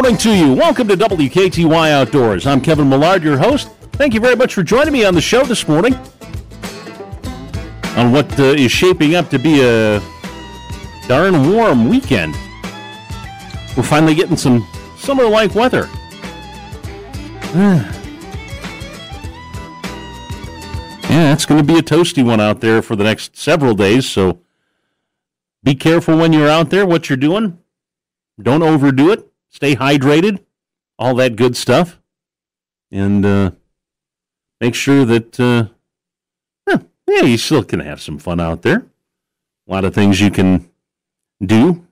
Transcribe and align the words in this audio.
morning 0.00 0.16
to 0.16 0.32
you. 0.32 0.52
Welcome 0.52 0.86
to 0.86 0.94
WKTY 0.94 1.90
Outdoors. 1.90 2.46
I'm 2.46 2.60
Kevin 2.60 2.88
Millard, 2.88 3.24
your 3.24 3.36
host. 3.36 3.68
Thank 3.94 4.14
you 4.14 4.20
very 4.20 4.36
much 4.36 4.54
for 4.54 4.62
joining 4.62 4.92
me 4.92 5.04
on 5.04 5.12
the 5.12 5.20
show 5.20 5.42
this 5.42 5.66
morning 5.66 5.92
on 7.96 8.12
what 8.12 8.38
uh, 8.38 8.44
is 8.44 8.70
shaping 8.70 9.16
up 9.16 9.28
to 9.30 9.40
be 9.40 9.60
a 9.60 10.00
darn 11.08 11.52
warm 11.52 11.88
weekend. 11.88 12.36
We're 13.76 13.82
finally 13.82 14.14
getting 14.14 14.36
some 14.36 14.64
summer 14.98 15.24
like 15.24 15.56
weather. 15.56 15.88
yeah, 21.10 21.32
it's 21.32 21.44
going 21.44 21.60
to 21.60 21.66
be 21.66 21.80
a 21.80 21.82
toasty 21.82 22.24
one 22.24 22.40
out 22.40 22.60
there 22.60 22.82
for 22.82 22.94
the 22.94 23.02
next 23.02 23.36
several 23.36 23.74
days, 23.74 24.08
so 24.08 24.42
be 25.64 25.74
careful 25.74 26.16
when 26.16 26.32
you're 26.32 26.48
out 26.48 26.70
there, 26.70 26.86
what 26.86 27.10
you're 27.10 27.16
doing. 27.16 27.58
Don't 28.40 28.62
overdo 28.62 29.10
it. 29.10 29.27
Stay 29.58 29.74
hydrated, 29.74 30.38
all 31.00 31.16
that 31.16 31.34
good 31.34 31.56
stuff. 31.56 32.00
And 32.92 33.26
uh, 33.26 33.50
make 34.60 34.76
sure 34.76 35.04
that, 35.04 35.40
uh, 35.40 35.66
yeah, 37.08 37.22
you 37.22 37.36
still 37.36 37.64
can 37.64 37.80
have 37.80 38.00
some 38.00 38.18
fun 38.18 38.38
out 38.38 38.62
there. 38.62 38.86
A 39.66 39.72
lot 39.72 39.84
of 39.84 39.94
things 39.94 40.20
you 40.20 40.30
can 40.30 40.70
do. 41.44 41.84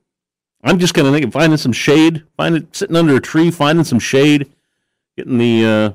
I'm 0.63 0.79
just 0.79 0.95
to 0.95 1.11
think 1.11 1.25
of 1.25 1.33
finding 1.33 1.57
some 1.57 1.73
shade, 1.73 2.23
finding 2.37 2.69
sitting 2.71 2.95
under 2.95 3.17
a 3.17 3.21
tree, 3.21 3.51
finding 3.51 3.85
some 3.85 3.99
shade, 3.99 4.49
getting 5.17 5.39
the 5.39 5.65
uh, 5.65 5.91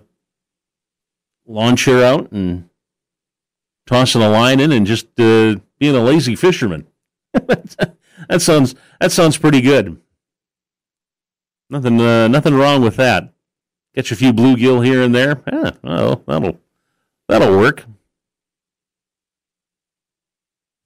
lawn 1.45 1.77
chair 1.77 2.03
out 2.03 2.33
and 2.33 2.67
tossing 3.87 4.21
a 4.21 4.29
line 4.29 4.59
in 4.59 4.73
and 4.73 4.85
just 4.85 5.05
uh, 5.17 5.55
being 5.79 5.95
a 5.95 6.03
lazy 6.03 6.35
fisherman. 6.35 6.85
that 7.33 8.41
sounds 8.41 8.75
that 8.99 9.13
sounds 9.13 9.37
pretty 9.37 9.61
good. 9.61 10.01
Nothing 11.71 12.01
uh, 12.01 12.27
nothing 12.27 12.53
wrong 12.53 12.81
with 12.81 12.97
that. 12.97 13.33
Catch 13.95 14.11
a 14.11 14.15
few 14.17 14.33
bluegill 14.33 14.85
here 14.85 15.01
and 15.01 15.15
there. 15.15 15.41
Yeah, 15.51 15.71
well, 15.81 16.21
that'll 16.27 16.59
that'll 17.29 17.57
work. 17.57 17.85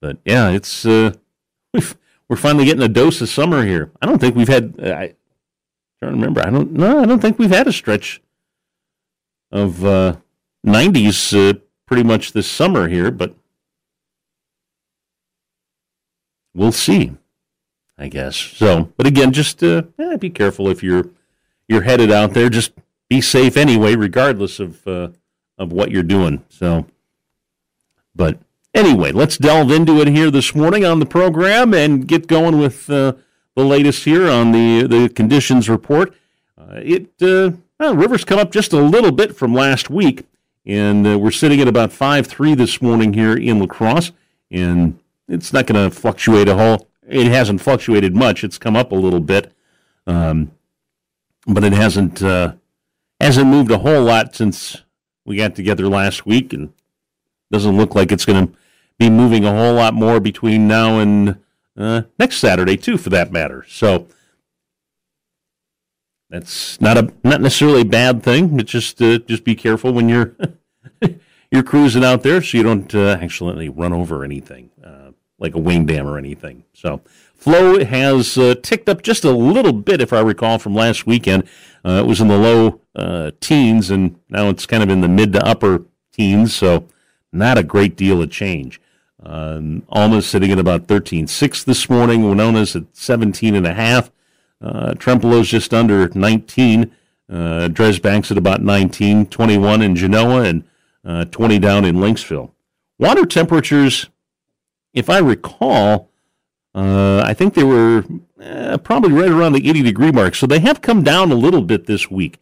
But 0.00 0.18
yeah, 0.24 0.50
it's 0.50 0.86
uh, 0.86 1.12
we're 2.28 2.36
finally 2.36 2.64
getting 2.64 2.84
a 2.84 2.88
dose 2.88 3.20
of 3.20 3.28
summer 3.28 3.64
here. 3.66 3.90
I 4.00 4.06
don't 4.06 4.20
think 4.20 4.36
we've 4.36 4.46
had. 4.46 4.76
I 4.80 5.14
to 6.00 6.06
remember. 6.06 6.40
I 6.40 6.50
don't. 6.50 6.70
No, 6.72 7.00
I 7.00 7.06
don't 7.06 7.20
think 7.20 7.36
we've 7.36 7.50
had 7.50 7.66
a 7.66 7.72
stretch 7.72 8.22
of 9.50 9.84
uh, 9.84 10.16
90s 10.64 11.50
uh, 11.50 11.58
pretty 11.86 12.04
much 12.04 12.32
this 12.32 12.48
summer 12.48 12.86
here, 12.86 13.10
but 13.10 13.34
we'll 16.54 16.70
see. 16.70 17.16
I 17.98 18.08
guess 18.08 18.36
so. 18.36 18.92
But 18.96 19.06
again, 19.06 19.32
just 19.32 19.62
uh, 19.62 19.82
be 20.18 20.30
careful 20.30 20.68
if 20.68 20.82
you're 20.82 21.08
you're 21.68 21.82
headed 21.82 22.10
out 22.10 22.34
there. 22.34 22.48
Just 22.48 22.72
be 23.08 23.20
safe 23.20 23.56
anyway, 23.56 23.96
regardless 23.96 24.60
of 24.60 24.86
uh, 24.86 25.08
of 25.58 25.72
what 25.72 25.90
you're 25.90 26.02
doing. 26.02 26.44
So, 26.48 26.86
but 28.14 28.38
anyway, 28.74 29.12
let's 29.12 29.38
delve 29.38 29.70
into 29.70 30.00
it 30.00 30.08
here 30.08 30.30
this 30.30 30.54
morning 30.54 30.84
on 30.84 31.00
the 31.00 31.06
program 31.06 31.72
and 31.72 32.06
get 32.06 32.26
going 32.26 32.58
with 32.58 32.90
uh, 32.90 33.14
the 33.54 33.64
latest 33.64 34.04
here 34.04 34.28
on 34.28 34.52
the 34.52 34.86
the 34.86 35.08
conditions 35.08 35.68
report. 35.68 36.14
Uh, 36.58 36.80
it 36.82 37.10
uh, 37.22 37.52
well, 37.80 37.96
rivers 37.96 38.24
come 38.24 38.38
up 38.38 38.52
just 38.52 38.72
a 38.72 38.80
little 38.80 39.12
bit 39.12 39.34
from 39.34 39.54
last 39.54 39.88
week, 39.88 40.26
and 40.66 41.06
uh, 41.06 41.18
we're 41.18 41.30
sitting 41.30 41.60
at 41.60 41.68
about 41.68 41.92
five 41.92 42.26
three 42.26 42.54
this 42.54 42.82
morning 42.82 43.14
here 43.14 43.36
in 43.36 43.58
La 43.58 43.66
Crosse, 43.66 44.12
and 44.50 44.98
it's 45.28 45.52
not 45.52 45.66
going 45.66 45.90
to 45.90 45.94
fluctuate 45.94 46.48
a 46.48 46.56
whole. 46.56 46.86
It 47.08 47.28
hasn't 47.28 47.60
fluctuated 47.60 48.14
much. 48.14 48.42
It's 48.42 48.58
come 48.58 48.76
up 48.76 48.92
a 48.92 48.96
little 48.96 49.20
bit, 49.20 49.52
um, 50.06 50.50
but 51.46 51.64
it 51.64 51.72
hasn't 51.72 52.22
uh, 52.22 52.54
hasn't 53.20 53.46
moved 53.46 53.70
a 53.70 53.78
whole 53.78 54.02
lot 54.02 54.34
since 54.34 54.82
we 55.24 55.36
got 55.36 55.54
together 55.54 55.88
last 55.88 56.26
week, 56.26 56.52
and 56.52 56.72
doesn't 57.50 57.76
look 57.76 57.94
like 57.94 58.10
it's 58.10 58.24
going 58.24 58.48
to 58.48 58.52
be 58.98 59.10
moving 59.10 59.44
a 59.44 59.52
whole 59.52 59.74
lot 59.74 59.94
more 59.94 60.20
between 60.20 60.66
now 60.66 60.98
and 60.98 61.38
uh, 61.76 62.02
next 62.18 62.38
Saturday 62.38 62.76
too, 62.76 62.96
for 62.96 63.10
that 63.10 63.30
matter. 63.30 63.64
So 63.68 64.08
that's 66.28 66.80
not 66.80 66.98
a 66.98 67.12
not 67.22 67.40
necessarily 67.40 67.82
a 67.82 67.86
bad 67.86 68.22
thing. 68.22 68.58
It's 68.58 68.72
just 68.72 69.00
uh, 69.00 69.18
just 69.18 69.44
be 69.44 69.54
careful 69.54 69.92
when 69.92 70.08
you're 70.08 70.34
you're 71.50 71.62
cruising 71.62 72.04
out 72.04 72.22
there, 72.22 72.42
so 72.42 72.56
you 72.56 72.64
don't 72.64 72.92
uh, 72.94 73.18
accidentally 73.20 73.68
run 73.68 73.92
over 73.92 74.24
anything 74.24 74.70
uh, 74.84 75.05
like 75.38 75.54
a 75.54 75.58
wing 75.58 75.86
dam 75.86 76.06
or 76.06 76.18
anything. 76.18 76.64
So 76.72 77.00
flow 77.34 77.84
has 77.84 78.38
uh, 78.38 78.54
ticked 78.62 78.88
up 78.88 79.02
just 79.02 79.24
a 79.24 79.30
little 79.30 79.72
bit, 79.72 80.00
if 80.00 80.12
I 80.12 80.20
recall, 80.20 80.58
from 80.58 80.74
last 80.74 81.06
weekend. 81.06 81.44
Uh, 81.84 82.02
it 82.02 82.06
was 82.06 82.20
in 82.20 82.28
the 82.28 82.38
low 82.38 82.80
uh, 82.94 83.32
teens, 83.40 83.90
and 83.90 84.18
now 84.28 84.48
it's 84.48 84.66
kind 84.66 84.82
of 84.82 84.90
in 84.90 85.00
the 85.00 85.08
mid 85.08 85.32
to 85.34 85.46
upper 85.46 85.84
teens. 86.12 86.54
So 86.54 86.86
not 87.32 87.58
a 87.58 87.62
great 87.62 87.96
deal 87.96 88.22
of 88.22 88.30
change. 88.30 88.80
Um, 89.22 89.84
Alma's 89.88 90.26
sitting 90.26 90.52
at 90.52 90.58
about 90.58 90.86
13.6 90.86 91.64
this 91.64 91.90
morning. 91.90 92.22
Winona's 92.22 92.76
at 92.76 92.84
17 92.92 93.54
and 93.54 93.66
a 93.66 93.74
half. 93.74 94.10
Uh, 94.60 94.92
Trempealeau's 94.92 95.48
just 95.48 95.74
under 95.74 96.08
19. 96.08 96.92
Uh, 97.28 97.68
Dresbach's 97.68 98.30
at 98.30 98.38
about 98.38 98.62
19, 98.62 99.26
21 99.26 99.82
in 99.82 99.96
Genoa, 99.96 100.42
and 100.42 100.64
uh, 101.04 101.24
20 101.24 101.58
down 101.58 101.84
in 101.84 101.96
Lynxville. 101.96 102.52
Water 102.98 103.26
temperatures, 103.26 104.08
if 104.96 105.08
I 105.10 105.18
recall, 105.18 106.10
uh, 106.74 107.22
I 107.24 107.34
think 107.34 107.54
they 107.54 107.62
were 107.62 108.04
uh, 108.42 108.78
probably 108.78 109.12
right 109.12 109.30
around 109.30 109.52
the 109.52 109.68
80 109.68 109.82
degree 109.82 110.10
mark. 110.10 110.34
So 110.34 110.46
they 110.46 110.58
have 110.60 110.80
come 110.80 111.04
down 111.04 111.30
a 111.30 111.36
little 111.36 111.62
bit 111.62 111.86
this 111.86 112.10
week, 112.10 112.38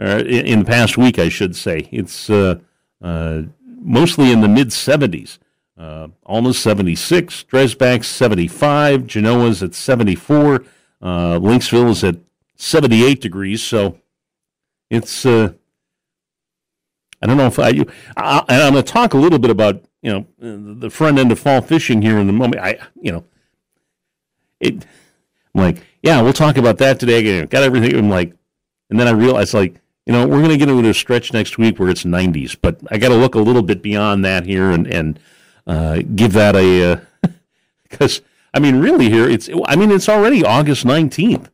uh, 0.00 0.22
in, 0.24 0.60
the 0.60 0.64
past 0.64 0.96
week, 0.96 1.18
I 1.18 1.28
should 1.28 1.56
say. 1.56 1.88
It's 1.90 2.30
uh, 2.30 2.60
uh, 3.02 3.42
mostly 3.64 4.30
in 4.30 4.40
the 4.40 4.48
mid 4.48 4.68
70s. 4.68 5.38
Uh, 5.76 6.08
Alma's 6.24 6.58
76, 6.58 7.44
Dresbach's 7.44 8.06
75, 8.06 9.06
Genoa's 9.06 9.62
at 9.62 9.74
74, 9.74 10.64
uh, 11.02 11.38
Lynxville 11.38 11.90
is 11.90 12.02
at 12.02 12.16
78 12.54 13.20
degrees. 13.20 13.62
So 13.62 13.98
it's 14.88 15.26
I 15.26 15.50
don't 17.26 17.36
know 17.36 17.46
if 17.46 17.58
I, 17.58 17.84
I 18.16 18.42
and 18.48 18.62
I'm 18.62 18.72
going 18.72 18.84
to 18.84 18.92
talk 18.92 19.12
a 19.12 19.18
little 19.18 19.38
bit 19.38 19.50
about 19.50 19.84
you 20.06 20.12
know 20.38 20.78
the 20.78 20.88
front 20.88 21.18
end 21.18 21.32
of 21.32 21.38
fall 21.40 21.60
fishing 21.60 22.00
here 22.00 22.16
in 22.16 22.28
the 22.28 22.32
moment. 22.32 22.62
I 22.62 22.78
you 23.02 23.10
know 23.10 23.24
it. 24.60 24.86
I'm 25.52 25.62
like, 25.62 25.82
yeah, 26.00 26.22
we'll 26.22 26.32
talk 26.32 26.56
about 26.58 26.78
that 26.78 27.00
today. 27.00 27.40
I 27.40 27.44
got 27.46 27.64
everything. 27.64 27.96
I'm 27.96 28.08
like, 28.08 28.32
and 28.88 29.00
then 29.00 29.08
I 29.08 29.10
realized 29.10 29.52
like, 29.52 29.80
you 30.04 30.12
know, 30.12 30.24
we're 30.24 30.38
going 30.38 30.50
to 30.50 30.58
get 30.58 30.68
into 30.68 30.88
a 30.88 30.94
stretch 30.94 31.32
next 31.32 31.58
week 31.58 31.80
where 31.80 31.88
it's 31.88 32.04
90s, 32.04 32.56
but 32.60 32.78
I 32.88 32.98
got 32.98 33.08
to 33.08 33.16
look 33.16 33.34
a 33.34 33.40
little 33.40 33.62
bit 33.62 33.82
beyond 33.82 34.24
that 34.24 34.44
here 34.44 34.70
and 34.70 34.86
and 34.86 35.18
uh, 35.66 36.02
give 36.14 36.34
that 36.34 36.54
a 36.54 37.00
because 37.82 38.20
uh, 38.20 38.22
I 38.54 38.60
mean, 38.60 38.76
really 38.78 39.10
here 39.10 39.28
it's 39.28 39.50
I 39.64 39.74
mean 39.74 39.90
it's 39.90 40.08
already 40.08 40.44
August 40.44 40.86
19th, 40.86 41.48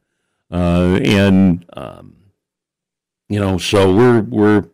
uh, 0.51 1.01
and 1.03 1.65
um, 1.73 2.17
you 3.31 3.41
know, 3.41 3.57
so 3.57 3.95
we're 3.95 4.21
we're 4.21 4.65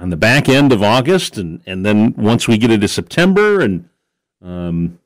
on 0.00 0.08
the 0.08 0.16
back 0.16 0.48
end 0.48 0.72
of 0.72 0.82
August, 0.82 1.36
and 1.36 1.60
and 1.66 1.84
then 1.84 2.14
once 2.16 2.48
we 2.48 2.58
get 2.58 2.70
into 2.70 2.88
September, 2.88 3.60
and 3.60 3.88
um, 4.42 4.98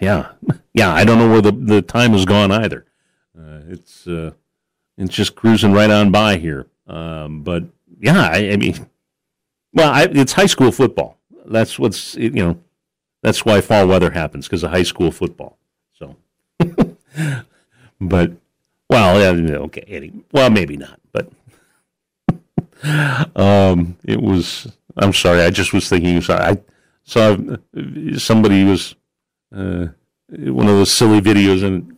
yeah, 0.00 0.32
yeah, 0.74 0.92
I 0.92 1.04
don't 1.04 1.18
know 1.18 1.30
where 1.30 1.40
the 1.40 1.52
the 1.52 1.82
time 1.82 2.12
has 2.12 2.24
gone 2.24 2.52
either. 2.52 2.84
Uh, 3.36 3.60
it's 3.68 4.06
uh, 4.06 4.32
it's 4.98 5.14
just 5.14 5.34
cruising 5.34 5.72
right 5.72 5.90
on 5.90 6.10
by 6.10 6.36
here. 6.36 6.66
Um, 6.86 7.42
but 7.42 7.64
yeah, 7.98 8.28
I, 8.28 8.50
I 8.50 8.56
mean, 8.56 8.86
well, 9.72 9.90
I, 9.90 10.08
it's 10.10 10.32
high 10.32 10.46
school 10.46 10.70
football. 10.70 11.18
That's 11.46 11.78
what's 11.78 12.14
you 12.16 12.30
know, 12.30 12.60
that's 13.22 13.44
why 13.44 13.62
fall 13.62 13.86
weather 13.86 14.10
happens 14.10 14.46
because 14.46 14.62
of 14.62 14.70
high 14.70 14.82
school 14.82 15.10
football. 15.10 15.58
So, 15.94 16.16
but 18.00 18.32
well, 18.90 19.16
okay, 19.16 20.12
well, 20.32 20.50
maybe 20.50 20.76
not, 20.76 21.00
but 21.12 21.30
um, 23.36 23.96
it 24.04 24.20
was. 24.20 24.70
I'm 24.96 25.12
sorry. 25.12 25.42
I 25.42 25.50
just 25.50 25.72
was 25.72 25.88
thinking. 25.88 26.20
Sorry, 26.20 26.40
I 26.40 26.58
saw 27.04 27.36
somebody 28.16 28.64
was 28.64 28.94
uh, 29.54 29.86
one 30.28 30.68
of 30.68 30.76
those 30.76 30.92
silly 30.92 31.20
videos, 31.20 31.64
and 31.64 31.96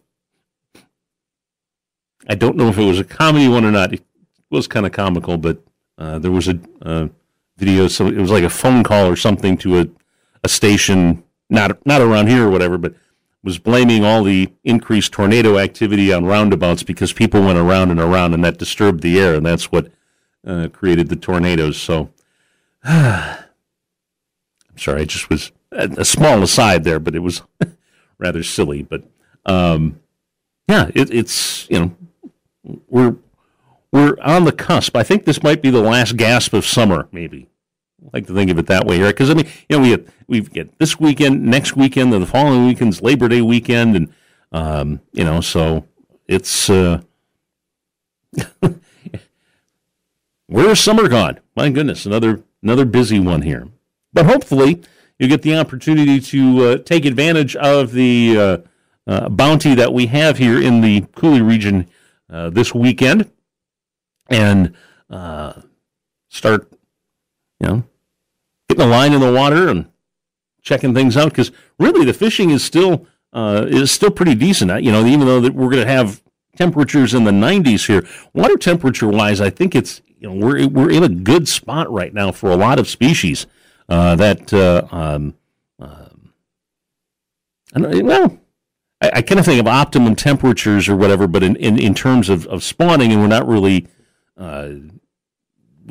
I 2.28 2.34
don't 2.34 2.56
know 2.56 2.68
if 2.68 2.78
it 2.78 2.84
was 2.84 3.00
a 3.00 3.04
comedy 3.04 3.48
one 3.48 3.64
or 3.64 3.72
not. 3.72 3.92
It 3.92 4.04
was 4.50 4.66
kind 4.66 4.86
of 4.86 4.92
comical, 4.92 5.38
but 5.38 5.62
uh, 5.98 6.18
there 6.18 6.30
was 6.30 6.48
a, 6.48 6.58
a 6.82 7.10
video. 7.56 7.88
So 7.88 8.06
it 8.06 8.18
was 8.18 8.30
like 8.30 8.44
a 8.44 8.50
phone 8.50 8.84
call 8.84 9.06
or 9.06 9.16
something 9.16 9.56
to 9.58 9.80
a 9.80 9.88
a 10.44 10.48
station, 10.48 11.24
not 11.50 11.84
not 11.84 12.00
around 12.00 12.28
here 12.28 12.46
or 12.46 12.50
whatever, 12.50 12.78
but 12.78 12.94
was 13.42 13.58
blaming 13.58 14.04
all 14.04 14.24
the 14.24 14.52
increased 14.64 15.12
tornado 15.12 15.58
activity 15.58 16.12
on 16.12 16.24
roundabouts 16.24 16.82
because 16.82 17.12
people 17.12 17.42
went 17.42 17.58
around 17.58 17.90
and 17.90 18.00
around, 18.00 18.34
and 18.34 18.44
that 18.44 18.58
disturbed 18.58 19.02
the 19.02 19.20
air, 19.20 19.34
and 19.34 19.46
that's 19.46 19.70
what 19.70 19.90
uh, 20.46 20.69
created 20.72 21.08
the 21.08 21.16
tornadoes. 21.16 21.76
So, 21.76 22.10
I'm 22.84 23.44
sorry, 24.76 25.02
I 25.02 25.04
just 25.04 25.28
was 25.28 25.52
a, 25.72 26.04
small 26.04 26.43
aside 26.43 26.84
there, 26.84 27.00
but 27.00 27.14
it 27.14 27.20
was 27.20 27.43
rather 28.19 28.43
silly. 28.43 28.82
But 28.82 29.04
um, 29.44 30.00
yeah, 30.69 30.90
it, 30.94 31.12
it's 31.12 31.69
you 31.69 31.78
know 31.78 31.96
we're 32.88 33.16
we're 33.93 34.16
on 34.22 34.44
the 34.44 34.52
cusp. 34.52 34.96
I 34.96 35.02
think 35.02 35.25
this 35.25 35.43
might 35.43 35.62
be 35.62 35.70
the 35.70 35.81
last 35.81 36.16
gasp 36.16 36.52
of 36.52 36.66
summer, 36.66 37.08
maybe. 37.12 37.48
I 38.04 38.10
like 38.12 38.26
to 38.26 38.34
think 38.34 38.50
of 38.50 38.58
it 38.58 38.66
that 38.66 38.87
way, 38.87 39.00
right? 39.00 39.08
Because 39.08 39.31
I 39.31 39.34
mean, 39.34 39.46
you 39.69 39.76
know, 39.76 39.82
we 39.82 39.88
get 39.88 40.08
we 40.28 40.40
get 40.40 40.78
this 40.78 41.00
weekend, 41.00 41.44
next 41.44 41.76
weekend, 41.76 42.12
then 42.12 42.20
the 42.20 42.26
following 42.26 42.66
weekend's 42.66 43.02
Labor 43.02 43.28
Day 43.28 43.43
weekend, 43.43 43.96
and 43.96 44.12
um, 44.52 45.00
you 45.12 45.25
know, 45.25 45.40
so 45.40 45.87
it's 46.26 46.69
uh, 46.70 47.00
where's 50.46 50.81
summer 50.81 51.08
gone? 51.08 51.40
My 51.54 51.70
goodness, 51.70 52.06
another 52.06 52.43
another 52.62 52.84
busy 52.84 53.20
one 53.20 53.43
here. 53.43 53.69
But 54.12 54.26
hopefully, 54.26 54.82
you 55.19 55.28
get 55.28 55.43
the 55.43 55.56
opportunity 55.56 56.20
to 56.20 56.64
uh, 56.64 56.78
take 56.78 57.04
advantage 57.04 57.56
of 57.56 57.93
the 57.93 58.37
uh, 58.38 58.58
uh, 59.06 59.28
bounty 59.28 59.75
that 59.75 59.93
we 59.93 60.06
have 60.06 60.38
here 60.38 60.60
in 60.60 60.81
the 60.81 61.02
Coulee 61.14 61.40
region 61.40 61.88
uh, 62.31 62.50
this 62.50 62.75
weekend, 62.75 63.31
and 64.28 64.75
uh, 65.10 65.60
start, 66.28 66.70
you 67.60 67.66
know, 67.66 67.84
getting 68.69 68.84
a 68.84 68.88
line 68.88 69.12
in 69.12 69.20
the 69.20 69.32
water 69.32 69.69
and 69.69 69.88
checking 70.62 70.94
things 70.94 71.16
out. 71.16 71.31
Because 71.31 71.52
really, 71.78 72.04
the 72.04 72.14
fishing 72.14 72.50
is 72.50 72.64
still 72.64 73.06
uh, 73.32 73.64
is 73.69 73.90
still 73.90 74.10
pretty 74.10 74.34
decent. 74.34 74.82
You 74.82 74.93
know, 74.93 75.04
even 75.06 75.26
though 75.26 75.40
that 75.40 75.54
we're 75.54 75.70
going 75.70 75.87
to 75.87 75.93
have 75.93 76.22
temperatures 76.56 77.14
in 77.14 77.25
the 77.25 77.31
90s 77.31 77.87
here, 77.87 78.06
water 78.32 78.56
temperature 78.56 79.08
wise, 79.08 79.40
I 79.40 79.50
think 79.50 79.75
it's 79.75 80.00
you 80.18 80.28
know 80.28 80.46
we're 80.46 80.66
we're 80.68 80.90
in 80.90 81.02
a 81.02 81.08
good 81.08 81.48
spot 81.48 81.90
right 81.90 82.12
now 82.12 82.32
for 82.32 82.50
a 82.50 82.56
lot 82.56 82.78
of 82.78 82.88
species 82.88 83.46
uh, 83.88 84.16
that 84.16 84.52
uh, 84.52 84.86
um, 84.90 85.34
um, 85.78 86.32
well. 87.74 88.38
I, 89.00 89.10
I 89.16 89.22
kind 89.22 89.38
of 89.38 89.44
think 89.44 89.60
of 89.60 89.66
optimum 89.66 90.16
temperatures 90.16 90.88
or 90.88 90.96
whatever, 90.96 91.26
but 91.26 91.42
in, 91.42 91.56
in, 91.56 91.78
in 91.78 91.94
terms 91.94 92.30
of, 92.30 92.46
of 92.46 92.62
spawning, 92.64 93.12
and 93.12 93.20
we're 93.20 93.26
not 93.26 93.46
really, 93.46 93.86
uh, 94.38 94.70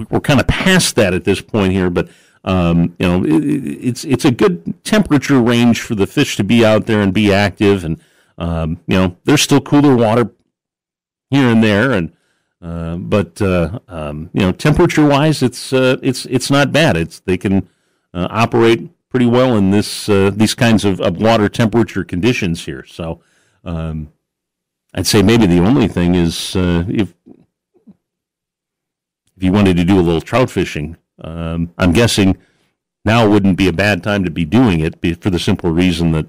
we're 0.10 0.20
kind 0.22 0.40
of 0.40 0.48
past 0.48 0.96
that 0.96 1.14
at 1.14 1.24
this 1.24 1.40
point 1.42 1.74
here. 1.74 1.90
But 1.90 2.10
um, 2.44 2.96
you 3.00 3.08
know, 3.08 3.24
it, 3.24 3.44
it's 3.44 4.04
it's 4.06 4.26
a 4.26 4.32
good 4.32 4.84
temperature 4.84 5.42
range 5.42 5.82
for 5.82 5.96
the 5.96 6.08
fish 6.08 6.36
to 6.38 6.44
be 6.44 6.66
out 6.66 6.86
there 6.86 7.02
and 7.02 7.14
be 7.14 7.34
active, 7.34 7.84
and 7.84 8.02
um, 8.38 8.80
you 8.88 8.98
know, 8.98 9.18
there's 9.26 9.42
still 9.42 9.62
cooler 9.62 9.96
water 9.96 10.32
here 11.30 11.50
and 11.50 11.64
there, 11.64 11.92
and 11.92 12.15
uh, 12.66 12.96
but 12.96 13.40
uh, 13.44 13.78
um, 13.88 14.32
you 14.34 14.42
know, 14.42 14.52
temperature 14.52 15.06
wise, 15.06 15.44
it's 15.44 15.72
uh, 15.72 15.98
it's 16.02 16.26
it's 16.26 16.50
not 16.50 16.72
bad. 16.72 16.98
It's 16.98 17.20
they 17.20 17.38
can 17.38 17.70
uh, 18.12 18.28
operate 18.32 18.90
pretty 19.08 19.28
well 19.28 19.56
in 19.56 19.70
this 19.70 20.10
uh, 20.10 20.32
these 20.34 20.56
kinds 20.56 20.84
of, 20.84 21.00
of, 21.00 21.22
water 21.22 21.48
temperature 21.48 22.04
conditions 22.04 22.66
here. 22.66 22.84
So 22.84 23.22
um, 23.64 24.12
I'd 24.96 25.06
say 25.06 25.22
maybe 25.22 25.46
the 25.46 25.60
only 25.60 25.88
thing 25.88 26.16
is 26.16 26.56
if 26.56 27.14
if 29.38 29.44
you 29.44 29.52
wanted 29.52 29.78
to 29.78 29.86
do 29.86 30.00
a 30.00 30.02
little 30.02 30.22
trout 30.22 30.50
fishing, 30.50 30.98
um, 31.24 31.72
I'm 31.78 31.92
guessing 31.92 32.36
now 33.04 33.30
wouldn't 33.30 33.60
be 33.60 33.68
a 33.68 33.74
bad 33.74 34.02
time 34.02 34.24
to 34.24 34.32
be 34.32 34.44
doing 34.44 34.80
it 34.80 34.96
for 35.22 35.30
the 35.30 35.38
simple 35.38 35.70
reason 35.70 36.14
that 36.14 36.26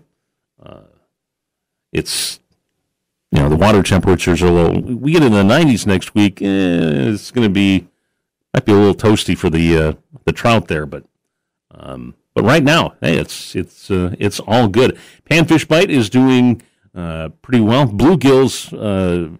it's 1.92 2.40
you 3.36 3.42
know 3.42 3.50
the 3.50 3.56
water 3.56 3.82
temperatures 3.82 4.42
are 4.42 4.50
low. 4.50 4.70
We 4.70 5.12
get 5.12 5.22
in 5.22 5.32
the 5.32 5.42
90s 5.42 5.86
next 5.86 6.14
week. 6.14 6.40
Eh, 6.40 6.46
it's 7.12 7.30
going 7.30 7.46
to 7.46 7.52
be 7.52 7.86
might 8.54 8.64
be 8.64 8.72
a 8.72 8.76
little 8.76 8.94
toasty 8.94 9.36
for 9.36 9.50
the 9.50 9.76
uh, 9.76 9.92
the 10.24 10.32
trout 10.32 10.68
there, 10.68 10.86
but 10.86 11.04
um, 11.70 12.14
but 12.32 12.44
right 12.44 12.62
now, 12.62 12.94
hey, 13.02 13.18
it's 13.18 13.54
it's 13.54 13.90
uh, 13.90 14.16
it's 14.18 14.40
all 14.40 14.68
good. 14.68 14.98
Panfish 15.28 15.68
bite 15.68 15.90
is 15.90 16.08
doing 16.08 16.62
uh, 16.94 17.28
pretty 17.42 17.60
well. 17.60 17.86
Bluegills, 17.86 18.72
uh, 18.72 19.36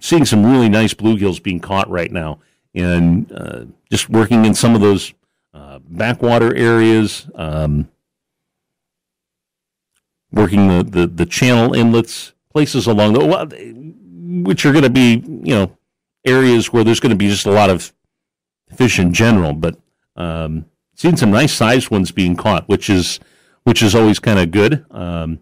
seeing 0.00 0.24
some 0.24 0.46
really 0.46 0.70
nice 0.70 0.94
bluegills 0.94 1.42
being 1.42 1.60
caught 1.60 1.90
right 1.90 2.10
now, 2.10 2.40
and 2.74 3.30
uh, 3.30 3.66
just 3.90 4.08
working 4.08 4.46
in 4.46 4.54
some 4.54 4.74
of 4.74 4.80
those 4.80 5.12
uh, 5.52 5.80
backwater 5.86 6.56
areas. 6.56 7.28
Um, 7.34 7.90
working 10.30 10.68
the, 10.68 10.82
the, 10.82 11.06
the 11.06 11.24
channel 11.26 11.74
inlets 11.74 12.34
places 12.52 12.86
along 12.86 13.12
the 13.12 14.44
which 14.44 14.64
are 14.66 14.72
going 14.72 14.84
to 14.84 14.90
be 14.90 15.22
you 15.26 15.54
know 15.54 15.76
areas 16.24 16.72
where 16.72 16.84
there's 16.84 17.00
going 17.00 17.10
to 17.10 17.16
be 17.16 17.28
just 17.28 17.46
a 17.46 17.50
lot 17.50 17.70
of 17.70 17.92
fish 18.74 18.98
in 18.98 19.12
general, 19.12 19.52
but 19.52 19.76
um, 20.16 20.66
seen 20.94 21.16
some 21.16 21.30
nice 21.30 21.52
sized 21.52 21.90
ones 21.90 22.10
being 22.10 22.36
caught, 22.36 22.68
which 22.68 22.90
is 22.90 23.20
which 23.64 23.82
is 23.82 23.94
always 23.94 24.18
kind 24.18 24.38
of 24.38 24.50
good. 24.50 24.84
Um, 24.90 25.40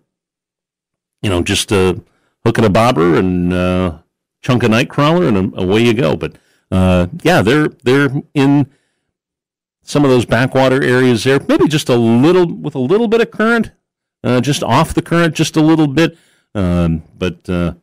you 1.23 1.31
know, 1.31 1.43
just 1.43 1.73
a 1.73 2.01
hook 2.45 2.59
and 2.59 2.67
a 2.67 2.71
bobber 2.71 3.17
and 3.17 3.53
uh, 3.53 3.99
chunk 4.43 4.63
of 4.63 4.71
night 4.71 4.89
crawler, 4.89 5.27
and 5.27 5.57
away 5.59 5.83
you 5.83 5.95
go. 5.95 6.17
But 6.17 6.37
uh, 6.71 7.09
yeah, 7.23 7.43
they're 7.43 7.69
they're 7.83 8.11
in 8.35 8.71
some 9.83 10.05
of 10.05 10.11
those 10.11 10.27
backwater 10.27 10.83
areas 10.83 11.25
there. 11.25 11.41
Maybe 11.49 11.69
just 11.69 11.89
a 11.89 11.97
little 11.97 12.47
with 12.47 12.75
a 12.75 12.81
little 12.81 13.09
bit 13.09 13.21
of 13.21 13.31
current, 13.31 13.71
uh, 14.23 14.41
just 14.41 14.63
off 14.63 14.95
the 14.95 15.03
current, 15.03 15.35
just 15.35 15.57
a 15.57 15.63
little 15.63 15.87
bit. 15.87 16.17
Um, 16.55 17.03
but 17.19 17.49
uh, 17.49 17.75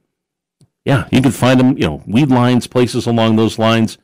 yeah, 0.86 1.08
you 1.12 1.22
can 1.22 1.32
find 1.32 1.60
them, 1.60 1.78
you 1.78 1.86
know, 1.86 2.04
weed 2.08 2.30
lines, 2.30 2.68
places 2.68 3.06
along 3.06 3.36
those 3.36 3.60
lines 3.60 3.98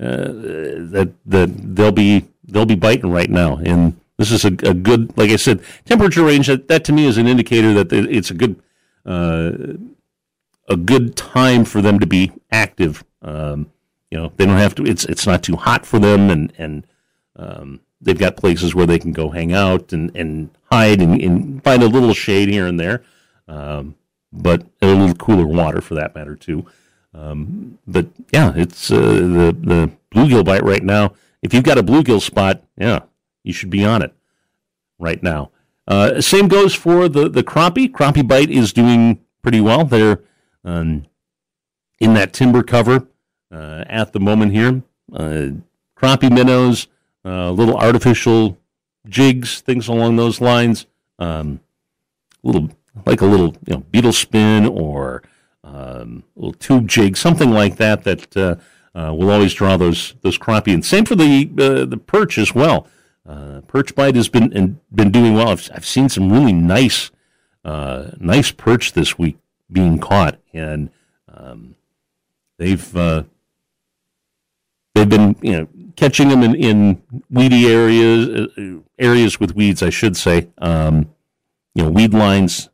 uh, 0.00 0.28
that 0.28 1.12
that 1.24 1.76
they'll 1.76 1.92
be 1.92 2.26
they'll 2.44 2.66
be 2.66 2.74
biting 2.74 3.10
right 3.10 3.30
now. 3.30 3.56
And 3.56 3.98
this 4.18 4.30
is 4.30 4.44
a, 4.44 4.48
a, 4.48 4.74
good, 4.74 5.16
like 5.18 5.30
I 5.30 5.36
said, 5.36 5.62
temperature 5.84 6.24
range. 6.24 6.46
That, 6.46 6.68
that 6.68 6.84
to 6.84 6.92
me 6.92 7.06
is 7.06 7.18
an 7.18 7.26
indicator 7.26 7.72
that 7.74 7.92
it's 7.92 8.30
a 8.30 8.34
good 8.34 8.60
uh, 9.04 9.52
a 10.68 10.76
good 10.76 11.16
time 11.16 11.64
for 11.64 11.80
them 11.80 11.98
to 12.00 12.06
be 12.06 12.32
active. 12.50 13.04
Um, 13.22 13.70
you 14.10 14.18
know, 14.18 14.32
they 14.36 14.46
don't 14.46 14.58
have 14.58 14.74
to. 14.76 14.86
It's 14.86 15.04
it's 15.04 15.26
not 15.26 15.42
too 15.42 15.56
hot 15.56 15.86
for 15.86 15.98
them, 15.98 16.30
and 16.30 16.52
and 16.58 16.86
um, 17.36 17.80
they've 18.00 18.18
got 18.18 18.36
places 18.36 18.74
where 18.74 18.86
they 18.86 18.98
can 18.98 19.12
go 19.12 19.30
hang 19.30 19.52
out 19.52 19.92
and, 19.92 20.14
and 20.16 20.50
hide 20.70 21.00
and, 21.00 21.20
and 21.20 21.62
find 21.62 21.82
a 21.82 21.88
little 21.88 22.14
shade 22.14 22.48
here 22.48 22.66
and 22.66 22.78
there. 22.78 23.02
Um, 23.48 23.96
but 24.36 24.66
a 24.82 24.86
little 24.86 25.14
cooler 25.14 25.46
water 25.46 25.80
for 25.80 25.94
that 25.94 26.14
matter 26.14 26.36
too. 26.36 26.66
Um, 27.14 27.78
but 27.86 28.06
yeah, 28.32 28.52
it's 28.54 28.90
uh, 28.90 29.00
the 29.00 29.56
the 29.58 29.90
bluegill 30.14 30.44
bite 30.44 30.64
right 30.64 30.82
now. 30.82 31.14
If 31.42 31.54
you've 31.54 31.64
got 31.64 31.78
a 31.78 31.82
bluegill 31.82 32.20
spot, 32.20 32.62
yeah, 32.76 33.00
you 33.42 33.52
should 33.52 33.70
be 33.70 33.84
on 33.84 34.02
it 34.02 34.14
right 34.98 35.22
now. 35.22 35.50
Uh, 35.88 36.20
same 36.20 36.48
goes 36.48 36.74
for 36.74 37.08
the 37.08 37.28
the 37.28 37.42
crappie. 37.42 37.90
Crappie 37.90 38.26
bite 38.26 38.50
is 38.50 38.72
doing 38.72 39.20
pretty 39.42 39.60
well. 39.60 39.84
They're 39.84 40.20
um, 40.64 41.06
in 42.00 42.14
that 42.14 42.32
timber 42.32 42.62
cover 42.62 43.06
uh, 43.50 43.84
at 43.88 44.12
the 44.12 44.20
moment 44.20 44.52
here. 44.52 44.82
Uh, 45.12 45.48
crappie 45.96 46.32
minnows, 46.32 46.88
uh, 47.24 47.50
little 47.50 47.76
artificial 47.76 48.58
jigs, 49.08 49.60
things 49.60 49.88
along 49.88 50.16
those 50.16 50.40
lines. 50.40 50.86
Um, 51.18 51.60
little 52.42 52.70
like 53.04 53.20
a 53.20 53.26
little 53.26 53.56
you 53.66 53.74
know 53.74 53.84
beetle 53.90 54.12
spin 54.12 54.66
or 54.66 55.22
um, 55.64 56.22
a 56.36 56.40
little 56.40 56.52
tube 56.54 56.88
jig, 56.88 57.16
something 57.16 57.50
like 57.50 57.76
that 57.76 58.04
that 58.04 58.36
uh, 58.36 58.56
uh, 58.94 59.12
will 59.12 59.30
always 59.30 59.52
draw 59.52 59.76
those 59.76 60.14
those 60.22 60.38
crappie. 60.38 60.72
And 60.72 60.84
same 60.84 61.04
for 61.04 61.14
the 61.14 61.50
uh, 61.58 61.84
the 61.84 61.98
perch 61.98 62.38
as 62.38 62.54
well. 62.54 62.86
Uh, 63.28 63.60
perch 63.66 63.94
bite 63.94 64.14
has 64.14 64.28
been 64.28 64.80
been 64.94 65.10
doing 65.10 65.34
well. 65.34 65.48
I've, 65.48 65.68
I've 65.74 65.86
seen 65.86 66.08
some 66.08 66.32
really 66.32 66.52
nice 66.52 67.10
uh, 67.64 68.12
nice 68.18 68.52
perch 68.52 68.92
this 68.92 69.18
week 69.18 69.36
being 69.70 69.98
caught, 69.98 70.38
and 70.52 70.90
um, 71.28 71.74
they've 72.58 72.96
uh, 72.96 73.24
they've 74.94 75.08
been 75.08 75.36
you 75.42 75.52
know 75.52 75.68
catching 75.96 76.28
them 76.28 76.42
in, 76.42 76.54
in 76.54 77.02
weedy 77.28 77.66
areas 77.66 78.48
areas 78.98 79.40
with 79.40 79.56
weeds, 79.56 79.82
I 79.82 79.90
should 79.90 80.16
say. 80.16 80.48
Um, 80.58 81.10
you 81.74 81.82
know, 81.82 81.90
weed 81.90 82.14
lines 82.14 82.70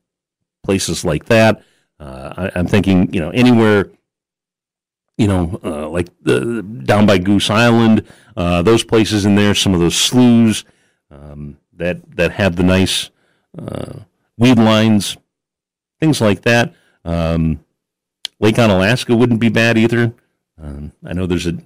places 0.62 1.04
like 1.04 1.26
that. 1.26 1.62
Uh, 1.98 2.50
I, 2.54 2.58
am 2.58 2.66
thinking, 2.66 3.12
you 3.12 3.20
know, 3.20 3.30
anywhere, 3.30 3.90
you 5.16 5.28
know, 5.28 5.60
uh, 5.62 5.88
like 5.88 6.08
the, 6.22 6.62
down 6.62 7.06
by 7.06 7.18
Goose 7.18 7.50
Island, 7.50 8.06
uh, 8.36 8.62
those 8.62 8.82
places 8.82 9.24
in 9.24 9.34
there, 9.36 9.54
some 9.54 9.74
of 9.74 9.80
those 9.80 9.96
sloughs 9.96 10.64
um, 11.10 11.58
that 11.74 12.16
that 12.16 12.32
have 12.32 12.56
the 12.56 12.62
nice 12.62 13.10
uh, 13.56 14.00
weed 14.36 14.58
lines, 14.58 15.16
things 16.00 16.20
like 16.20 16.42
that. 16.42 16.74
Um, 17.04 17.64
Lake 18.40 18.56
Onalaska 18.56 19.16
wouldn't 19.16 19.40
be 19.40 19.48
bad 19.48 19.78
either. 19.78 20.14
Um, 20.60 20.92
I 21.04 21.12
know 21.12 21.26
there's 21.26 21.46
a, 21.46 21.56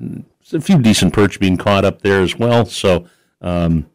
a, 0.53 0.61
few 0.61 0.79
decent 0.79 1.13
perch 1.13 1.41
being 1.41 1.57
caught 1.57 1.85
up 1.85 2.03
there 2.03 2.21
as 2.21 2.37
well, 2.37 2.67
so 2.67 3.09
um, 3.41 3.89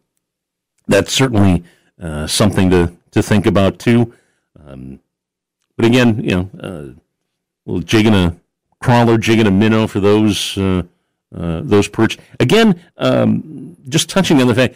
that's 0.88 1.14
certainly 1.14 1.64
uh, 2.02 2.28
something 2.28 2.70
to 2.70 2.94
to 3.12 3.22
think 3.22 3.46
about 3.46 3.78
too. 3.78 4.14
Um, 4.72 5.00
but 5.76 5.86
again, 5.86 6.24
you 6.24 6.32
know, 6.32 6.50
uh, 6.60 7.00
little 7.66 7.82
jigging 7.82 8.14
a 8.14 8.36
crawler, 8.80 9.18
jig 9.18 9.38
jigging 9.38 9.48
a 9.48 9.52
minnow 9.52 9.88
for 9.88 10.00
those 10.00 10.58
uh, 10.58 10.84
uh, 11.36 11.62
those 11.64 11.88
perch. 11.88 12.18
Again, 12.40 12.82
um, 12.98 13.78
just 13.88 14.10
touching 14.10 14.42
on 14.42 14.48
the 14.48 14.56
fact 14.56 14.76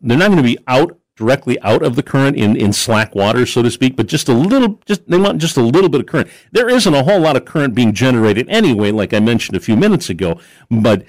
they're 0.00 0.16
not 0.16 0.28
going 0.28 0.38
to 0.38 0.42
be 0.42 0.58
out 0.66 0.96
directly 1.16 1.60
out 1.60 1.82
of 1.82 1.96
the 1.96 2.02
current 2.02 2.36
in, 2.36 2.56
in 2.56 2.72
slack 2.72 3.14
water, 3.14 3.44
so 3.44 3.62
to 3.62 3.70
speak, 3.70 3.94
but 3.94 4.06
just 4.06 4.28
a 4.28 4.32
little, 4.32 4.80
just 4.86 5.06
they 5.06 5.18
want 5.18 5.38
just 5.38 5.58
a 5.58 5.60
little 5.60 5.90
bit 5.90 6.00
of 6.00 6.06
current. 6.06 6.30
There 6.50 6.70
isn't 6.70 6.94
a 6.94 7.02
whole 7.02 7.20
lot 7.20 7.36
of 7.36 7.44
current 7.44 7.74
being 7.74 7.92
generated 7.92 8.48
anyway, 8.48 8.90
like 8.90 9.12
I 9.12 9.20
mentioned 9.20 9.56
a 9.56 9.60
few 9.60 9.76
minutes 9.76 10.08
ago, 10.08 10.40
but 10.70 11.04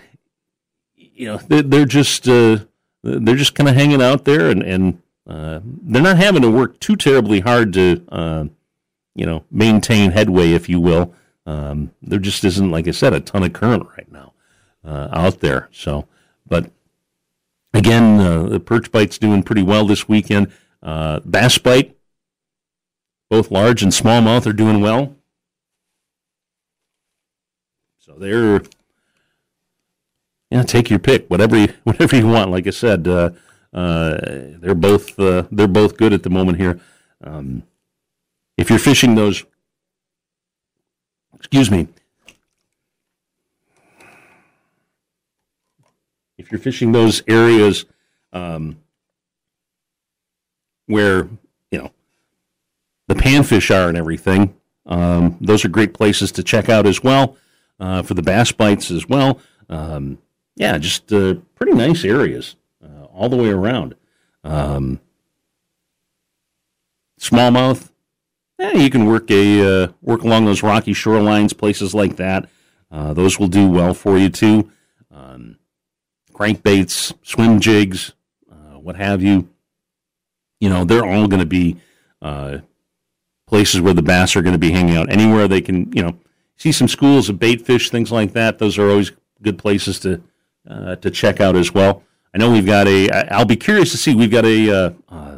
you 0.96 1.28
know 1.28 1.38
they're, 1.48 1.62
they're 1.62 1.86
just 1.86 2.28
uh, 2.28 2.60
they're 3.04 3.36
just 3.36 3.56
kind 3.56 3.70
of 3.70 3.76
hanging 3.76 4.02
out 4.02 4.26
there, 4.26 4.50
and 4.50 4.62
and 4.62 5.02
uh, 5.32 5.62
they're 5.64 6.02
not 6.02 6.18
having 6.18 6.42
to 6.42 6.52
work 6.52 6.78
too 6.82 6.98
terribly 6.98 7.40
hard 7.40 7.72
to 7.72 8.06
uh, 8.10 8.44
you 9.16 9.26
know 9.26 9.46
maintain 9.50 10.12
headway, 10.12 10.52
if 10.52 10.68
you 10.68 10.80
will. 10.80 11.14
Um, 11.46 11.92
there 12.02 12.20
just 12.20 12.44
isn't, 12.44 12.70
like 12.70 12.86
I 12.88 12.92
said, 12.92 13.14
a 13.14 13.22
ton 13.22 13.44
of 13.44 13.54
current 13.54 13.88
right 13.98 14.12
now 14.12 14.34
uh, 14.84 15.08
out 15.14 15.40
there. 15.40 15.70
So, 15.72 16.06
but 16.46 16.70
again, 17.74 18.20
uh, 18.20 18.44
the 18.44 18.60
perch 18.60 18.92
bite's 18.92 19.18
doing 19.18 19.42
pretty 19.42 19.64
well 19.64 19.86
this 19.86 20.10
weekend. 20.10 20.52
Uh, 20.84 21.22
bass 21.22 21.58
bite, 21.58 21.96
both 23.30 23.52
large 23.52 23.84
and 23.84 23.94
smallmouth, 23.94 24.46
are 24.46 24.54
doing 24.54 24.82
well. 24.82 25.16
So 28.00 28.16
they're 28.18 28.64
yeah, 30.50 30.64
take 30.64 30.90
your 30.90 31.00
pick, 31.00 31.30
whatever 31.30 31.56
you 31.56 31.70
whatever 31.86 32.18
you 32.18 32.28
want. 32.28 32.52
Like 32.52 32.68
I 32.68 32.72
said, 32.72 33.08
they're 33.74 34.76
both 34.76 35.18
uh, 35.20 35.44
they're 35.52 35.68
both 35.68 35.98
good 35.98 36.14
at 36.14 36.24
the 36.24 36.30
moment 36.30 36.58
here. 36.58 36.80
Um, 37.24 37.64
if 38.58 38.70
you're 38.70 38.80
fishing 38.80 39.16
those, 39.16 39.44
excuse 41.36 41.72
me, 41.72 41.88
if 46.38 46.52
you're 46.52 46.60
fishing 46.60 46.92
those 46.92 47.24
areas 47.28 47.86
um, 48.34 48.78
where 50.88 51.30
you 51.72 51.80
know 51.80 51.92
the 53.08 53.16
panfish 53.16 53.74
are 53.74 53.88
and 53.88 53.98
everything, 53.98 54.54
um, 54.86 55.38
those 55.40 55.64
are 55.64 55.70
great 55.70 55.94
places 55.94 56.32
to 56.34 56.44
check 56.44 56.70
out 56.70 56.86
as 56.86 57.04
well 57.04 57.38
uh, 57.80 58.02
for 58.02 58.14
the 58.14 58.22
bass 58.22 58.52
bites 58.52 58.92
as 58.92 59.08
well. 59.08 59.40
Um, 59.70 60.18
yeah, 60.56 60.78
just 60.78 61.12
uh, 61.14 61.36
pretty 61.56 61.74
nice 61.74 62.04
areas 62.04 62.56
uh, 62.56 62.61
all 63.14 63.30
the 63.30 63.38
way 63.38 63.50
around. 63.50 63.96
Um, 64.44 65.00
smallmouth, 67.20 67.92
yeah, 68.60 68.74
you 68.74 68.90
can 68.90 69.06
work 69.06 69.30
a 69.32 69.84
uh, 69.84 69.88
work 70.02 70.24
along 70.24 70.46
those 70.46 70.64
rocky 70.64 70.94
shorelines, 70.94 71.58
places 71.58 71.94
like 71.94 72.18
that. 72.18 72.50
Uh, 72.92 73.14
those 73.14 73.40
will 73.40 73.48
do 73.48 73.68
well 73.70 73.94
for 73.94 74.18
you 74.18 74.30
too. 74.30 74.72
Um, 75.12 75.58
crankbaits, 76.34 77.14
swim 77.24 77.60
jigs, 77.60 78.14
uh, 78.52 78.78
what 78.80 78.96
have 78.96 79.22
you. 79.22 79.50
You 80.60 80.70
know, 80.70 80.86
they're 80.86 81.06
all 81.06 81.28
going 81.28 81.40
to 81.40 81.46
be 81.46 81.78
uh, 82.22 82.60
places 83.48 83.82
where 83.82 83.94
the 83.94 84.04
bass 84.04 84.36
are 84.36 84.42
going 84.42 84.54
to 84.54 84.60
be 84.60 84.72
hanging 84.72 84.96
out. 84.96 85.12
Anywhere 85.12 85.48
they 85.48 85.62
can, 85.62 85.92
you 85.92 86.04
know, 86.04 86.18
see 86.56 86.72
some 86.72 86.88
schools 86.88 87.30
of 87.30 87.40
bait 87.40 87.66
fish, 87.66 87.90
things 87.90 88.12
like 88.12 88.34
that. 88.34 88.60
Those 88.60 88.78
are 88.78 88.90
always 88.90 89.12
good 89.42 89.58
places 89.58 90.00
to 90.02 90.22
uh, 90.70 90.96
to 90.98 91.10
check 91.10 91.42
out 91.42 91.56
as 91.56 91.74
well. 91.74 92.04
I 92.34 92.38
know 92.38 92.52
we've 92.52 92.66
got 92.66 92.88
a. 92.88 93.10
I'll 93.34 93.46
be 93.46 93.58
curious 93.58 93.92
to 93.92 93.98
see. 93.98 94.16
We've 94.16 94.32
got 94.32 94.46
a 94.46 94.72
uh, 94.72 94.92
uh, 95.10 95.38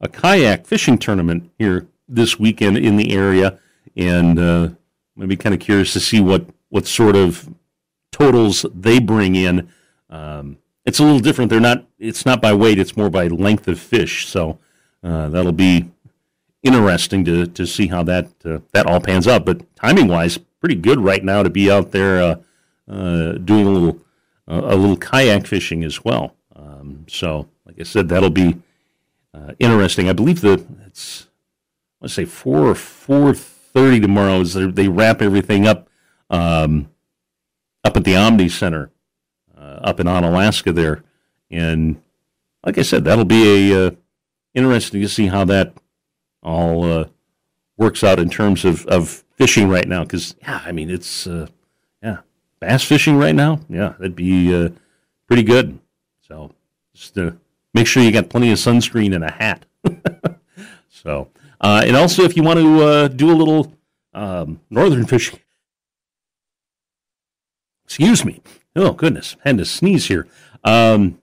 a 0.00 0.08
kayak 0.08 0.66
fishing 0.66 0.98
tournament 0.98 1.50
here 1.58 1.86
this 2.08 2.38
weekend 2.38 2.76
in 2.76 2.96
the 2.96 3.12
area, 3.14 3.58
and 3.96 4.38
uh, 4.38 4.68
I'm 5.16 5.28
be 5.28 5.36
kind 5.36 5.54
of 5.54 5.60
curious 5.60 5.92
to 5.92 6.00
see 6.00 6.20
what 6.20 6.46
what 6.70 6.86
sort 6.86 7.14
of 7.14 7.48
totals 8.10 8.66
they 8.74 8.98
bring 8.98 9.36
in. 9.36 9.68
Um, 10.10 10.58
it's 10.84 10.98
a 10.98 11.04
little 11.04 11.20
different. 11.20 11.50
They're 11.50 11.60
not. 11.60 11.86
It's 11.98 12.26
not 12.26 12.42
by 12.42 12.52
weight. 12.52 12.80
It's 12.80 12.96
more 12.96 13.10
by 13.10 13.28
length 13.28 13.68
of 13.68 13.78
fish. 13.78 14.26
So 14.26 14.58
uh, 15.04 15.28
that'll 15.28 15.52
be 15.52 15.88
interesting 16.64 17.24
to 17.26 17.46
to 17.46 17.64
see 17.64 17.86
how 17.86 18.02
that 18.02 18.26
uh, 18.44 18.58
that 18.72 18.86
all 18.86 19.00
pans 19.00 19.28
out. 19.28 19.44
But 19.46 19.76
timing 19.76 20.08
wise, 20.08 20.36
pretty 20.36 20.74
good 20.74 20.98
right 20.98 21.22
now 21.22 21.44
to 21.44 21.50
be 21.50 21.70
out 21.70 21.92
there 21.92 22.40
uh 22.86 23.32
doing 23.38 23.66
a 23.66 23.70
little 23.70 24.03
a 24.46 24.76
little 24.76 24.96
kayak 24.96 25.46
fishing 25.46 25.84
as 25.84 26.04
well. 26.04 26.34
Um, 26.54 27.06
so, 27.08 27.48
like 27.66 27.80
I 27.80 27.82
said, 27.82 28.08
that'll 28.08 28.30
be 28.30 28.60
uh, 29.32 29.52
interesting. 29.58 30.08
I 30.08 30.12
believe 30.12 30.40
that 30.42 30.64
it's 30.86 31.28
let's 32.00 32.14
say 32.14 32.24
four 32.24 32.68
or 32.68 32.74
four 32.74 33.34
thirty 33.34 34.00
tomorrow. 34.00 34.40
Is 34.40 34.54
they 34.54 34.88
wrap 34.88 35.22
everything 35.22 35.66
up 35.66 35.88
um, 36.30 36.90
up 37.82 37.96
at 37.96 38.04
the 38.04 38.16
Omni 38.16 38.48
Center 38.48 38.90
uh, 39.56 39.80
up 39.82 40.00
in 40.00 40.06
Onalaska 40.06 40.74
there, 40.74 41.02
and 41.50 42.00
like 42.64 42.78
I 42.78 42.82
said, 42.82 43.04
that'll 43.04 43.24
be 43.24 43.72
a 43.72 43.86
uh, 43.86 43.90
interesting 44.54 45.00
to 45.00 45.08
see 45.08 45.26
how 45.26 45.44
that 45.46 45.74
all 46.42 47.08
works 47.76 48.04
out 48.04 48.18
in 48.18 48.30
terms 48.30 48.64
of, 48.64 48.86
of 48.86 49.24
fishing 49.36 49.68
right 49.68 49.88
now. 49.88 50.02
Because 50.02 50.36
yeah, 50.42 50.62
I 50.64 50.72
mean 50.72 50.90
it's 50.90 51.26
uh, 51.26 51.48
bass 52.64 52.82
fishing 52.82 53.16
right 53.16 53.34
now, 53.34 53.60
yeah, 53.68 53.94
that'd 53.98 54.16
be 54.16 54.54
uh, 54.54 54.70
pretty 55.26 55.42
good. 55.42 55.78
So 56.26 56.52
just 56.94 57.16
make 57.74 57.86
sure 57.86 58.02
you 58.02 58.12
got 58.12 58.30
plenty 58.30 58.50
of 58.50 58.58
sunscreen 58.58 59.14
and 59.14 59.24
a 59.24 59.30
hat. 59.30 59.66
so, 60.88 61.28
uh, 61.60 61.82
and 61.84 61.96
also 61.96 62.22
if 62.22 62.36
you 62.36 62.42
want 62.42 62.58
to 62.58 62.82
uh, 62.82 63.08
do 63.08 63.30
a 63.30 63.36
little 63.36 63.74
um, 64.14 64.60
northern 64.70 65.04
fishing, 65.04 65.40
excuse 67.84 68.24
me. 68.24 68.40
Oh 68.76 68.92
goodness, 68.92 69.36
had 69.44 69.58
to 69.58 69.64
sneeze 69.64 70.06
here. 70.06 70.26
Um, 70.64 71.18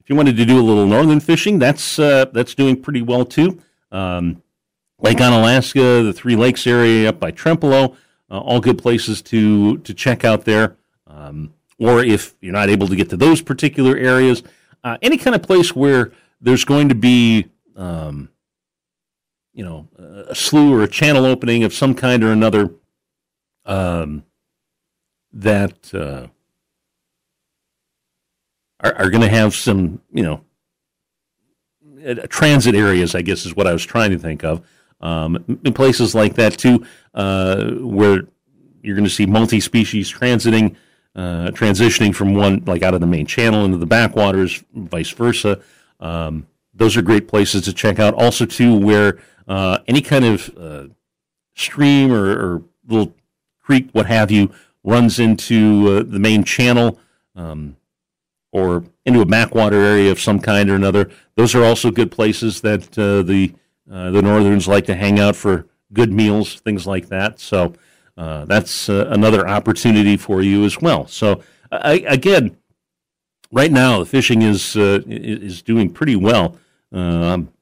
if 0.00 0.10
you 0.10 0.16
wanted 0.16 0.36
to 0.36 0.44
do 0.44 0.60
a 0.60 0.62
little 0.62 0.86
northern 0.86 1.20
fishing, 1.20 1.58
that's 1.58 1.98
uh, 1.98 2.26
that's 2.26 2.54
doing 2.54 2.80
pretty 2.80 3.02
well 3.02 3.24
too. 3.24 3.60
Um, 3.90 4.42
Lake 5.00 5.18
Onalaska, 5.18 6.04
the 6.04 6.12
Three 6.12 6.36
Lakes 6.36 6.66
area 6.66 7.08
up 7.08 7.18
by 7.18 7.32
Trempealeau, 7.32 7.96
uh, 8.30 8.38
all 8.38 8.60
good 8.60 8.78
places 8.78 9.22
to 9.22 9.78
to 9.78 9.94
check 9.94 10.24
out 10.24 10.44
there. 10.44 10.76
Um, 11.06 11.54
or 11.78 12.02
if 12.02 12.34
you're 12.40 12.52
not 12.52 12.68
able 12.68 12.88
to 12.88 12.96
get 12.96 13.10
to 13.10 13.16
those 13.16 13.40
particular 13.40 13.96
areas, 13.96 14.42
uh, 14.84 14.98
any 15.00 15.16
kind 15.16 15.34
of 15.36 15.42
place 15.42 15.74
where 15.74 16.12
there's 16.40 16.64
going 16.64 16.88
to 16.88 16.94
be, 16.94 17.46
um, 17.76 18.28
you 19.52 19.64
know, 19.64 19.88
a 19.96 20.34
slough 20.34 20.72
or 20.72 20.82
a 20.82 20.88
channel 20.88 21.24
opening 21.24 21.64
of 21.64 21.72
some 21.72 21.94
kind 21.94 22.24
or 22.24 22.32
another 22.32 22.70
um, 23.64 24.24
that 25.32 25.94
uh, 25.94 26.26
are, 28.80 28.94
are 28.94 29.10
going 29.10 29.22
to 29.22 29.28
have 29.28 29.54
some, 29.54 30.00
you 30.12 30.22
know, 30.22 30.44
transit 32.28 32.74
areas, 32.74 33.14
I 33.14 33.22
guess 33.22 33.44
is 33.44 33.54
what 33.54 33.66
I 33.66 33.72
was 33.72 33.84
trying 33.84 34.10
to 34.10 34.18
think 34.18 34.44
of 34.44 34.64
um, 35.00 35.60
in 35.64 35.72
places 35.72 36.14
like 36.14 36.34
that 36.34 36.58
too, 36.58 36.84
uh, 37.14 37.70
where 37.72 38.22
you're 38.82 38.96
going 38.96 39.04
to 39.04 39.10
see 39.10 39.26
multi-species 39.26 40.12
transiting, 40.12 40.76
uh, 41.14 41.50
transitioning 41.50 42.14
from 42.14 42.34
one 42.34 42.62
like 42.66 42.82
out 42.82 42.94
of 42.94 43.00
the 43.00 43.06
main 43.06 43.26
channel 43.26 43.64
into 43.64 43.78
the 43.78 43.86
backwaters, 43.86 44.62
vice 44.74 45.10
versa. 45.10 45.60
Um, 46.00 46.46
those 46.74 46.96
are 46.96 47.02
great 47.02 47.28
places 47.28 47.62
to 47.62 47.72
check 47.72 47.98
out. 47.98 48.14
Also, 48.14 48.46
too, 48.46 48.76
where 48.76 49.18
uh, 49.48 49.78
any 49.88 50.00
kind 50.00 50.24
of 50.24 50.50
uh, 50.56 50.86
stream 51.54 52.12
or, 52.12 52.30
or, 52.30 52.62
little 52.86 53.14
creek, 53.60 53.88
what 53.92 54.06
have 54.06 54.30
you, 54.30 54.50
runs 54.82 55.18
into 55.18 55.86
uh, 55.88 56.02
the 56.02 56.18
main 56.18 56.42
channel. 56.42 56.98
Um, 57.34 57.76
or 58.52 58.84
into 59.04 59.20
a 59.20 59.26
backwater 59.26 59.76
area 59.76 60.10
of 60.10 60.20
some 60.20 60.40
kind 60.40 60.70
or 60.70 60.74
another. 60.74 61.10
Those 61.36 61.54
are 61.54 61.64
also 61.64 61.90
good 61.90 62.10
places 62.10 62.60
that 62.62 62.98
uh, 62.98 63.22
the 63.22 63.54
uh, 63.90 64.10
the 64.10 64.22
Northerns 64.22 64.68
like 64.68 64.86
to 64.86 64.94
hang 64.94 65.18
out 65.18 65.36
for 65.36 65.66
good 65.92 66.12
meals, 66.12 66.60
things 66.60 66.86
like 66.86 67.08
that. 67.08 67.40
So 67.40 67.74
uh, 68.16 68.44
that's 68.44 68.88
uh, 68.88 69.08
another 69.10 69.48
opportunity 69.48 70.16
for 70.16 70.42
you 70.42 70.64
as 70.64 70.80
well. 70.80 71.06
So 71.06 71.42
I, 71.72 72.04
again, 72.06 72.56
right 73.50 73.72
now 73.72 74.00
the 74.00 74.06
fishing 74.06 74.42
is 74.42 74.76
uh, 74.76 75.00
is 75.06 75.62
doing 75.62 75.90
pretty 75.90 76.16
well. 76.16 76.58
Um, 76.92 77.52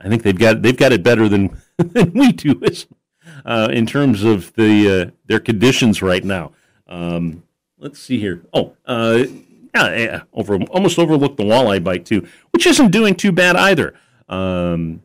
I 0.00 0.08
think 0.08 0.22
they've 0.22 0.38
got 0.38 0.62
they've 0.62 0.76
got 0.76 0.92
it 0.92 1.02
better 1.02 1.28
than, 1.28 1.56
than 1.78 2.12
we 2.12 2.32
do 2.32 2.60
uh, 3.44 3.68
in 3.72 3.86
terms 3.86 4.22
of 4.22 4.52
the 4.54 5.12
their 5.26 5.40
conditions 5.40 6.02
right 6.02 6.24
now. 6.24 6.52
Um, 6.86 7.42
let's 7.78 7.98
see 7.98 8.18
here. 8.18 8.42
Oh, 8.52 8.74
yeah, 8.86 9.96
yeah, 9.96 10.22
over 10.34 10.60
almost 10.64 10.98
overlooked 10.98 11.38
the 11.38 11.44
walleye 11.44 11.82
bite 11.82 12.04
too, 12.04 12.28
which 12.50 12.66
isn't 12.66 12.90
doing 12.90 13.14
too 13.14 13.32
bad 13.32 13.56
either. 13.56 13.94
Um, 14.28 15.02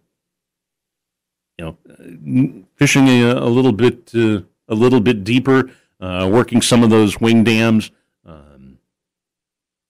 you 1.57 1.65
know, 1.65 2.63
fishing 2.75 3.07
a, 3.07 3.33
a 3.33 3.49
little 3.49 3.71
bit 3.71 4.11
uh, 4.13 4.41
a 4.67 4.75
little 4.75 4.99
bit 4.99 5.23
deeper, 5.23 5.71
uh, 5.99 6.29
working 6.31 6.61
some 6.61 6.83
of 6.83 6.89
those 6.89 7.19
wing 7.19 7.43
dams, 7.43 7.91
um, 8.25 8.77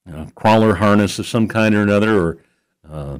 you 0.05 0.13
know, 0.13 0.27
crawler 0.35 0.75
harness 0.75 1.19
of 1.19 1.27
some 1.27 1.47
kind 1.47 1.75
or 1.75 1.81
another, 1.81 2.21
or 2.21 2.37
uh, 2.89 3.19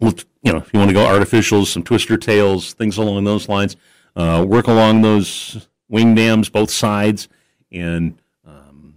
you 0.00 0.52
know, 0.52 0.58
if 0.58 0.72
you 0.72 0.78
want 0.78 0.88
to 0.88 0.94
go 0.94 1.04
artificials, 1.04 1.66
some 1.66 1.82
twister 1.82 2.16
tails, 2.16 2.72
things 2.72 2.96
along 2.98 3.24
those 3.24 3.48
lines. 3.48 3.76
Uh, 4.16 4.44
work 4.46 4.66
along 4.66 5.02
those 5.02 5.68
wing 5.88 6.14
dams, 6.14 6.48
both 6.48 6.70
sides, 6.70 7.28
and 7.70 8.20
um, 8.44 8.96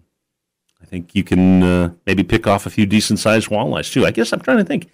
I 0.81 0.85
think 0.85 1.13
you 1.13 1.23
can 1.23 1.61
uh, 1.61 1.93
maybe 2.05 2.23
pick 2.23 2.47
off 2.47 2.65
a 2.65 2.69
few 2.69 2.85
decent 2.85 3.19
sized 3.19 3.49
walleyes 3.49 3.91
too. 3.91 4.05
I 4.05 4.11
guess 4.11 4.33
I'm 4.33 4.39
trying 4.41 4.57
to 4.57 4.63
think. 4.63 4.89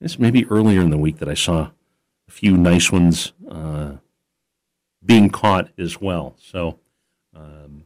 It's 0.00 0.18
maybe 0.18 0.44
earlier 0.46 0.80
in 0.80 0.90
the 0.90 0.98
week 0.98 1.18
that 1.18 1.28
I 1.28 1.34
saw 1.34 1.70
few 2.34 2.56
nice 2.56 2.90
ones 2.90 3.32
uh, 3.48 3.92
being 5.04 5.30
caught 5.30 5.68
as 5.78 6.00
well. 6.00 6.34
So, 6.38 6.78
um, 7.34 7.84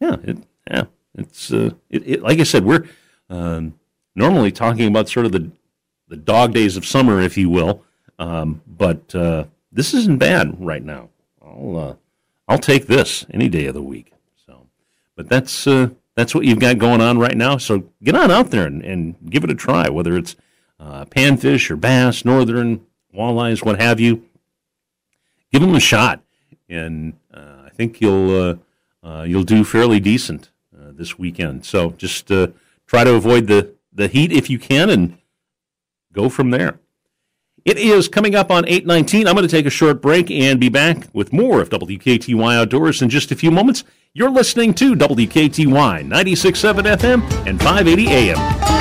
yeah, 0.00 0.16
it, 0.24 0.38
yeah, 0.68 0.84
it's 1.14 1.52
uh, 1.52 1.72
it, 1.90 2.08
it, 2.08 2.22
like 2.22 2.40
I 2.40 2.44
said, 2.44 2.64
we're 2.64 2.86
um, 3.28 3.78
normally 4.16 4.52
talking 4.52 4.88
about 4.88 5.08
sort 5.08 5.26
of 5.26 5.32
the 5.32 5.50
the 6.08 6.16
dog 6.16 6.54
days 6.54 6.76
of 6.76 6.86
summer, 6.86 7.20
if 7.20 7.36
you 7.36 7.50
will, 7.50 7.84
um, 8.18 8.62
but 8.66 9.14
uh, 9.14 9.44
this 9.70 9.92
isn't 9.92 10.18
bad 10.18 10.56
right 10.58 10.82
now. 10.82 11.10
I'll 11.42 11.76
uh, 11.76 11.94
I'll 12.48 12.58
take 12.58 12.86
this 12.86 13.26
any 13.30 13.48
day 13.48 13.66
of 13.66 13.74
the 13.74 13.82
week. 13.82 14.12
So, 14.46 14.66
but 15.14 15.28
that's 15.28 15.66
uh, 15.66 15.90
that's 16.16 16.34
what 16.34 16.46
you've 16.46 16.58
got 16.58 16.78
going 16.78 17.02
on 17.02 17.18
right 17.18 17.36
now. 17.36 17.58
So 17.58 17.84
get 18.02 18.14
on 18.14 18.30
out 18.30 18.50
there 18.50 18.66
and, 18.66 18.82
and 18.82 19.16
give 19.28 19.44
it 19.44 19.50
a 19.50 19.54
try, 19.54 19.90
whether 19.90 20.16
it's 20.16 20.36
uh, 20.78 21.04
panfish 21.04 21.70
or 21.70 21.76
bass, 21.76 22.24
northern 22.24 22.86
walleyes, 23.14 23.64
what 23.64 23.80
have 23.80 24.00
you. 24.00 24.24
Give 25.52 25.62
them 25.62 25.74
a 25.74 25.80
shot, 25.80 26.22
and 26.68 27.14
uh, 27.34 27.62
I 27.66 27.70
think 27.70 28.00
you'll 28.00 28.40
uh, 28.40 28.56
uh, 29.06 29.22
you'll 29.22 29.42
do 29.42 29.64
fairly 29.64 29.98
decent 29.98 30.50
uh, 30.76 30.92
this 30.92 31.18
weekend. 31.18 31.64
So 31.64 31.90
just 31.92 32.28
try 32.28 33.04
to 33.04 33.14
avoid 33.14 33.46
the 33.48 33.74
the 33.92 34.08
heat 34.08 34.32
if 34.32 34.48
you 34.48 34.58
can, 34.58 34.90
and 34.90 35.18
go 36.12 36.28
from 36.28 36.50
there. 36.50 36.78
It 37.64 37.76
is 37.76 38.08
coming 38.08 38.34
up 38.34 38.50
on 38.50 38.66
819. 38.66 39.26
I'm 39.26 39.34
going 39.34 39.46
to 39.46 39.50
take 39.50 39.66
a 39.66 39.70
short 39.70 40.00
break 40.00 40.30
and 40.30 40.58
be 40.58 40.70
back 40.70 41.08
with 41.12 41.32
more 41.32 41.60
of 41.60 41.68
WKTY 41.68 42.56
Outdoors 42.56 43.02
in 43.02 43.10
just 43.10 43.30
a 43.32 43.36
few 43.36 43.50
moments. 43.50 43.84
You're 44.14 44.30
listening 44.30 44.72
to 44.74 44.94
WKTY 44.94 46.06
96.7 46.06 46.96
FM 46.96 47.46
and 47.46 47.60
580 47.60 48.08
AM. 48.08 48.79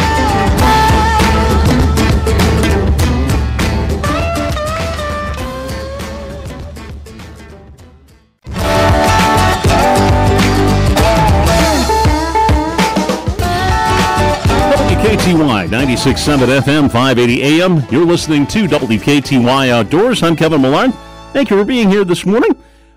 96.7 15.69 16.61
FM 16.61 16.91
580 16.91 17.43
AM. 17.43 17.85
You're 17.91 18.03
listening 18.03 18.47
to 18.47 18.65
WKTY 18.65 19.69
Outdoors. 19.69 20.23
I'm 20.23 20.35
Kevin 20.35 20.63
Millard. 20.63 20.91
Thank 21.31 21.51
you 21.51 21.59
for 21.59 21.63
being 21.63 21.87
here 21.91 22.03
this 22.03 22.25
morning. 22.25 22.55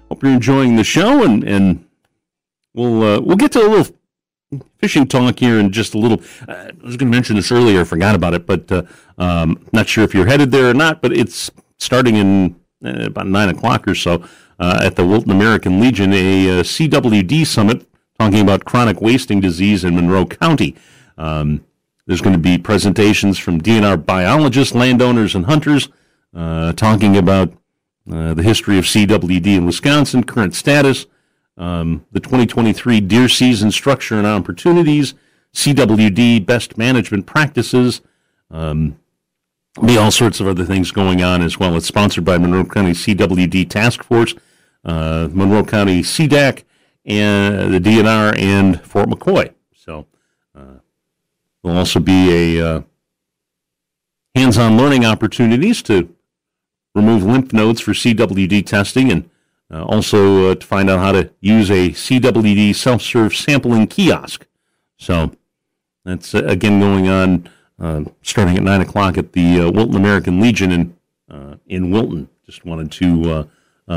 Hope 0.08 0.22
you're 0.22 0.32
enjoying 0.32 0.76
the 0.76 0.82
show, 0.82 1.22
and 1.22 1.44
and 1.44 1.84
we'll 2.72 3.02
uh, 3.02 3.20
we'll 3.20 3.36
get 3.36 3.52
to 3.52 3.60
a 3.60 3.68
little 3.68 3.94
fishing 4.78 5.06
talk 5.06 5.38
here 5.38 5.60
in 5.60 5.70
just 5.70 5.92
a 5.92 5.98
little. 5.98 6.22
Uh, 6.48 6.70
I 6.70 6.70
was 6.82 6.96
going 6.96 7.12
to 7.12 7.14
mention 7.14 7.36
this 7.36 7.52
earlier, 7.52 7.84
forgot 7.84 8.14
about 8.14 8.32
it, 8.32 8.46
but 8.46 8.72
uh, 8.72 8.84
um, 9.18 9.62
not 9.72 9.86
sure 9.86 10.02
if 10.02 10.14
you're 10.14 10.26
headed 10.26 10.50
there 10.50 10.70
or 10.70 10.74
not. 10.74 11.02
But 11.02 11.14
it's 11.14 11.50
starting 11.76 12.16
in 12.16 12.56
uh, 12.82 13.04
about 13.04 13.26
nine 13.26 13.50
o'clock 13.50 13.86
or 13.86 13.94
so 13.94 14.24
uh, 14.58 14.80
at 14.82 14.96
the 14.96 15.04
Wilton 15.04 15.30
American 15.30 15.78
Legion, 15.78 16.14
a 16.14 16.60
uh, 16.60 16.62
CWD 16.62 17.46
summit 17.46 17.86
talking 18.18 18.40
about 18.40 18.64
chronic 18.64 19.02
wasting 19.02 19.40
disease 19.40 19.84
in 19.84 19.94
Monroe 19.94 20.24
County. 20.24 20.74
Um, 21.18 21.66
there's 22.12 22.20
going 22.20 22.34
to 22.34 22.38
be 22.38 22.58
presentations 22.58 23.38
from 23.38 23.58
DNR 23.58 24.04
biologists, 24.04 24.74
landowners, 24.74 25.34
and 25.34 25.46
hunters 25.46 25.88
uh, 26.36 26.74
talking 26.74 27.16
about 27.16 27.54
uh, 28.12 28.34
the 28.34 28.42
history 28.42 28.76
of 28.76 28.84
CWD 28.84 29.46
in 29.46 29.64
Wisconsin, 29.64 30.22
current 30.22 30.54
status, 30.54 31.06
um, 31.56 32.04
the 32.12 32.20
2023 32.20 33.00
deer 33.00 33.30
season 33.30 33.70
structure 33.70 34.16
and 34.16 34.26
opportunities, 34.26 35.14
CWD 35.54 36.44
best 36.44 36.76
management 36.76 37.24
practices, 37.24 38.02
um, 38.50 38.98
be 39.82 39.96
all 39.96 40.10
sorts 40.10 40.38
of 40.38 40.46
other 40.46 40.66
things 40.66 40.90
going 40.90 41.22
on 41.22 41.40
as 41.40 41.58
well. 41.58 41.78
It's 41.78 41.86
sponsored 41.86 42.26
by 42.26 42.36
Monroe 42.36 42.66
County 42.66 42.92
CWD 42.92 43.70
Task 43.70 44.02
Force, 44.02 44.34
uh, 44.84 45.30
Monroe 45.32 45.64
County 45.64 46.02
CDAC, 46.02 46.64
and 47.06 47.72
the 47.72 47.80
DNR, 47.80 48.38
and 48.38 48.82
Fort 48.82 49.08
McCoy. 49.08 49.54
There'll 51.62 51.78
also 51.78 52.00
be 52.00 52.56
a 52.58 52.66
uh, 52.66 52.82
hands-on 54.34 54.76
learning 54.76 55.04
opportunities 55.04 55.82
to 55.82 56.14
remove 56.94 57.22
lymph 57.22 57.52
nodes 57.52 57.80
for 57.80 57.92
CWD 57.92 58.66
testing 58.66 59.10
and 59.10 59.30
uh, 59.72 59.84
also 59.84 60.50
uh, 60.50 60.54
to 60.54 60.66
find 60.66 60.90
out 60.90 60.98
how 60.98 61.12
to 61.12 61.30
use 61.40 61.70
a 61.70 61.90
CWD 61.90 62.74
self-serve 62.74 63.34
sampling 63.34 63.86
kiosk. 63.86 64.46
So 64.98 65.32
that's 66.04 66.34
uh, 66.34 66.44
again 66.44 66.78
going 66.78 67.08
on 67.08 67.48
uh, 67.80 68.04
starting 68.22 68.56
at 68.56 68.62
nine 68.62 68.80
o'clock 68.80 69.16
at 69.16 69.32
the 69.32 69.60
uh, 69.60 69.70
Wilton 69.70 69.96
American 69.96 70.40
Legion 70.40 70.72
in 70.72 70.96
in 71.66 71.90
Wilton. 71.90 72.28
Just 72.44 72.66
wanted 72.66 72.92
to 72.92 73.48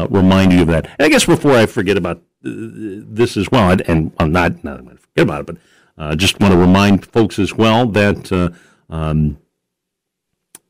remind 0.09 0.53
you 0.53 0.61
of 0.61 0.67
that. 0.67 0.85
And 0.97 1.05
I 1.05 1.09
guess 1.09 1.25
before 1.25 1.51
I 1.51 1.65
forget 1.65 1.97
about 1.97 2.21
this 2.41 3.35
as 3.35 3.51
well, 3.51 3.75
and 3.85 4.13
I'm 4.17 4.31
not 4.31 4.63
not 4.63 4.81
going 4.83 4.95
to 4.95 5.01
forget 5.01 5.23
about 5.23 5.41
it, 5.41 5.45
but 5.47 5.57
uh, 5.97 6.15
just 6.15 6.39
want 6.39 6.53
to 6.53 6.59
remind 6.59 7.05
folks 7.05 7.39
as 7.39 7.53
well 7.53 7.85
that 7.87 8.31
uh, 8.31 8.49
um, 8.89 9.37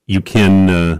you 0.05 0.21
can 0.21 0.69
uh, 0.69 0.99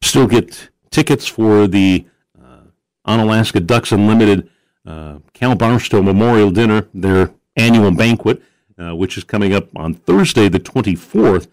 still 0.00 0.26
get 0.26 0.70
tickets 0.90 1.26
for 1.26 1.68
the 1.68 2.04
uh, 2.40 2.62
Onalaska 3.06 3.64
Ducks 3.64 3.92
Unlimited 3.92 4.50
uh, 4.84 5.18
Cal 5.32 5.54
Barstow 5.54 6.02
Memorial 6.02 6.50
Dinner, 6.50 6.88
their 6.92 7.32
annual 7.56 7.92
banquet, 7.92 8.42
uh, 8.76 8.96
which 8.96 9.16
is 9.16 9.22
coming 9.22 9.54
up 9.54 9.68
on 9.76 9.94
Thursday, 9.94 10.48
the 10.48 10.58
24th, 10.58 11.46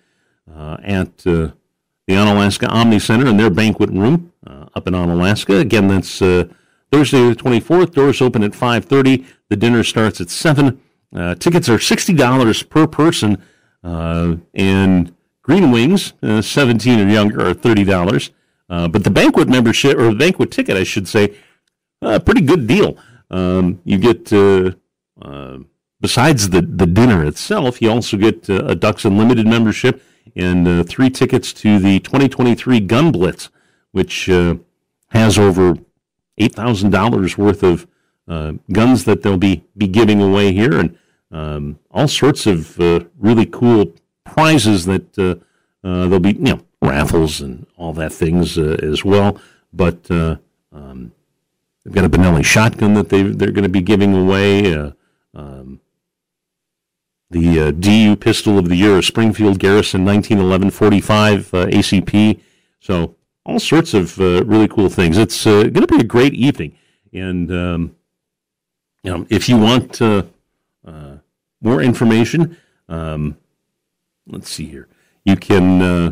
at 0.81 1.17
the 1.17 1.53
Onalaska 2.09 2.67
Omni 2.67 2.97
Center 2.97 3.27
in 3.27 3.37
their 3.37 3.51
banquet 3.51 3.91
room 3.91 4.33
up 4.47 4.87
in 4.87 4.95
Onalaska. 4.95 5.59
Again, 5.59 5.87
that's 5.87 6.19
Thursday 6.91 7.29
the 7.29 7.35
24th. 7.35 7.93
Doors 7.93 8.21
open 8.21 8.43
at 8.43 8.53
5:30. 8.53 9.25
The 9.49 9.55
dinner 9.55 9.83
starts 9.83 10.19
at 10.21 10.29
7. 10.29 10.79
Uh, 11.15 11.35
tickets 11.35 11.67
are 11.69 11.79
$60 11.79 12.69
per 12.69 12.85
person, 12.85 13.41
uh, 13.83 14.35
and 14.53 15.13
Green 15.41 15.71
Wings, 15.71 16.13
uh, 16.21 16.41
17 16.41 16.99
or 16.99 17.09
younger, 17.09 17.47
are 17.47 17.53
$30. 17.53 18.29
Uh, 18.69 18.87
but 18.87 19.03
the 19.03 19.09
banquet 19.09 19.49
membership, 19.49 19.97
or 19.97 20.13
banquet 20.13 20.51
ticket, 20.51 20.77
I 20.77 20.83
should 20.83 21.07
say, 21.07 21.33
a 22.01 22.19
pretty 22.19 22.41
good 22.41 22.67
deal. 22.67 22.95
Um, 23.31 23.81
you 23.83 23.97
get, 23.97 24.31
uh, 24.31 24.73
uh, 25.19 25.57
besides 25.99 26.49
the, 26.49 26.61
the 26.61 26.85
dinner 26.85 27.25
itself, 27.25 27.81
you 27.81 27.89
also 27.89 28.15
get 28.17 28.47
a 28.47 28.75
Ducks 28.75 29.05
Unlimited 29.05 29.47
membership 29.47 30.03
and 30.35 30.87
three 30.87 31.09
tickets 31.09 31.51
to 31.53 31.79
the 31.79 31.99
2023 32.01 32.79
Gun 32.81 33.11
Blitz, 33.11 33.49
which 33.91 34.29
has 35.09 35.39
over 35.39 35.75
$8,000 36.39 37.37
worth 37.37 37.63
of 37.63 37.87
uh, 38.27 38.53
guns 38.71 39.05
that 39.05 39.23
they'll 39.23 39.37
be, 39.37 39.63
be 39.75 39.87
giving 39.87 40.21
away 40.21 40.51
here 40.53 40.79
and 40.79 40.97
um, 41.31 41.79
all 41.91 42.07
sorts 42.07 42.45
of 42.45 42.79
uh, 42.79 43.01
really 43.17 43.45
cool 43.45 43.93
prizes 44.23 44.85
that 44.85 45.17
uh, 45.17 45.35
uh, 45.87 46.07
there'll 46.07 46.19
be, 46.19 46.33
you 46.33 46.39
know, 46.39 46.61
raffles 46.81 47.41
and 47.41 47.65
all 47.77 47.93
that 47.93 48.11
things 48.11 48.57
uh, 48.57 48.77
as 48.81 49.03
well. 49.03 49.39
But 49.71 50.09
um, 50.09 51.11
they've 51.83 51.93
got 51.93 52.05
a 52.05 52.09
Benelli 52.09 52.43
shotgun 52.43 52.95
that 52.95 53.09
they 53.09 53.23
they're 53.23 53.51
going 53.51 53.63
to 53.63 53.69
be 53.69 53.81
giving 53.81 54.15
away. 54.15 54.73
Um, 55.33 55.81
the 57.31 57.71
DU 57.71 58.15
Pistol 58.15 58.57
of 58.57 58.69
the 58.69 58.75
Year, 58.75 59.03
Springfield 59.03 59.59
Garrison 59.59 60.03
1911 60.03 60.71
45 60.71 61.51
ACP. 61.51 62.39
So 62.79 63.15
all 63.45 63.59
sorts 63.59 63.93
of 63.93 64.19
uh, 64.19 64.43
really 64.45 64.67
cool 64.67 64.89
things. 64.89 65.17
It's 65.17 65.45
uh, 65.45 65.63
going 65.63 65.85
to 65.85 65.87
be 65.87 65.99
a 65.99 66.03
great 66.03 66.33
evening, 66.33 66.75
and 67.13 67.51
um, 67.51 67.95
you 69.03 69.11
know, 69.11 69.25
if 69.29 69.49
you 69.49 69.57
want 69.57 70.01
uh, 70.01 70.23
more 71.61 71.81
information, 71.81 72.57
um, 72.87 73.37
let's 74.27 74.49
see 74.49 74.65
here. 74.65 74.87
You 75.25 75.35
can 75.35 75.81
uh, 75.81 76.11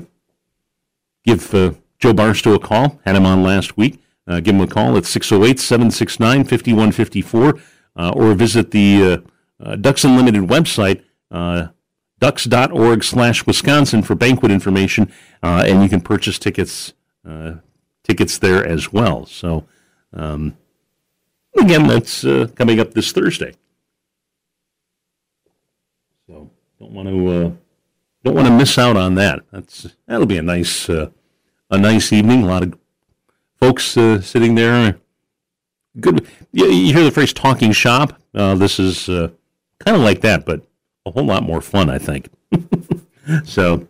give 1.24 1.54
uh, 1.54 1.74
Joe 2.00 2.14
Barstow 2.14 2.56
a 2.56 2.60
call. 2.60 3.00
Had 3.06 3.16
him 3.16 3.26
on 3.26 3.44
last 3.44 3.78
week. 3.78 4.02
give 4.28 4.56
him 4.56 4.62
a 4.62 4.68
call 4.68 4.98
at 4.98 5.06
608 5.06 5.60
769 5.60 6.44
5154 6.44 7.60
or 7.96 8.34
visit 8.34 8.72
the 8.72 9.24
Ducks 9.80 10.04
Unlimited 10.04 10.44
website 10.44 11.04
ducks.org 12.20 13.04
slash 13.04 13.46
Wisconsin 13.46 14.02
for 14.02 14.16
banquet 14.16 14.52
information, 14.52 15.12
uh, 15.44 15.64
and 15.68 15.84
you 15.84 15.90
can 15.90 16.02
purchase 16.02 16.40
tickets 16.40 16.94
uh, 17.28 17.56
tickets 18.04 18.38
there 18.38 18.66
as 18.66 18.94
well. 18.94 19.26
So, 19.26 19.66
um, 20.14 20.58
again, 21.60 21.88
that's 21.88 22.24
uh, 22.24 22.48
coming 22.56 22.80
up 22.80 22.94
this 22.94 23.12
Thursday. 23.12 23.54
So, 26.28 26.50
don't 26.80 26.92
want 26.92 27.10
to 27.10 27.28
uh, 27.28 27.52
don't 28.24 28.36
want 28.36 28.48
to 28.48 28.58
miss 28.58 28.78
out 28.78 28.98
on 28.98 29.16
that. 29.16 29.42
That's 29.52 29.88
that'll 30.08 30.26
be 30.26 30.38
a 30.38 30.42
nice 30.42 30.90
uh, 30.90 31.10
a 31.70 31.78
nice 31.78 32.14
evening. 32.14 32.44
A 32.44 32.48
lot 32.48 32.64
of 32.64 32.78
folks 33.60 33.84
sitting 33.86 34.56
there. 34.56 34.98
Good. 36.00 36.28
You, 36.52 36.68
you, 36.68 36.94
hear 36.94 37.04
the 37.04 37.12
phrase 37.12 37.34
"talking 37.34 37.72
shop." 37.72 38.22
this 38.32 38.80
is 38.80 39.08
kind 39.08 39.98
of 39.98 40.02
like 40.02 40.22
that, 40.22 40.46
but 40.46 40.66
a 41.06 41.12
whole 41.12 41.26
lot 41.26 41.44
more 41.44 41.62
fun, 41.62 41.90
I 41.90 41.98
think. 41.98 42.30
so 43.44 43.88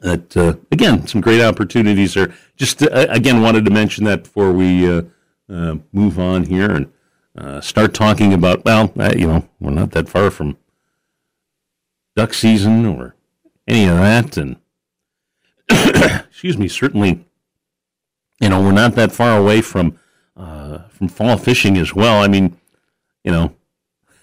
that 0.00 0.36
uh, 0.36 0.54
again, 0.70 1.06
some 1.06 1.20
great 1.20 1.42
opportunities 1.42 2.14
there. 2.14 2.32
Just 2.56 2.82
uh, 2.82 3.06
again, 3.08 3.42
wanted 3.42 3.64
to 3.64 3.70
mention 3.70 4.04
that 4.04 4.24
before 4.24 4.52
we 4.52 4.88
uh, 4.88 5.02
uh 5.48 5.76
move 5.92 6.18
on 6.18 6.44
here 6.44 6.70
and 6.70 6.92
uh, 7.36 7.60
start 7.60 7.94
talking 7.94 8.32
about. 8.32 8.64
Well, 8.64 8.92
uh, 8.98 9.12
you 9.16 9.26
know, 9.26 9.48
we're 9.60 9.70
not 9.70 9.92
that 9.92 10.08
far 10.08 10.30
from 10.30 10.56
duck 12.14 12.34
season 12.34 12.86
or 12.86 13.16
any 13.66 13.88
of 13.88 13.96
that, 13.96 14.36
and 14.36 14.56
excuse 16.28 16.56
me, 16.56 16.68
certainly, 16.68 17.26
you 18.40 18.48
know, 18.48 18.62
we're 18.62 18.72
not 18.72 18.94
that 18.94 19.12
far 19.12 19.38
away 19.38 19.60
from 19.60 19.98
from 20.36 21.08
fall 21.08 21.36
fishing 21.36 21.76
as 21.76 21.94
well. 21.94 22.22
I 22.22 22.28
mean, 22.28 22.56
you 23.22 23.30
know, 23.30 23.54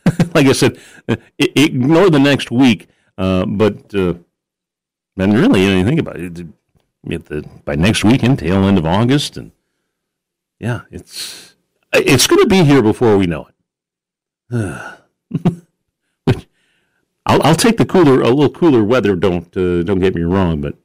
like 0.33 0.47
I 0.47 0.51
said, 0.53 0.77
ignore 1.37 2.09
the 2.09 2.19
next 2.19 2.51
week, 2.51 2.87
but 3.17 3.93
and 5.17 5.33
really, 5.33 5.63
you, 5.63 5.69
know, 5.69 5.77
you 5.77 5.85
think 5.85 5.99
about 5.99 6.17
it, 6.19 6.35
the, 7.05 7.49
by 7.63 7.75
next 7.75 8.03
weekend, 8.03 8.39
tail 8.39 8.63
end 8.65 8.77
of 8.77 8.85
August, 8.85 9.37
and 9.37 9.51
yeah, 10.59 10.81
it's 10.91 11.55
it's 11.93 12.27
going 12.27 12.41
to 12.41 12.47
be 12.47 12.63
here 12.63 12.81
before 12.81 13.17
we 13.17 13.27
know 13.27 13.47
it. 13.47 13.55
I'll, 17.27 17.41
I'll 17.41 17.55
take 17.55 17.77
the 17.77 17.85
cooler, 17.85 18.21
a 18.21 18.29
little 18.29 18.49
cooler 18.49 18.83
weather. 18.83 19.15
Don't 19.15 19.55
uh, 19.55 19.83
don't 19.83 19.99
get 19.99 20.15
me 20.15 20.23
wrong, 20.23 20.61
but 20.61 20.75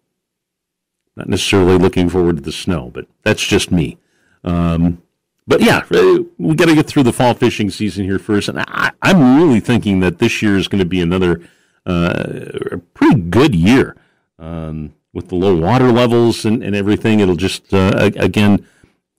not 1.16 1.28
necessarily 1.28 1.76
looking 1.76 2.08
forward 2.08 2.36
to 2.36 2.42
the 2.42 2.52
snow. 2.52 2.90
But 2.92 3.06
that's 3.22 3.46
just 3.46 3.70
me. 3.70 3.98
Um, 4.44 5.02
but 5.46 5.60
yeah, 5.60 5.84
uh, 5.90 6.18
we 6.38 6.54
got 6.54 6.66
to 6.66 6.74
get 6.74 6.86
through 6.86 7.02
the 7.02 7.12
fall 7.12 7.34
fishing 7.34 7.70
season 7.70 8.04
here 8.04 8.18
first, 8.18 8.48
and 8.48 8.60
I, 8.60 8.92
am 9.02 9.36
really 9.36 9.60
thinking 9.60 10.00
that 10.00 10.18
this 10.18 10.40
year 10.42 10.56
is 10.56 10.68
going 10.68 10.78
to 10.78 10.84
be 10.84 11.00
another 11.00 11.42
uh, 11.84 12.78
pretty 12.94 13.20
good 13.20 13.54
year 13.54 13.96
um, 14.40 14.94
with 15.12 15.28
the 15.28 15.36
low 15.36 15.54
water 15.54 15.92
levels 15.92 16.44
and, 16.44 16.62
and 16.64 16.74
everything. 16.74 17.20
It'll 17.20 17.36
just, 17.36 17.72
uh, 17.72 18.10
again, 18.16 18.66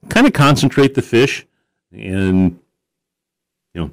kind 0.10 0.28
of 0.28 0.34
concentrate 0.34 0.96
the 0.96 1.02
fish. 1.02 1.46
And, 1.92 2.60
you 3.74 3.82
know, 3.82 3.92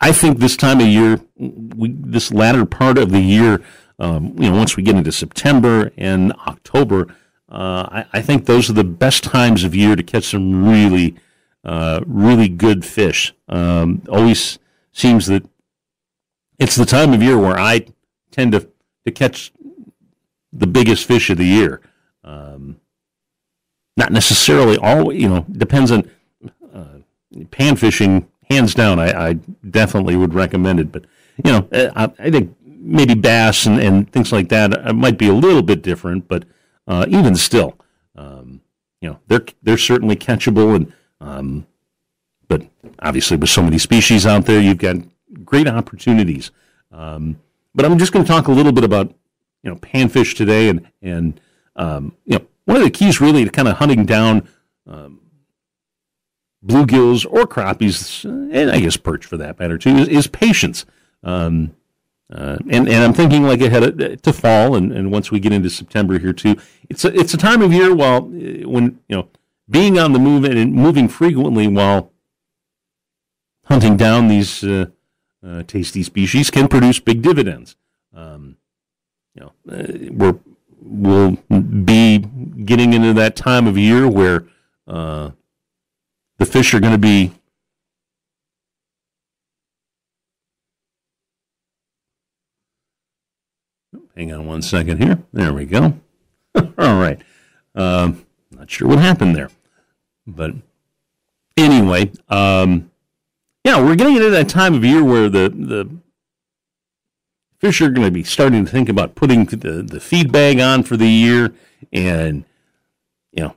I 0.00 0.12
think 0.12 0.38
this 0.38 0.56
time 0.56 0.80
of 0.80 0.86
year, 0.86 1.20
we, 1.36 1.90
this 1.90 2.32
latter 2.32 2.64
part 2.64 2.98
of 2.98 3.10
the 3.10 3.20
year, 3.20 3.62
um, 3.98 4.34
you 4.38 4.50
know, 4.50 4.56
once 4.56 4.76
we 4.76 4.82
get 4.82 4.96
into 4.96 5.12
September 5.12 5.92
and 5.96 6.32
October, 6.46 7.06
uh, 7.48 7.88
I, 7.90 8.06
I, 8.14 8.22
think 8.22 8.46
those 8.46 8.68
are 8.68 8.72
the 8.72 8.82
best 8.82 9.22
times 9.22 9.62
of 9.62 9.74
year 9.74 9.94
to 9.94 10.02
catch 10.02 10.24
some 10.24 10.68
really, 10.68 11.14
uh, 11.62 12.00
really 12.04 12.48
good 12.48 12.84
fish. 12.84 13.32
Um, 13.48 14.02
always 14.08 14.58
seems 14.92 15.26
that 15.26 15.46
it's 16.58 16.74
the 16.74 16.86
time 16.86 17.12
of 17.12 17.22
year 17.22 17.38
where 17.38 17.56
I 17.56 17.86
tend 18.32 18.52
to, 18.52 18.68
to 19.04 19.12
catch 19.12 19.52
the 20.54 20.66
biggest 20.66 21.06
fish 21.06 21.30
of 21.30 21.38
the 21.38 21.44
year. 21.44 21.80
Um, 22.22 22.80
not 23.96 24.12
necessarily 24.12 24.76
all, 24.78 25.12
you 25.12 25.28
know, 25.28 25.44
depends 25.50 25.90
on 25.90 26.10
uh, 26.72 26.98
pan 27.50 27.76
fishing. 27.76 28.28
Hands 28.50 28.72
down, 28.74 28.98
I, 28.98 29.28
I, 29.28 29.32
definitely 29.70 30.16
would 30.16 30.34
recommend 30.34 30.78
it. 30.78 30.92
But 30.92 31.06
you 31.42 31.50
know, 31.50 31.68
uh, 31.72 31.90
I, 31.96 32.26
I 32.26 32.30
think 32.30 32.54
maybe 32.62 33.14
bass 33.14 33.64
and, 33.64 33.80
and, 33.80 34.12
things 34.12 34.32
like 34.32 34.50
that 34.50 34.86
uh, 34.86 34.92
might 34.92 35.16
be 35.16 35.28
a 35.28 35.32
little 35.32 35.62
bit 35.62 35.80
different. 35.80 36.28
But 36.28 36.44
uh, 36.86 37.06
even 37.08 37.36
still, 37.36 37.78
um, 38.16 38.60
you 39.00 39.08
know, 39.08 39.18
they're 39.28 39.46
they're 39.62 39.78
certainly 39.78 40.14
catchable. 40.14 40.76
And 40.76 40.92
um, 41.20 41.66
but 42.48 42.66
obviously, 42.98 43.38
with 43.38 43.48
so 43.48 43.62
many 43.62 43.78
species 43.78 44.26
out 44.26 44.44
there, 44.44 44.60
you've 44.60 44.78
got 44.78 44.96
great 45.42 45.66
opportunities. 45.66 46.50
Um, 46.92 47.40
but 47.74 47.86
I'm 47.86 47.98
just 47.98 48.12
going 48.12 48.24
to 48.24 48.30
talk 48.30 48.48
a 48.48 48.52
little 48.52 48.72
bit 48.72 48.84
about 48.84 49.14
you 49.64 49.70
know 49.70 49.76
panfish 49.76 50.36
today, 50.36 50.68
and 50.68 50.86
and 51.02 51.40
um, 51.74 52.16
you 52.24 52.38
know 52.38 52.46
one 52.66 52.76
of 52.76 52.84
the 52.84 52.90
keys 52.90 53.20
really 53.20 53.44
to 53.44 53.50
kind 53.50 53.66
of 53.66 53.78
hunting 53.78 54.04
down 54.04 54.48
um, 54.86 55.20
bluegills 56.64 57.26
or 57.28 57.44
crappies, 57.44 58.24
and 58.24 58.70
I 58.70 58.80
guess 58.80 58.96
perch 58.96 59.24
for 59.24 59.36
that 59.38 59.58
matter 59.58 59.78
too, 59.78 59.96
is, 59.96 60.08
is 60.08 60.26
patience. 60.26 60.84
Um, 61.22 61.74
uh, 62.32 62.56
and 62.70 62.88
and 62.88 63.04
I'm 63.04 63.12
thinking 63.12 63.42
like 63.42 63.60
ahead 63.60 64.22
to 64.22 64.32
fall, 64.32 64.76
and, 64.76 64.92
and 64.92 65.10
once 65.10 65.30
we 65.30 65.40
get 65.40 65.52
into 65.52 65.70
September 65.70 66.18
here 66.18 66.32
too, 66.32 66.56
it's 66.88 67.04
a, 67.04 67.18
it's 67.18 67.34
a 67.34 67.38
time 67.38 67.62
of 67.62 67.72
year 67.72 67.94
while 67.94 68.22
when 68.22 69.00
you 69.08 69.16
know 69.16 69.28
being 69.68 69.98
on 69.98 70.12
the 70.12 70.18
move 70.18 70.44
and 70.44 70.72
moving 70.72 71.08
frequently 71.08 71.66
while 71.66 72.12
hunting 73.64 73.96
down 73.96 74.28
these 74.28 74.62
uh, 74.62 74.86
uh, 75.46 75.62
tasty 75.64 76.02
species 76.02 76.50
can 76.50 76.68
produce 76.68 76.98
big 76.98 77.22
dividends. 77.22 77.76
Um, 78.14 78.56
you 79.34 79.42
know, 79.42 79.52
uh, 79.70 80.10
we're 80.10 80.38
we'll 80.80 81.36
be 81.84 82.18
getting 82.18 82.92
into 82.92 83.12
that 83.14 83.36
time 83.36 83.66
of 83.66 83.78
year 83.78 84.06
where 84.06 84.46
uh, 84.86 85.30
the 86.38 86.46
fish 86.46 86.74
are 86.74 86.80
going 86.80 86.92
to 86.92 86.98
be 86.98 87.32
hang 94.14 94.32
on 94.32 94.46
one 94.46 94.62
second 94.62 95.02
here. 95.02 95.18
There 95.32 95.52
we 95.52 95.64
go. 95.64 95.98
All 96.54 97.00
right. 97.00 97.20
Um, 97.74 98.24
not 98.50 98.70
sure 98.70 98.86
what 98.86 98.98
happened 98.98 99.34
there. 99.34 99.50
But 100.26 100.52
anyway 101.56 102.10
um, 102.28 102.90
yeah 103.64 103.80
we're 103.80 103.94
getting 103.94 104.16
into 104.16 104.30
that 104.30 104.48
time 104.48 104.74
of 104.74 104.84
year 104.84 105.04
where 105.04 105.28
the 105.28 105.48
the 105.48 105.88
fish 107.64 107.80
are 107.80 107.88
going 107.88 108.06
to 108.06 108.10
be 108.10 108.22
starting 108.22 108.66
to 108.66 108.70
think 108.70 108.90
about 108.90 109.14
putting 109.14 109.46
the, 109.46 109.82
the 109.82 109.98
feed 109.98 110.30
bag 110.30 110.60
on 110.60 110.82
for 110.82 110.98
the 110.98 111.08
year. 111.08 111.54
And, 111.94 112.44
you 113.32 113.42
know, 113.42 113.54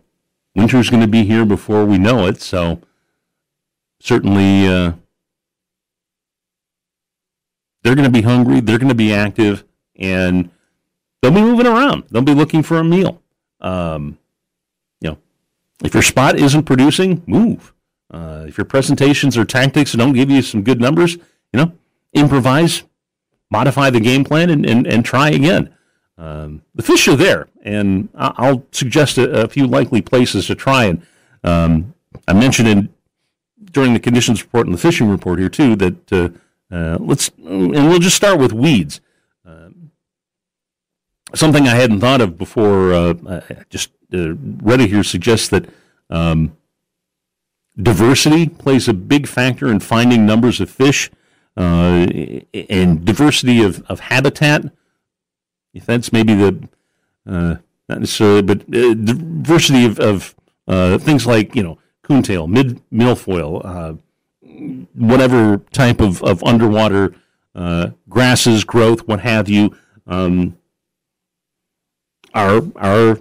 winter's 0.56 0.90
going 0.90 1.02
to 1.02 1.10
be 1.10 1.26
here 1.26 1.44
before 1.44 1.84
we 1.84 1.98
know 1.98 2.26
it. 2.26 2.42
So 2.42 2.80
certainly 4.00 4.66
uh, 4.66 4.94
they're 7.84 7.96
going 7.96 8.06
to 8.06 8.10
be 8.10 8.22
hungry, 8.22 8.62
they're 8.62 8.78
going 8.78 8.88
to 8.88 8.96
be 8.96 9.14
active, 9.14 9.66
and 9.98 10.50
they'll 11.22 11.32
be 11.32 11.42
moving 11.42 11.68
around. 11.68 12.06
They'll 12.10 12.22
be 12.22 12.34
looking 12.34 12.64
for 12.64 12.78
a 12.78 12.86
meal. 12.86 13.22
Um, 13.60 14.18
you 15.02 15.10
know, 15.10 15.18
if 15.84 15.94
your 15.94 16.04
spot 16.04 16.40
isn't 16.40 16.64
producing, 16.64 17.24
move. 17.28 17.74
Uh, 18.10 18.46
if 18.48 18.58
your 18.58 18.64
presentations 18.64 19.38
or 19.38 19.44
tactics 19.44 19.92
don't 19.92 20.14
give 20.14 20.30
you 20.30 20.42
some 20.42 20.64
good 20.64 20.80
numbers, 20.80 21.16
you 21.52 21.60
know, 21.60 21.74
improvise, 22.14 22.84
modify 23.50 23.90
the 23.90 24.00
game 24.00 24.24
plan 24.24 24.50
and, 24.50 24.66
and, 24.66 24.86
and 24.88 25.06
try 25.06 25.30
again. 25.30 25.74
Um, 26.18 26.64
the 26.74 26.84
fish 26.84 27.08
are 27.08 27.16
there, 27.16 27.48
and 27.62 28.10
I'll 28.16 28.66
suggest 28.72 29.18
a, 29.20 29.44
a, 29.44 29.48
few 29.48 29.68
likely 29.68 30.02
places 30.02 30.48
to 30.48 30.56
try. 30.56 30.86
And 30.86 31.06
um, 31.44 31.94
I 32.28 32.34
mentioned 32.34 32.68
in 32.68 32.90
during 33.72 33.94
the 33.94 34.00
conditions 34.00 34.42
report 34.42 34.66
and 34.66 34.74
the 34.74 34.80
fishing 34.80 35.10
report 35.10 35.38
here 35.38 35.50
too 35.50 35.76
that 35.76 36.12
uh, 36.12 36.30
uh, 36.74 36.98
let's 37.00 37.30
and 37.38 37.72
we'll 37.72 38.00
just 38.00 38.16
start 38.16 38.40
with 38.40 38.52
weeds. 38.52 39.00
Uh, 39.46 39.70
something 41.36 41.68
I 41.68 41.76
hadn't 41.76 42.00
thought 42.00 42.22
of 42.22 42.38
before. 42.38 42.94
Uh, 42.94 43.42
just 43.70 43.92
uh, 44.12 44.34
here 44.78 45.04
suggests 45.04 45.50
that 45.50 45.70
um, 46.10 46.58
diversity 47.80 48.50
plays 48.50 48.88
a 48.88 48.94
big 48.94 49.28
factor 49.28 49.70
in 49.70 49.80
finding 49.80 50.26
numbers 50.26 50.60
of 50.60 50.70
fish 50.70 51.12
uh, 51.58 52.08
and 52.70 53.04
diversity 53.04 53.64
of, 53.64 53.84
of 53.90 54.00
habitat. 54.00 54.64
If 55.74 55.86
that's 55.86 56.14
maybe 56.14 56.34
the 56.34 56.70
uh, 57.26 57.56
not 57.90 58.00
necessarily, 58.00 58.42
but 58.42 58.62
uh, 58.62 58.94
diversity 58.94 59.86
of, 59.86 60.00
of 60.00 60.36
uh, 60.68 60.98
things 60.98 61.26
like 61.26 61.56
you 61.56 61.64
know 61.64 61.78
coontail, 62.04 62.48
mid 62.48 62.82
milfoil, 62.92 63.62
uh, 63.66 63.94
whatever 64.94 65.58
type 65.72 66.00
of, 66.00 66.24
of 66.24 66.44
underwater 66.44 67.14
uh, 67.56 67.90
grasses, 68.08 68.64
growth, 68.64 69.08
what 69.08 69.22
have 69.22 69.50
you, 69.50 69.76
um, 70.06 70.58
are 72.34 72.62
are 72.76 73.20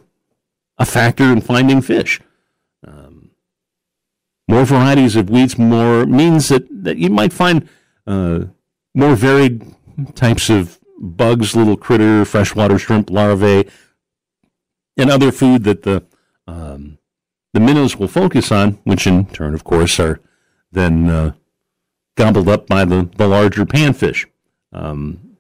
a 0.79 0.85
factor 0.85 1.25
in 1.33 1.41
finding 1.41 1.81
fish. 1.81 2.21
Um, 2.87 3.31
more 4.49 4.65
varieties 4.65 5.17
of 5.17 5.31
weeds, 5.31 5.59
more 5.59 6.07
means 6.07 6.49
that, 6.49 6.67
that 6.71 6.99
you 6.99 7.11
might 7.11 7.33
find 7.33 7.69
uh, 8.07 8.45
more 8.95 9.15
varied 9.15 9.75
types 10.15 10.51
of 10.51 10.79
bugs, 10.99 11.55
little 11.55 11.77
critter, 11.77 12.25
freshwater 12.25 12.79
shrimp 12.79 13.11
larvae, 13.11 13.69
and 14.97 15.11
other 15.11 15.31
food 15.31 15.65
that 15.65 15.83
the 15.83 16.05
um, 16.47 16.99
the 17.53 17.61
minnows 17.61 17.97
will 17.97 18.09
focus 18.09 18.53
on, 18.53 18.73
which 18.85 19.07
in 19.07 19.27
turn, 19.27 19.55
of 19.55 19.65
course, 19.65 19.99
are 19.99 20.21
then 20.73 21.09
uh, 21.09 21.33
gobbled 22.17 22.49
up 22.49 22.67
by 22.67 22.85
the, 22.85 23.09
the 23.17 23.27
larger 23.27 23.65
panfish. 23.65 24.27
Um, 24.73 25.39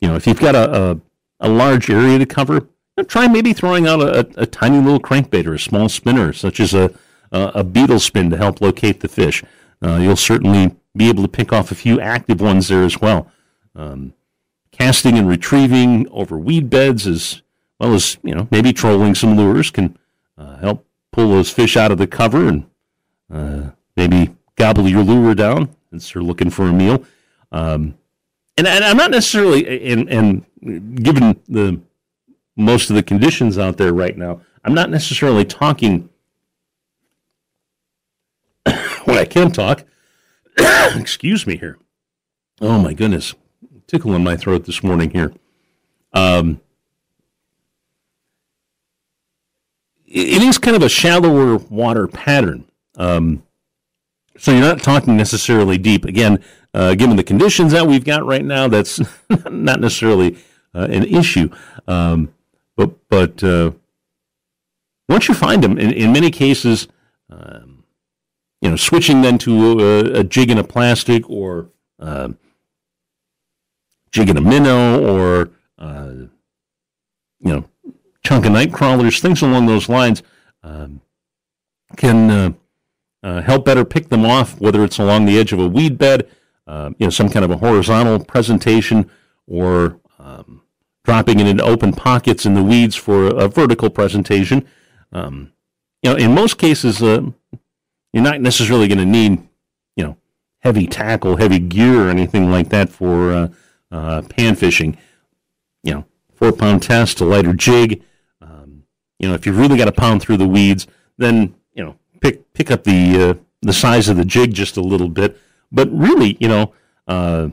you 0.00 0.08
know, 0.08 0.14
if 0.14 0.26
you've 0.26 0.40
got 0.40 0.54
a, 0.54 0.92
a, 0.92 1.00
a 1.40 1.48
large 1.48 1.90
area 1.90 2.18
to 2.18 2.26
cover, 2.26 2.68
try 3.08 3.26
maybe 3.26 3.52
throwing 3.52 3.86
out 3.86 4.00
a, 4.00 4.20
a, 4.20 4.42
a, 4.42 4.46
tiny 4.46 4.78
little 4.78 5.00
crankbait 5.00 5.46
or 5.46 5.54
a 5.54 5.58
small 5.58 5.88
spinner, 5.88 6.32
such 6.32 6.60
as 6.60 6.74
a, 6.74 6.92
a, 7.32 7.64
beetle 7.64 7.98
spin 7.98 8.30
to 8.30 8.36
help 8.36 8.60
locate 8.60 9.00
the 9.00 9.08
fish. 9.08 9.42
Uh, 9.82 9.96
you'll 9.96 10.16
certainly 10.16 10.76
be 10.96 11.08
able 11.08 11.22
to 11.22 11.28
pick 11.28 11.52
off 11.52 11.70
a 11.70 11.74
few 11.74 12.00
active 12.00 12.40
ones 12.40 12.68
there 12.68 12.82
as 12.82 13.00
well. 13.00 13.30
Um, 13.74 14.14
casting 14.72 15.18
and 15.18 15.28
retrieving 15.28 16.08
over 16.10 16.38
weed 16.38 16.70
beds 16.70 17.06
as 17.06 17.42
well 17.80 17.94
as 17.94 18.18
you 18.22 18.34
know 18.34 18.46
maybe 18.50 18.72
trolling 18.72 19.14
some 19.14 19.36
lures 19.36 19.70
can 19.70 19.96
uh, 20.36 20.56
help 20.58 20.86
pull 21.12 21.30
those 21.30 21.50
fish 21.50 21.76
out 21.76 21.90
of 21.90 21.98
the 21.98 22.06
cover 22.06 22.48
and 22.48 22.66
uh, 23.32 23.70
maybe 23.96 24.34
gobble 24.56 24.88
your 24.88 25.02
lure 25.02 25.34
down 25.34 25.74
since 25.90 26.12
they're 26.12 26.22
looking 26.22 26.50
for 26.50 26.66
a 26.66 26.72
meal. 26.72 27.04
Um, 27.50 27.96
and, 28.56 28.66
and, 28.66 28.84
I'm 28.84 28.96
not 28.96 29.10
necessarily, 29.10 29.92
and, 29.92 30.08
and 30.08 31.02
given 31.02 31.40
the 31.48 31.80
most 32.56 32.90
of 32.90 32.96
the 32.96 33.02
conditions 33.02 33.56
out 33.56 33.76
there 33.76 33.94
right 33.94 34.16
now, 34.16 34.40
I'm 34.64 34.74
not 34.74 34.90
necessarily 34.90 35.44
talking 35.44 36.08
when 39.04 39.16
I 39.16 39.24
can 39.24 39.50
talk. 39.50 39.84
excuse 40.96 41.46
me 41.46 41.56
here. 41.56 41.78
Oh 42.60 42.78
my 42.78 42.92
goodness, 42.92 43.34
tickle 43.86 44.14
in 44.14 44.24
my 44.24 44.36
throat 44.36 44.64
this 44.64 44.82
morning 44.82 45.10
here. 45.10 45.32
Um, 46.12 46.60
it 50.06 50.42
is 50.42 50.58
kind 50.58 50.74
of 50.74 50.82
a 50.82 50.88
shallower 50.88 51.56
water 51.56 52.08
pattern. 52.08 52.64
Um, 52.96 53.42
so 54.38 54.52
you're 54.52 54.60
not 54.60 54.82
talking 54.82 55.16
necessarily 55.16 55.78
deep. 55.78 56.04
Again, 56.04 56.42
uh, 56.72 56.94
given 56.94 57.16
the 57.16 57.24
conditions 57.24 57.72
that 57.72 57.86
we've 57.86 58.04
got 58.04 58.24
right 58.24 58.44
now, 58.44 58.68
that's 58.68 59.00
not 59.50 59.80
necessarily 59.80 60.38
uh, 60.74 60.88
an 60.90 61.04
issue. 61.04 61.50
Um, 61.86 62.32
but 62.76 63.08
but 63.08 63.42
uh, 63.44 63.72
once 65.08 65.28
you 65.28 65.34
find 65.34 65.62
them, 65.62 65.78
in, 65.78 65.92
in 65.92 66.12
many 66.12 66.30
cases, 66.30 66.88
um, 67.30 67.67
you 68.60 68.70
know, 68.70 68.76
switching 68.76 69.22
then 69.22 69.38
to 69.38 69.80
a, 69.80 70.20
a, 70.20 70.24
jig 70.24 70.50
in 70.50 70.58
a 70.58 70.64
plastic 70.64 71.28
or 71.30 71.70
uh, 72.00 72.28
jig 74.10 74.28
in 74.28 74.36
a 74.36 74.40
minnow 74.40 75.04
or 75.04 75.50
uh, 75.78 76.12
you 77.40 77.52
know, 77.52 77.64
chunk 78.24 78.44
of 78.44 78.52
night 78.52 78.72
crawlers, 78.72 79.20
things 79.20 79.42
along 79.42 79.66
those 79.66 79.88
lines, 79.88 80.22
um, 80.62 81.00
can 81.96 82.30
uh, 82.30 82.52
uh, 83.22 83.42
help 83.42 83.64
better 83.64 83.84
pick 83.84 84.08
them 84.08 84.24
off, 84.24 84.60
whether 84.60 84.84
it's 84.84 84.98
along 84.98 85.24
the 85.24 85.38
edge 85.38 85.52
of 85.52 85.58
a 85.58 85.68
weed 85.68 85.96
bed, 85.96 86.28
uh, 86.66 86.90
you 86.98 87.06
know, 87.06 87.10
some 87.10 87.28
kind 87.28 87.44
of 87.44 87.50
a 87.50 87.56
horizontal 87.56 88.22
presentation, 88.24 89.10
or 89.46 90.00
um, 90.18 90.62
dropping 91.04 91.40
it 91.40 91.46
into 91.46 91.62
open 91.62 91.92
pockets 91.92 92.44
in 92.44 92.54
the 92.54 92.62
weeds 92.62 92.96
for 92.96 93.28
a, 93.28 93.48
vertical 93.48 93.88
presentation. 93.88 94.66
Um, 95.12 95.52
you 96.02 96.10
know, 96.10 96.16
in 96.16 96.34
most 96.34 96.58
cases, 96.58 97.02
uh, 97.02 97.22
you're 98.12 98.22
not 98.22 98.40
necessarily 98.40 98.88
going 98.88 98.98
to 98.98 99.04
need, 99.04 99.46
you 99.96 100.04
know, 100.04 100.16
heavy 100.60 100.86
tackle, 100.86 101.36
heavy 101.36 101.58
gear, 101.58 102.06
or 102.06 102.08
anything 102.08 102.50
like 102.50 102.68
that 102.70 102.88
for 102.88 103.32
uh, 103.32 103.48
uh, 103.90 104.22
pan 104.22 104.54
fishing. 104.54 104.96
You 105.82 105.94
know, 105.94 106.04
four 106.34 106.52
pound 106.52 106.82
test, 106.82 107.20
a 107.20 107.24
lighter 107.24 107.52
jig. 107.52 108.02
Um, 108.40 108.84
you 109.18 109.28
know, 109.28 109.34
if 109.34 109.46
you've 109.46 109.58
really 109.58 109.78
got 109.78 109.86
to 109.86 109.92
pound 109.92 110.22
through 110.22 110.38
the 110.38 110.48
weeds, 110.48 110.86
then 111.16 111.54
you 111.74 111.84
know, 111.84 111.96
pick 112.20 112.52
pick 112.52 112.70
up 112.70 112.84
the 112.84 113.22
uh, 113.22 113.34
the 113.62 113.72
size 113.72 114.08
of 114.08 114.16
the 114.16 114.24
jig 114.24 114.54
just 114.54 114.76
a 114.76 114.80
little 114.80 115.08
bit, 115.08 115.36
but 115.72 115.88
really, 115.90 116.36
you 116.40 116.48
know, 116.48 116.72
uh, 117.06 117.48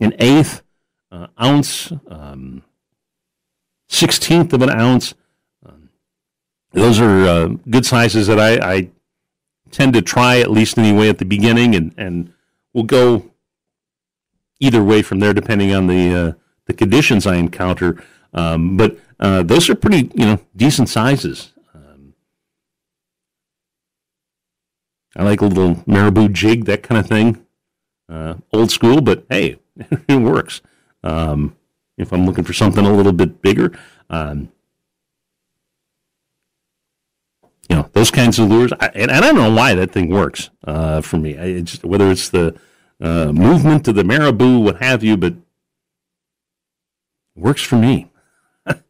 an 0.00 0.14
eighth 0.18 0.62
uh, 1.12 1.28
ounce, 1.40 1.92
um, 2.08 2.62
sixteenth 3.88 4.52
of 4.52 4.62
an 4.62 4.70
ounce. 4.70 5.14
Um, 5.64 5.90
those 6.72 7.00
are 7.00 7.24
uh, 7.24 7.46
good 7.68 7.86
sizes 7.86 8.26
that 8.26 8.40
I, 8.40 8.74
I, 8.74 8.90
tend 9.70 9.94
to 9.94 10.02
try 10.02 10.40
at 10.40 10.50
least 10.50 10.78
anyway 10.78 11.08
at 11.08 11.18
the 11.18 11.24
beginning, 11.24 11.74
and 11.74 11.94
and 11.96 12.32
we'll 12.72 12.84
go 12.84 13.30
either 14.58 14.82
way 14.84 15.02
from 15.02 15.20
there 15.20 15.32
depending 15.32 15.72
on 15.72 15.86
the 15.86 16.14
uh, 16.14 16.32
the 16.66 16.72
conditions 16.72 17.26
I 17.26 17.36
encounter. 17.36 18.02
Um, 18.32 18.76
but 18.76 18.98
uh, 19.18 19.42
those 19.42 19.68
are 19.68 19.74
pretty 19.74 20.10
you 20.14 20.26
know 20.26 20.40
decent 20.56 20.88
sizes. 20.88 21.52
I 25.16 25.24
like 25.24 25.40
a 25.40 25.46
little 25.46 25.82
marabou 25.86 26.28
jig, 26.28 26.66
that 26.66 26.82
kind 26.82 26.98
of 26.98 27.06
thing. 27.06 27.44
Uh, 28.08 28.34
old 28.52 28.70
school, 28.70 29.00
but 29.00 29.24
hey, 29.28 29.58
it 30.08 30.20
works. 30.20 30.60
Um, 31.02 31.56
if 31.96 32.12
I'm 32.12 32.26
looking 32.26 32.44
for 32.44 32.52
something 32.52 32.84
a 32.86 32.92
little 32.92 33.12
bit 33.12 33.42
bigger, 33.42 33.76
um, 34.08 34.50
you 37.70 37.76
know, 37.76 37.88
those 37.92 38.10
kinds 38.10 38.40
of 38.40 38.48
lures. 38.48 38.72
I, 38.80 38.86
and, 38.88 39.12
and, 39.12 39.24
I 39.24 39.28
don't 39.28 39.36
know 39.36 39.54
why 39.54 39.74
that 39.76 39.92
thing 39.92 40.10
works 40.10 40.50
uh, 40.64 41.00
for 41.00 41.18
me. 41.18 41.38
I, 41.38 41.44
it's, 41.44 41.82
whether 41.84 42.10
it's 42.10 42.28
the 42.28 42.58
uh, 43.00 43.32
movement 43.32 43.86
of 43.86 43.94
the 43.94 44.02
marabou, 44.02 44.58
what 44.58 44.82
have 44.82 45.04
you, 45.04 45.16
but 45.16 45.34
works 47.36 47.62
for 47.62 47.76
me. 47.76 48.10
the 48.66 48.82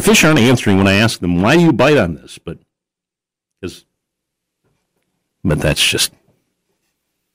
fish 0.00 0.22
aren't 0.22 0.38
answering 0.38 0.76
when 0.76 0.86
I 0.86 0.94
ask 0.94 1.20
them, 1.20 1.40
why 1.40 1.56
do 1.56 1.62
you 1.62 1.72
bite 1.72 1.96
on 1.96 2.14
this? 2.14 2.36
But 2.38 2.58
because 3.58 3.86
but 5.42 5.60
that's 5.60 5.82
just 5.82 6.12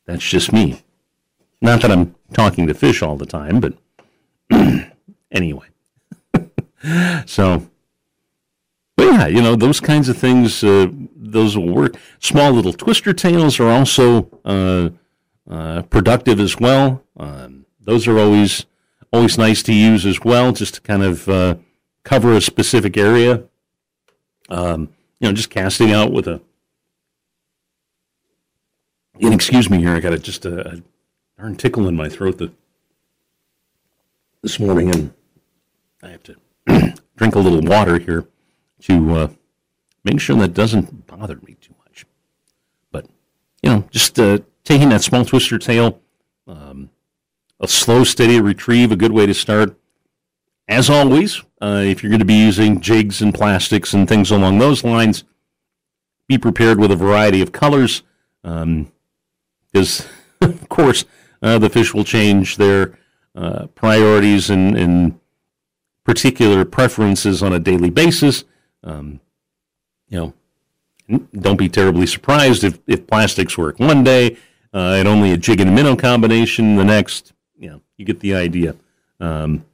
that's 0.05 0.27
just 0.27 0.53
me. 0.53 0.83
Not 1.61 1.81
that 1.81 1.91
I'm 1.91 2.15
talking 2.33 2.67
to 2.67 2.75
fish 2.75 3.01
all 3.01 3.17
the 3.17 3.25
time, 3.25 3.59
but 3.59 3.73
anyway. 5.31 5.67
so, 7.25 7.68
but 8.99 9.13
yeah, 9.13 9.27
you 9.27 9.41
know 9.41 9.55
those 9.55 9.79
kinds 9.79 10.09
of 10.09 10.17
things. 10.17 10.61
Uh, 10.61 10.87
those 11.15 11.55
will 11.55 11.73
work. 11.73 11.95
Small 12.19 12.51
little 12.51 12.73
twister 12.73 13.13
tails 13.13 13.57
are 13.57 13.69
also 13.69 14.29
uh, 14.43 14.89
uh, 15.49 15.83
productive 15.83 16.41
as 16.41 16.59
well. 16.59 17.01
Um, 17.15 17.65
those 17.79 18.09
are 18.09 18.19
always 18.19 18.65
always 19.13 19.37
nice 19.37 19.63
to 19.63 19.73
use 19.73 20.05
as 20.05 20.19
well, 20.25 20.51
just 20.51 20.73
to 20.75 20.81
kind 20.81 21.03
of 21.03 21.29
uh, 21.29 21.55
cover 22.03 22.33
a 22.33 22.41
specific 22.41 22.97
area. 22.97 23.43
Um, 24.49 24.89
you 25.21 25.29
know, 25.29 25.33
just 25.33 25.49
casting 25.49 25.93
out 25.93 26.11
with 26.11 26.27
a 26.27 26.41
and 29.21 29.33
excuse 29.33 29.69
me 29.69 29.77
here, 29.77 29.95
I 29.95 30.01
got 30.01 30.11
a, 30.11 30.19
just 30.19 30.45
a, 30.45 30.73
a 30.73 30.81
darn 31.37 31.55
tickle 31.55 31.87
in 31.87 31.95
my 31.95 32.09
throat 32.09 32.37
the, 32.37 32.51
this 34.41 34.59
morning, 34.59 34.93
and 34.93 35.13
I 36.03 36.09
have 36.09 36.23
to 36.23 36.35
drink 37.15 37.35
a 37.35 37.39
little 37.39 37.61
water 37.61 37.97
here 37.97 38.27
to 38.81 39.15
uh, 39.15 39.27
make 40.03 40.19
sure 40.19 40.35
that 40.37 40.53
doesn't 40.53 41.07
bother 41.07 41.39
me 41.45 41.55
too 41.59 41.73
much. 41.85 42.05
But, 42.91 43.05
you 43.61 43.69
know, 43.69 43.87
just 43.91 44.19
uh, 44.19 44.39
taking 44.63 44.89
that 44.89 45.01
small 45.01 45.25
twister 45.25 45.57
tail, 45.57 46.01
um, 46.47 46.89
a 47.59 47.67
slow, 47.67 48.03
steady 48.03 48.39
retrieve, 48.39 48.91
a 48.91 48.95
good 48.95 49.11
way 49.11 49.25
to 49.25 49.33
start. 49.33 49.77
As 50.67 50.89
always, 50.89 51.43
uh, 51.61 51.83
if 51.85 52.03
you're 52.03 52.11
going 52.11 52.19
to 52.19 52.25
be 52.25 52.33
using 52.33 52.79
jigs 52.79 53.21
and 53.21 53.33
plastics 53.33 53.93
and 53.93 54.07
things 54.07 54.31
along 54.31 54.59
those 54.59 54.83
lines, 54.83 55.23
be 56.27 56.37
prepared 56.37 56.79
with 56.79 56.91
a 56.91 56.95
variety 56.95 57.41
of 57.41 57.51
colors. 57.51 58.03
Um, 58.43 58.91
because 59.71 60.07
of 60.41 60.69
course 60.69 61.05
uh, 61.41 61.57
the 61.59 61.69
fish 61.69 61.93
will 61.93 62.03
change 62.03 62.57
their 62.57 62.97
uh, 63.35 63.67
priorities 63.67 64.49
and, 64.49 64.77
and, 64.77 65.19
particular 66.05 66.65
preferences 66.65 67.43
on 67.43 67.53
a 67.53 67.59
daily 67.59 67.91
basis. 67.91 68.43
Um, 68.83 69.19
you 70.09 70.33
know, 71.09 71.19
don't 71.33 71.57
be 71.57 71.69
terribly 71.69 72.05
surprised 72.05 72.63
if, 72.63 72.79
if 72.87 73.07
plastics 73.07 73.57
work 73.57 73.79
one 73.79 74.03
day 74.03 74.37
uh, 74.73 74.95
and 74.97 75.07
only 75.07 75.31
a 75.31 75.37
jig 75.37 75.59
and 75.59 75.69
a 75.69 75.73
minnow 75.73 75.95
combination 75.95 76.75
the 76.75 76.85
next. 76.85 77.33
You 77.57 77.71
know, 77.71 77.81
you 77.97 78.05
get 78.05 78.19
the 78.19 78.35
idea. 78.35 78.75
Um, 79.19 79.65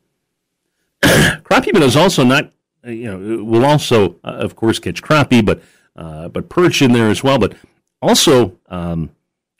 crappie 1.04 1.74
minnows 1.74 1.96
also 1.96 2.24
not, 2.24 2.52
uh, 2.86 2.90
you 2.90 3.12
know, 3.12 3.44
will 3.44 3.66
also, 3.66 4.16
uh, 4.24 4.38
of 4.40 4.56
course, 4.56 4.80
catch 4.80 5.02
crappie, 5.02 5.46
but 5.46 5.62
uh, 5.96 6.28
but 6.28 6.50
perch 6.50 6.82
in 6.82 6.92
there 6.92 7.10
as 7.10 7.24
well. 7.24 7.38
But 7.38 7.56
also, 8.02 8.58
um, 8.68 9.12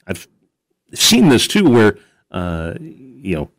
I've 0.06 0.28
seen 0.92 1.28
this 1.28 1.46
too, 1.46 1.68
where 1.68 1.98
uh, 2.30 2.74
you 2.80 3.36
know 3.36 3.50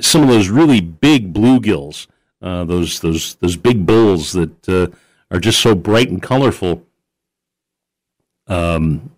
some 0.00 0.22
of 0.22 0.28
those 0.28 0.48
really 0.48 0.80
big 0.80 1.32
bluegills, 1.32 2.06
uh, 2.42 2.64
those 2.64 3.00
those 3.00 3.36
those 3.36 3.56
big 3.56 3.86
bulls 3.86 4.32
that 4.32 4.92
are 5.30 5.40
just 5.40 5.60
so 5.60 5.74
bright 5.74 6.08
and 6.08 6.22
colorful. 6.22 6.86
Um, 8.46 9.10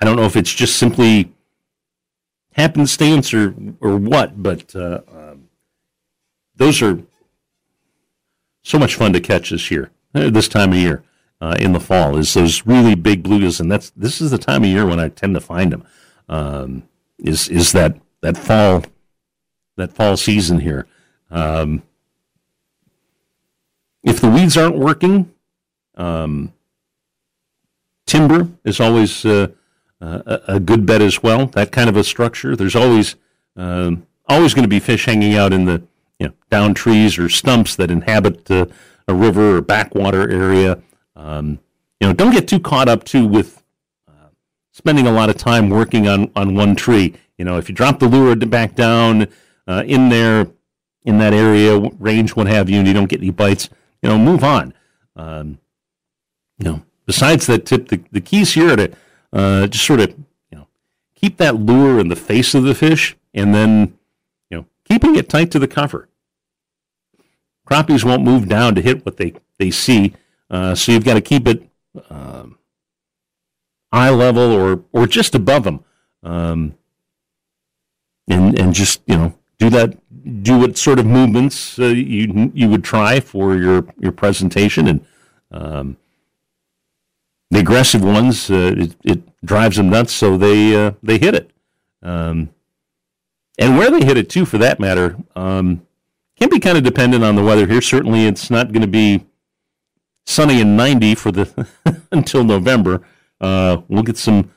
I 0.00 0.04
don't 0.04 0.16
know 0.16 0.24
if 0.24 0.36
it's 0.36 0.54
just 0.54 0.76
simply 0.76 1.32
happenstance 2.52 3.34
or 3.34 3.54
or 3.80 3.96
what, 3.96 4.42
but 4.42 4.74
uh, 4.74 5.00
um, 5.10 5.48
those 6.56 6.82
are 6.82 7.00
so 8.62 8.78
much 8.78 8.94
fun 8.94 9.12
to 9.12 9.20
catch 9.20 9.50
this 9.50 9.70
year, 9.70 9.90
uh, 10.14 10.30
this 10.30 10.48
time 10.48 10.72
of 10.72 10.78
year. 10.78 11.02
Uh, 11.40 11.56
in 11.60 11.72
the 11.72 11.78
fall 11.78 12.16
is 12.16 12.34
those 12.34 12.66
really 12.66 12.96
big 12.96 13.22
bluegills, 13.22 13.60
and 13.60 13.70
that's 13.70 13.90
this 13.90 14.20
is 14.20 14.32
the 14.32 14.38
time 14.38 14.64
of 14.64 14.68
year 14.68 14.84
when 14.84 14.98
I 14.98 15.08
tend 15.08 15.34
to 15.34 15.40
find 15.40 15.72
them. 15.72 15.84
Um, 16.28 16.88
is 17.18 17.48
is 17.48 17.70
that 17.72 17.96
that 18.22 18.36
fall 18.36 18.82
that 19.76 19.92
fall 19.92 20.16
season 20.16 20.60
here. 20.60 20.86
Um, 21.30 21.82
if 24.02 24.20
the 24.20 24.28
weeds 24.28 24.56
aren't 24.56 24.78
working, 24.78 25.32
um, 25.98 26.52
timber 28.06 28.48
is 28.64 28.80
always 28.80 29.24
uh, 29.24 29.48
a, 30.00 30.40
a, 30.48 30.60
good 30.60 30.86
bet 30.86 31.02
as 31.02 31.22
well. 31.22 31.46
That 31.46 31.72
kind 31.72 31.88
of 31.88 31.96
a 31.96 32.04
structure. 32.04 32.56
There's 32.56 32.76
always 32.76 33.16
um, 33.56 34.06
always 34.28 34.54
going 34.54 34.62
to 34.62 34.68
be 34.68 34.80
fish 34.80 35.06
hanging 35.06 35.34
out 35.34 35.52
in 35.52 35.64
the 35.64 35.82
you 36.18 36.28
know 36.28 36.32
down 36.50 36.72
trees 36.72 37.18
or 37.18 37.28
stumps 37.28 37.76
that 37.76 37.90
inhabit 37.90 38.50
uh, 38.50 38.66
a 39.06 39.14
river 39.14 39.56
or 39.56 39.60
backwater 39.60 40.30
area. 40.30 40.80
Um, 41.16 41.58
you 42.00 42.06
know, 42.06 42.12
don't 42.12 42.32
get 42.32 42.46
too 42.46 42.60
caught 42.60 42.88
up 42.88 43.02
too 43.04 43.26
with 43.26 43.62
uh, 44.06 44.28
spending 44.72 45.06
a 45.06 45.12
lot 45.12 45.30
of 45.30 45.36
time 45.36 45.68
working 45.68 46.06
on 46.06 46.30
on 46.36 46.54
one 46.54 46.76
tree. 46.76 47.14
You 47.36 47.44
know, 47.44 47.58
if 47.58 47.68
you 47.68 47.74
drop 47.74 47.98
the 47.98 48.08
lure 48.08 48.36
back 48.36 48.74
down 48.74 49.26
uh, 49.66 49.82
in 49.86 50.08
there 50.08 50.46
in 51.02 51.18
that 51.18 51.34
area 51.34 51.78
range, 51.98 52.36
what 52.36 52.46
have 52.46 52.70
you, 52.70 52.78
and 52.78 52.86
you 52.86 52.94
don't 52.94 53.08
get 53.08 53.20
any 53.20 53.30
bites, 53.30 53.68
you 54.02 54.08
know, 54.08 54.18
move 54.18 54.44
on. 54.44 54.74
Um, 55.16 55.58
you 56.58 56.64
know, 56.64 56.82
besides 57.06 57.46
that 57.46 57.64
tip, 57.64 57.88
the, 57.88 58.00
the 58.10 58.20
keys 58.20 58.54
here 58.54 58.72
are 58.72 58.76
to 58.76 58.92
uh, 59.32 59.66
just 59.66 59.84
sort 59.84 60.00
of 60.00 60.10
you 60.50 60.58
know 60.58 60.68
keep 61.14 61.36
that 61.38 61.56
lure 61.56 61.98
in 61.98 62.08
the 62.08 62.16
face 62.16 62.54
of 62.54 62.64
the 62.64 62.74
fish, 62.74 63.16
and 63.32 63.54
then 63.54 63.98
you 64.50 64.58
know 64.58 64.66
keeping 64.84 65.16
it 65.16 65.28
tight 65.28 65.50
to 65.52 65.58
the 65.58 65.68
cover. 65.68 66.08
Crappies 67.66 68.04
won't 68.04 68.22
move 68.22 68.48
down 68.48 68.74
to 68.74 68.82
hit 68.82 69.04
what 69.04 69.16
they 69.16 69.34
they 69.58 69.70
see, 69.70 70.14
uh, 70.50 70.74
so 70.74 70.92
you've 70.92 71.04
got 71.04 71.14
to 71.14 71.20
keep 71.20 71.46
it 71.46 71.68
um, 72.10 72.58
eye 73.92 74.10
level 74.10 74.52
or 74.52 74.84
or 74.92 75.06
just 75.06 75.34
above 75.34 75.64
them, 75.64 75.84
um, 76.22 76.74
and 78.26 78.58
and 78.58 78.74
just 78.74 79.02
you 79.06 79.16
know 79.16 79.34
do 79.58 79.70
that 79.70 79.96
do 80.42 80.58
what 80.58 80.76
sort 80.76 80.98
of 80.98 81.06
movements 81.06 81.78
uh, 81.78 81.86
you 81.86 82.50
you 82.54 82.68
would 82.68 82.84
try 82.84 83.20
for 83.20 83.56
your 83.56 83.86
your 83.98 84.12
presentation 84.12 84.88
and 84.88 85.06
um, 85.50 85.96
the 87.50 87.60
aggressive 87.60 88.04
ones 88.04 88.50
uh, 88.50 88.74
it, 88.76 88.96
it, 89.04 89.22
drives 89.44 89.76
them 89.76 89.88
nuts 89.88 90.12
so 90.12 90.36
they 90.36 90.74
uh, 90.74 90.92
they 91.02 91.18
hit 91.18 91.34
it. 91.34 91.50
Um, 92.02 92.50
and 93.58 93.78
where 93.78 93.90
they 93.90 94.04
hit 94.04 94.16
it 94.16 94.28
too 94.28 94.44
for 94.44 94.58
that 94.58 94.80
matter 94.80 95.16
um, 95.36 95.86
can 96.38 96.48
be 96.48 96.60
kind 96.60 96.76
of 96.76 96.84
dependent 96.84 97.24
on 97.24 97.36
the 97.36 97.42
weather 97.42 97.66
here. 97.66 97.80
Certainly 97.80 98.26
it's 98.26 98.50
not 98.50 98.72
going 98.72 98.82
to 98.82 98.88
be 98.88 99.26
sunny 100.26 100.60
and 100.60 100.76
90 100.76 101.14
for 101.14 101.32
the 101.32 101.68
until 102.12 102.44
November. 102.44 103.02
Uh, 103.40 103.82
we'll 103.88 104.02
get 104.02 104.16
some 104.16 104.50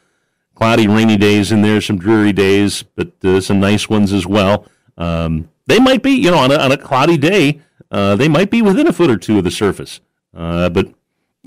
cloudy 0.55 0.87
rainy 0.87 1.17
days 1.17 1.51
in 1.51 1.61
there 1.61 1.81
some 1.81 1.97
dreary 1.97 2.33
days 2.33 2.83
but 2.95 3.13
uh, 3.23 3.39
some 3.39 3.59
nice 3.59 3.89
ones 3.89 4.11
as 4.13 4.25
well. 4.25 4.65
Um, 4.97 5.49
they 5.67 5.79
might 5.79 6.03
be, 6.03 6.11
you 6.11 6.31
know, 6.31 6.37
on 6.37 6.51
a, 6.51 6.57
on 6.57 6.71
a 6.71 6.77
cloudy 6.77 7.17
day, 7.17 7.61
uh, 7.91 8.15
they 8.15 8.27
might 8.27 8.49
be 8.49 8.61
within 8.61 8.87
a 8.87 8.93
foot 8.93 9.09
or 9.09 9.17
two 9.17 9.37
of 9.37 9.43
the 9.43 9.51
surface. 9.51 10.01
Uh, 10.35 10.69
but 10.69 10.93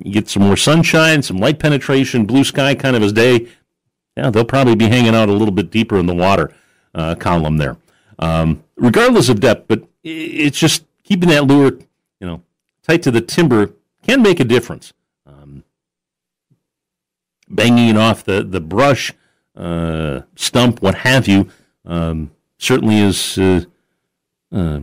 get 0.03 0.29
some 0.29 0.43
more 0.43 0.57
sunshine, 0.57 1.23
some 1.23 1.39
light 1.39 1.59
penetration, 1.59 2.27
blue 2.27 2.45
sky 2.45 2.75
kind 2.75 2.97
of 2.97 3.03
as 3.03 3.13
day. 3.13 3.49
Yeah, 4.17 4.31
they'll 4.31 4.45
probably 4.45 4.77
be 4.77 4.89
hanging 4.89 5.15
out 5.15 5.29
a 5.29 5.33
little 5.33 5.55
bit 5.55 5.71
deeper 5.71 5.99
in 5.99 6.07
the 6.07 6.15
water 6.15 6.55
uh, 6.95 7.15
column 7.17 7.57
there. 7.57 7.77
Um, 8.19 8.63
regardless 8.77 9.29
of 9.29 9.41
depth, 9.41 9.67
but 9.67 9.85
it's 10.03 10.59
just 10.59 10.85
keeping 11.03 11.29
that 11.31 11.45
lure, 11.45 11.79
you 12.21 12.27
know, 12.27 12.43
tight 12.83 13.03
to 13.03 13.11
the 13.11 13.21
timber 13.21 13.73
can 14.07 14.23
make 14.23 14.39
a 14.39 14.45
difference. 14.45 14.93
Um, 15.27 15.65
banging 17.49 17.89
it 17.89 17.97
off 17.97 18.25
the 18.25 18.43
the 18.43 18.61
brush, 18.61 19.13
uh, 19.57 20.23
stump, 20.37 20.83
what 20.83 20.97
have 20.97 21.27
you. 21.27 21.49
Um, 21.85 22.31
certainly 22.59 22.99
is 22.99 23.37
uh, 23.39 23.65
uh, 24.53 24.81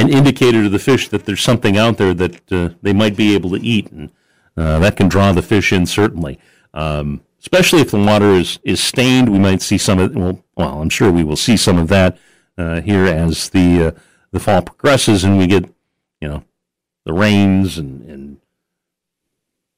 an 0.00 0.08
indicator 0.08 0.62
to 0.62 0.68
the 0.68 0.78
fish 0.78 1.08
that 1.08 1.24
there's 1.26 1.42
something 1.42 1.76
out 1.76 1.98
there 1.98 2.14
that 2.14 2.52
uh, 2.52 2.70
they 2.82 2.92
might 2.92 3.16
be 3.16 3.34
able 3.34 3.50
to 3.50 3.60
eat, 3.60 3.90
and 3.90 4.10
uh, 4.56 4.78
that 4.78 4.96
can 4.96 5.08
draw 5.08 5.32
the 5.32 5.42
fish 5.42 5.72
in 5.72 5.86
certainly. 5.86 6.38
Um, 6.74 7.22
especially 7.40 7.80
if 7.80 7.90
the 7.90 7.98
water 7.98 8.32
is, 8.32 8.58
is 8.64 8.82
stained, 8.82 9.30
we 9.30 9.38
might 9.38 9.62
see 9.62 9.78
some 9.78 9.98
of 9.98 10.14
well, 10.14 10.44
well, 10.56 10.82
I'm 10.82 10.90
sure 10.90 11.10
we 11.10 11.24
will 11.24 11.36
see 11.36 11.56
some 11.56 11.78
of 11.78 11.88
that 11.88 12.18
uh, 12.58 12.80
here 12.80 13.06
as 13.06 13.50
the 13.50 13.86
uh, 13.88 13.90
the 14.32 14.40
fall 14.40 14.62
progresses, 14.62 15.24
and 15.24 15.38
we 15.38 15.46
get 15.46 15.64
you 16.20 16.28
know 16.28 16.44
the 17.04 17.12
rains 17.12 17.78
and 17.78 18.02
and 18.02 18.40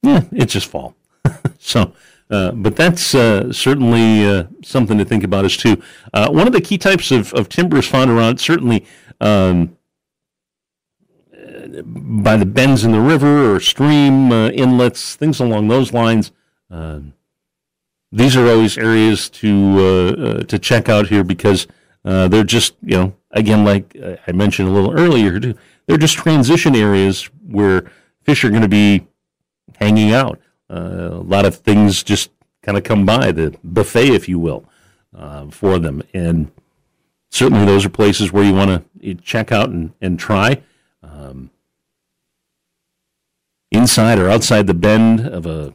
yeah, 0.01 0.21
it's 0.31 0.53
just 0.53 0.67
fall. 0.67 0.95
so 1.59 1.93
uh, 2.29 2.51
but 2.51 2.75
that's 2.75 3.13
uh, 3.13 3.51
certainly 3.53 4.25
uh, 4.25 4.45
something 4.63 4.97
to 4.97 5.05
think 5.05 5.23
about 5.23 5.45
as 5.45 5.55
too. 5.55 5.81
Uh, 6.13 6.29
one 6.29 6.47
of 6.47 6.53
the 6.53 6.61
key 6.61 6.77
types 6.77 7.11
of, 7.11 7.33
of 7.33 7.47
timbers 7.47 7.87
found 7.87 8.09
around 8.09 8.39
certainly 8.39 8.85
um, 9.21 9.77
by 11.85 12.37
the 12.37 12.45
bends 12.45 12.83
in 12.83 12.91
the 12.91 13.01
river 13.01 13.53
or 13.53 13.59
stream 13.59 14.31
uh, 14.31 14.49
inlets, 14.49 15.15
things 15.15 15.39
along 15.39 15.67
those 15.67 15.93
lines. 15.93 16.31
Um, 16.69 17.13
these 18.11 18.35
are 18.35 18.47
always 18.47 18.77
areas 18.77 19.29
to 19.29 20.43
to 20.43 20.59
check 20.59 20.87
out 20.87 21.07
here 21.07 21.23
because 21.23 21.67
they're 22.03 22.43
just 22.43 22.75
you 22.83 22.97
know 22.97 23.13
again 23.31 23.65
like 23.65 23.97
I 24.27 24.31
mentioned 24.31 24.69
a 24.69 24.71
little 24.71 24.93
earlier, 24.93 25.39
they're 25.39 25.97
just 25.97 26.15
transition 26.15 26.75
areas 26.75 27.29
where 27.45 27.91
fish 28.23 28.43
are 28.43 28.49
going 28.49 28.61
to 28.61 28.67
be 28.67 29.07
hanging 29.77 30.13
out. 30.13 30.39
Uh, 30.69 31.09
a 31.11 31.23
lot 31.23 31.45
of 31.45 31.55
things 31.55 32.03
just 32.03 32.31
kind 32.61 32.77
of 32.77 32.83
come 32.83 33.05
by 33.05 33.31
the 33.31 33.55
buffet, 33.63 34.09
if 34.09 34.29
you 34.29 34.39
will, 34.39 34.65
uh, 35.15 35.47
for 35.47 35.77
them. 35.79 36.01
And 36.13 36.51
certainly, 37.29 37.65
those 37.65 37.85
are 37.85 37.89
places 37.89 38.31
where 38.31 38.43
you 38.43 38.53
want 38.53 38.83
to 39.01 39.15
check 39.15 39.51
out 39.51 39.69
and, 39.69 39.93
and 40.01 40.17
try. 40.17 40.63
Um, 41.03 41.51
inside 43.73 44.19
or 44.19 44.29
outside 44.29 44.67
the 44.67 44.73
bend 44.73 45.21
of 45.21 45.45
a, 45.45 45.73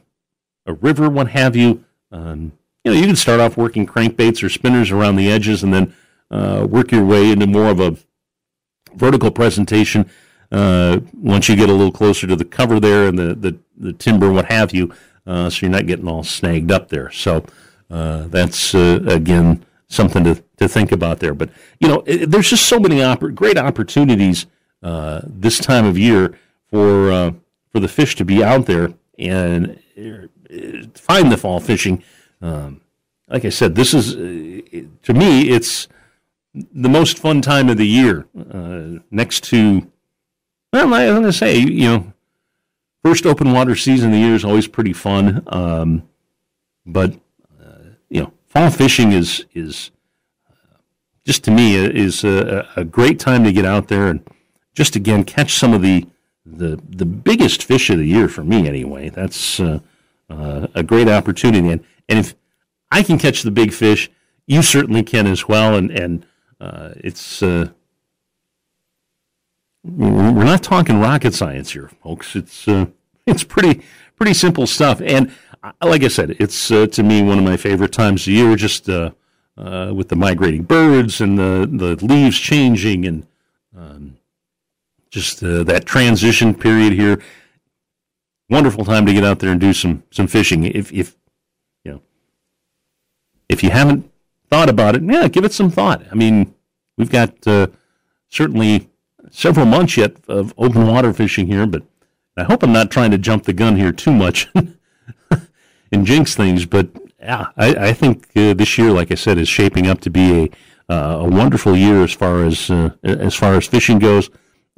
a 0.65 0.73
river, 0.73 1.09
what 1.09 1.29
have 1.29 1.55
you. 1.55 1.83
Um, 2.11 2.53
you 2.83 2.91
know, 2.91 2.99
you 2.99 3.05
can 3.05 3.15
start 3.15 3.39
off 3.39 3.57
working 3.57 3.85
crankbaits 3.85 4.41
or 4.41 4.49
spinners 4.49 4.89
around 4.89 5.17
the 5.17 5.29
edges, 5.29 5.63
and 5.63 5.73
then 5.73 5.93
uh, 6.31 6.65
work 6.69 6.91
your 6.91 7.05
way 7.05 7.31
into 7.31 7.45
more 7.45 7.69
of 7.69 7.79
a 7.79 7.97
vertical 8.95 9.31
presentation 9.31 10.09
uh, 10.51 10.99
once 11.13 11.49
you 11.49 11.55
get 11.55 11.69
a 11.69 11.73
little 11.73 11.91
closer 11.91 12.25
to 12.25 12.35
the 12.35 12.45
cover 12.45 12.79
there 12.79 13.07
and 13.07 13.19
the, 13.19 13.35
the, 13.35 13.57
the 13.77 13.93
timber, 13.93 14.31
what 14.31 14.45
have 14.45 14.73
you, 14.73 14.93
uh, 15.27 15.49
so 15.49 15.65
you're 15.65 15.71
not 15.71 15.85
getting 15.85 16.07
all 16.07 16.23
snagged 16.23 16.71
up 16.71 16.89
there. 16.89 17.11
So 17.11 17.45
uh, 17.91 18.27
that's, 18.27 18.73
uh, 18.73 19.01
again, 19.07 19.63
something 19.87 20.23
to, 20.23 20.43
to 20.57 20.67
think 20.67 20.91
about 20.91 21.19
there. 21.19 21.33
But, 21.33 21.49
you 21.79 21.87
know, 21.87 22.03
it, 22.05 22.31
there's 22.31 22.49
just 22.49 22.65
so 22.65 22.79
many 22.79 22.97
great 23.33 23.57
opportunities 23.57 24.47
uh, 24.81 25.21
this 25.25 25.59
time 25.59 25.85
of 25.85 25.97
year 25.97 26.33
for, 26.69 27.35
for 27.71 27.79
the 27.79 27.87
fish 27.87 28.15
to 28.15 28.25
be 28.25 28.43
out 28.43 28.65
there 28.65 28.93
and 29.17 29.79
find 30.95 31.31
the 31.31 31.37
fall 31.37 31.59
fishing. 31.59 32.03
Um, 32.41 32.81
like 33.27 33.45
I 33.45 33.49
said, 33.49 33.75
this 33.75 33.93
is, 33.93 34.15
to 34.15 35.13
me, 35.13 35.49
it's 35.49 35.87
the 36.53 36.89
most 36.89 37.19
fun 37.19 37.41
time 37.41 37.69
of 37.69 37.77
the 37.77 37.87
year 37.87 38.27
next 39.11 39.43
to 39.45 39.89
well, 40.71 40.93
I'm 40.93 41.13
going 41.13 41.23
to 41.23 41.33
say, 41.33 41.57
you 41.57 41.87
know, 41.87 42.13
first 43.03 43.25
open 43.25 43.51
water 43.53 43.75
season 43.75 44.09
of 44.09 44.13
the 44.13 44.19
year 44.19 44.35
is 44.35 44.45
always 44.45 44.67
pretty 44.67 44.93
fun. 44.93 45.43
Um, 45.47 46.07
but, 46.85 47.13
uh, 47.59 47.93
you 48.09 48.21
know, 48.21 48.33
fall 48.47 48.69
fishing 48.69 49.11
is, 49.11 49.45
is 49.53 49.89
uh, 50.47 50.77
just 51.25 51.43
to 51.45 51.51
me, 51.51 51.75
is 51.75 52.23
a, 52.23 52.67
a, 52.75 52.83
great 52.83 53.19
time 53.19 53.43
to 53.45 53.51
get 53.51 53.65
out 53.65 53.87
there 53.87 54.09
and 54.09 54.27
just 54.75 54.95
again 54.95 55.23
catch 55.23 55.55
some 55.55 55.73
of 55.73 55.81
the, 55.81 56.05
the, 56.57 56.79
the 56.89 57.05
biggest 57.05 57.63
fish 57.63 57.89
of 57.89 57.97
the 57.97 58.05
year 58.05 58.27
for 58.27 58.43
me 58.43 58.67
anyway. 58.67 59.09
That's 59.09 59.59
uh, 59.59 59.79
uh 60.29 60.67
a 60.73 60.83
great 60.83 61.07
opportunity. 61.07 61.69
And, 61.69 61.83
and 62.07 62.19
if 62.19 62.35
I 62.91 63.03
can 63.03 63.17
catch 63.17 63.43
the 63.43 63.51
big 63.51 63.73
fish, 63.73 64.09
you 64.47 64.61
certainly 64.61 65.03
can 65.03 65.27
as 65.27 65.47
well. 65.47 65.75
And, 65.75 65.91
and 65.91 66.25
uh, 66.59 66.91
it's, 66.97 67.43
uh, 67.43 67.69
we're 69.83 70.43
not 70.43 70.63
talking 70.63 70.99
rocket 70.99 71.33
science 71.33 71.71
here, 71.71 71.89
folks. 72.03 72.35
It's 72.35 72.67
uh, 72.67 72.87
it's 73.25 73.43
pretty 73.45 73.81
pretty 74.17 74.33
simple 74.33 74.67
stuff. 74.67 75.01
And 75.01 75.31
uh, 75.63 75.71
like 75.81 76.03
I 76.03 76.09
said, 76.09 76.35
it's 76.39 76.67
to 76.67 77.01
me 77.01 77.23
one 77.23 77.37
of 77.37 77.45
my 77.45 77.55
favorite 77.55 77.93
times 77.93 78.23
of 78.23 78.33
year. 78.33 78.55
Just 78.57 78.87
with 78.87 80.09
the 80.09 80.15
migrating 80.17 80.63
birds 80.63 81.21
and 81.21 81.39
the 81.39 81.69
the 81.71 82.05
leaves 82.05 82.37
changing 82.37 83.05
and 83.05 83.25
um, 83.75 84.18
just 85.09 85.43
uh, 85.43 85.63
that 85.63 85.85
transition 85.85 86.53
period 86.53 86.93
here. 86.93 87.21
Wonderful 88.49 88.85
time 88.85 89.05
to 89.05 89.13
get 89.13 89.23
out 89.23 89.39
there 89.39 89.51
and 89.51 89.59
do 89.59 89.73
some 89.73 90.03
some 90.11 90.27
fishing. 90.27 90.63
If 90.65 90.91
if 90.91 91.15
you 91.83 91.93
know 91.93 92.01
if 93.47 93.63
you 93.63 93.69
haven't 93.69 94.11
thought 94.49 94.69
about 94.69 94.95
it, 94.95 95.03
yeah, 95.03 95.27
give 95.27 95.45
it 95.45 95.53
some 95.53 95.69
thought. 95.69 96.03
I 96.11 96.15
mean, 96.15 96.53
we've 96.97 97.11
got 97.11 97.33
certainly 98.29 98.89
several 99.31 99.65
months 99.65 99.97
yet 99.97 100.15
of 100.27 100.53
open 100.57 100.87
water 100.87 101.13
fishing 101.13 101.47
here, 101.47 101.65
but 101.65 101.83
I 102.37 102.43
hope 102.43 102.63
I'm 102.63 102.71
not 102.71 102.91
trying 102.91 103.11
to 103.11 103.17
jump 103.17 103.43
the 103.43 103.53
gun 103.53 103.75
here 103.75 103.91
too 103.91 104.13
much 104.13 104.47
and 105.91 106.05
jinx 106.05 106.35
things. 106.35 106.65
But 106.65 106.89
yeah, 107.19 107.47
I, 107.57 107.89
I 107.89 107.93
think 107.93 108.27
uh, 108.35 108.53
this 108.53 108.77
year, 108.77 108.91
like 108.91 109.11
I 109.11 109.15
said, 109.15 109.37
is 109.37 109.49
shaping 109.49 109.87
up 109.87 110.01
to 110.01 110.09
be 110.09 110.43
a 110.43 110.49
uh, 110.91 111.19
a 111.19 111.29
wonderful 111.29 111.77
year 111.77 112.03
as 112.03 112.11
far 112.11 112.43
as 112.43 112.71
uh, 112.71 112.91
as 113.03 113.35
far 113.35 113.55
as 113.55 113.67
fishing 113.67 113.99
goes. 113.99 114.29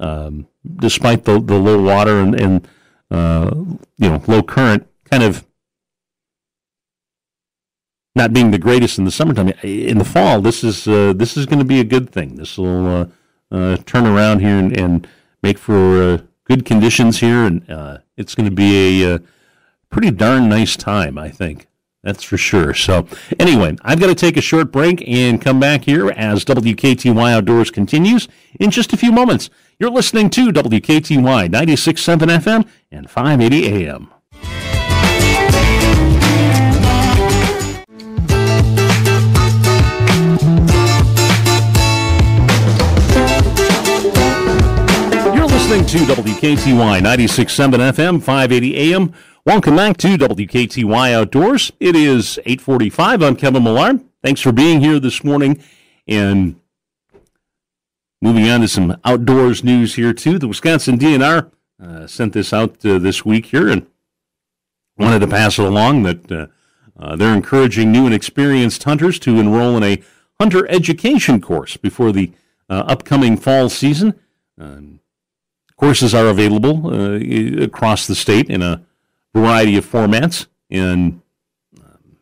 Um, 0.02 0.48
despite 0.76 1.24
the 1.24 1.40
the 1.40 1.58
low 1.58 1.80
water 1.80 2.20
and, 2.20 2.38
and 2.38 2.68
uh, 3.10 3.50
you 3.98 4.10
know 4.10 4.22
low 4.26 4.42
current, 4.42 4.86
kind 5.10 5.22
of 5.22 5.46
not 8.14 8.32
being 8.32 8.50
the 8.50 8.58
greatest 8.58 8.98
in 8.98 9.04
the 9.04 9.10
summertime. 9.10 9.48
In 9.62 9.98
the 9.98 10.04
fall, 10.04 10.40
this 10.40 10.62
is 10.64 10.86
uh, 10.86 11.12
this 11.14 11.36
is 11.36 11.46
going 11.46 11.60
to 11.60 11.64
be 11.64 11.80
a 11.80 11.84
good 11.84 12.10
thing. 12.10 12.36
This 12.36 12.58
will 12.58 12.86
uh, 12.86 13.06
uh, 13.50 13.76
turn 13.86 14.06
around 14.06 14.40
here 14.40 14.58
and, 14.58 14.76
and 14.76 15.08
make 15.42 15.58
for 15.58 16.02
uh, 16.02 16.18
good 16.44 16.64
conditions 16.64 17.20
here, 17.20 17.44
and 17.44 17.68
uh, 17.70 17.98
it's 18.16 18.34
going 18.34 18.48
to 18.48 18.54
be 18.54 19.04
a 19.04 19.14
uh, 19.14 19.18
pretty 19.90 20.10
darn 20.10 20.48
nice 20.48 20.76
time, 20.76 21.16
I 21.18 21.30
think. 21.30 21.68
That's 22.02 22.24
for 22.24 22.36
sure. 22.36 22.74
So, 22.74 23.06
anyway, 23.38 23.76
I've 23.82 24.00
got 24.00 24.08
to 24.08 24.16
take 24.16 24.36
a 24.36 24.40
short 24.40 24.72
break 24.72 25.06
and 25.06 25.40
come 25.40 25.60
back 25.60 25.84
here 25.84 26.10
as 26.10 26.44
WKTY 26.44 27.32
Outdoors 27.32 27.70
continues 27.70 28.26
in 28.58 28.72
just 28.72 28.92
a 28.92 28.96
few 28.96 29.12
moments. 29.12 29.50
You're 29.78 29.90
listening 29.90 30.28
to 30.30 30.48
WKTY 30.48 31.48
96.7 31.48 32.40
FM 32.40 32.68
and 32.90 33.08
580 33.08 33.86
AM. 33.86 34.08
You're 45.32 45.46
listening 45.46 45.86
to 45.86 45.98
WKTY 46.14 47.00
96.7 47.00 47.92
FM, 47.92 48.20
580 48.20 48.76
AM. 48.92 49.14
Welcome 49.44 49.74
back 49.74 49.96
to 49.96 50.16
WKTY 50.16 51.12
Outdoors. 51.12 51.72
It 51.80 51.96
is 51.96 52.38
845. 52.46 53.22
I'm 53.22 53.34
Kevin 53.34 53.64
Millard. 53.64 54.00
Thanks 54.22 54.40
for 54.40 54.52
being 54.52 54.80
here 54.80 55.00
this 55.00 55.24
morning. 55.24 55.60
And 56.06 56.60
moving 58.20 58.48
on 58.48 58.60
to 58.60 58.68
some 58.68 58.96
outdoors 59.04 59.64
news 59.64 59.96
here, 59.96 60.12
too. 60.12 60.38
The 60.38 60.46
Wisconsin 60.46 60.96
DNR 60.96 61.50
uh, 61.82 62.06
sent 62.06 62.34
this 62.34 62.52
out 62.52 62.86
uh, 62.86 63.00
this 63.00 63.24
week 63.24 63.46
here 63.46 63.68
and 63.68 63.84
wanted 64.96 65.18
to 65.18 65.26
pass 65.26 65.58
it 65.58 65.64
along 65.64 66.04
that 66.04 66.30
uh, 66.30 66.46
uh 66.96 67.16
they're 67.16 67.34
encouraging 67.34 67.90
new 67.90 68.06
and 68.06 68.14
experienced 68.14 68.84
hunters 68.84 69.18
to 69.18 69.40
enroll 69.40 69.76
in 69.76 69.82
a 69.82 70.00
hunter 70.38 70.70
education 70.70 71.40
course 71.40 71.76
before 71.76 72.12
the 72.12 72.30
uh, 72.70 72.84
upcoming 72.86 73.36
fall 73.36 73.68
season. 73.68 74.14
Um, 74.56 75.00
Courses 75.76 76.14
are 76.14 76.28
available 76.28 76.94
uh, 76.94 77.64
across 77.64 78.06
the 78.06 78.14
state 78.14 78.48
in 78.48 78.62
a 78.62 78.86
variety 79.34 79.76
of 79.76 79.86
formats, 79.86 80.46
and 80.70 81.20
um, 81.78 82.16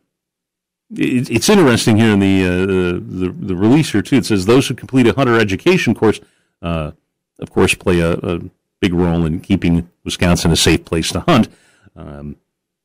it, 0.94 1.30
it's 1.30 1.48
interesting 1.48 1.96
here 1.96 2.10
in 2.10 2.20
the, 2.20 2.44
uh, 2.44 2.50
the, 2.94 3.34
the 3.36 3.56
release 3.56 3.92
here 3.92 4.02
too. 4.02 4.16
It 4.16 4.26
says 4.26 4.46
those 4.46 4.68
who 4.68 4.74
complete 4.74 5.06
a 5.06 5.14
hunter 5.14 5.38
education 5.38 5.94
course, 5.94 6.20
uh, 6.62 6.92
of 7.38 7.50
course, 7.50 7.74
play 7.74 8.00
a, 8.00 8.12
a, 8.14 8.40
big 8.80 8.94
role 8.94 9.26
in 9.26 9.40
keeping 9.40 9.90
Wisconsin 10.04 10.50
a 10.50 10.56
safe 10.56 10.86
place 10.86 11.12
to 11.12 11.20
hunt. 11.20 11.50
Um, 11.94 12.36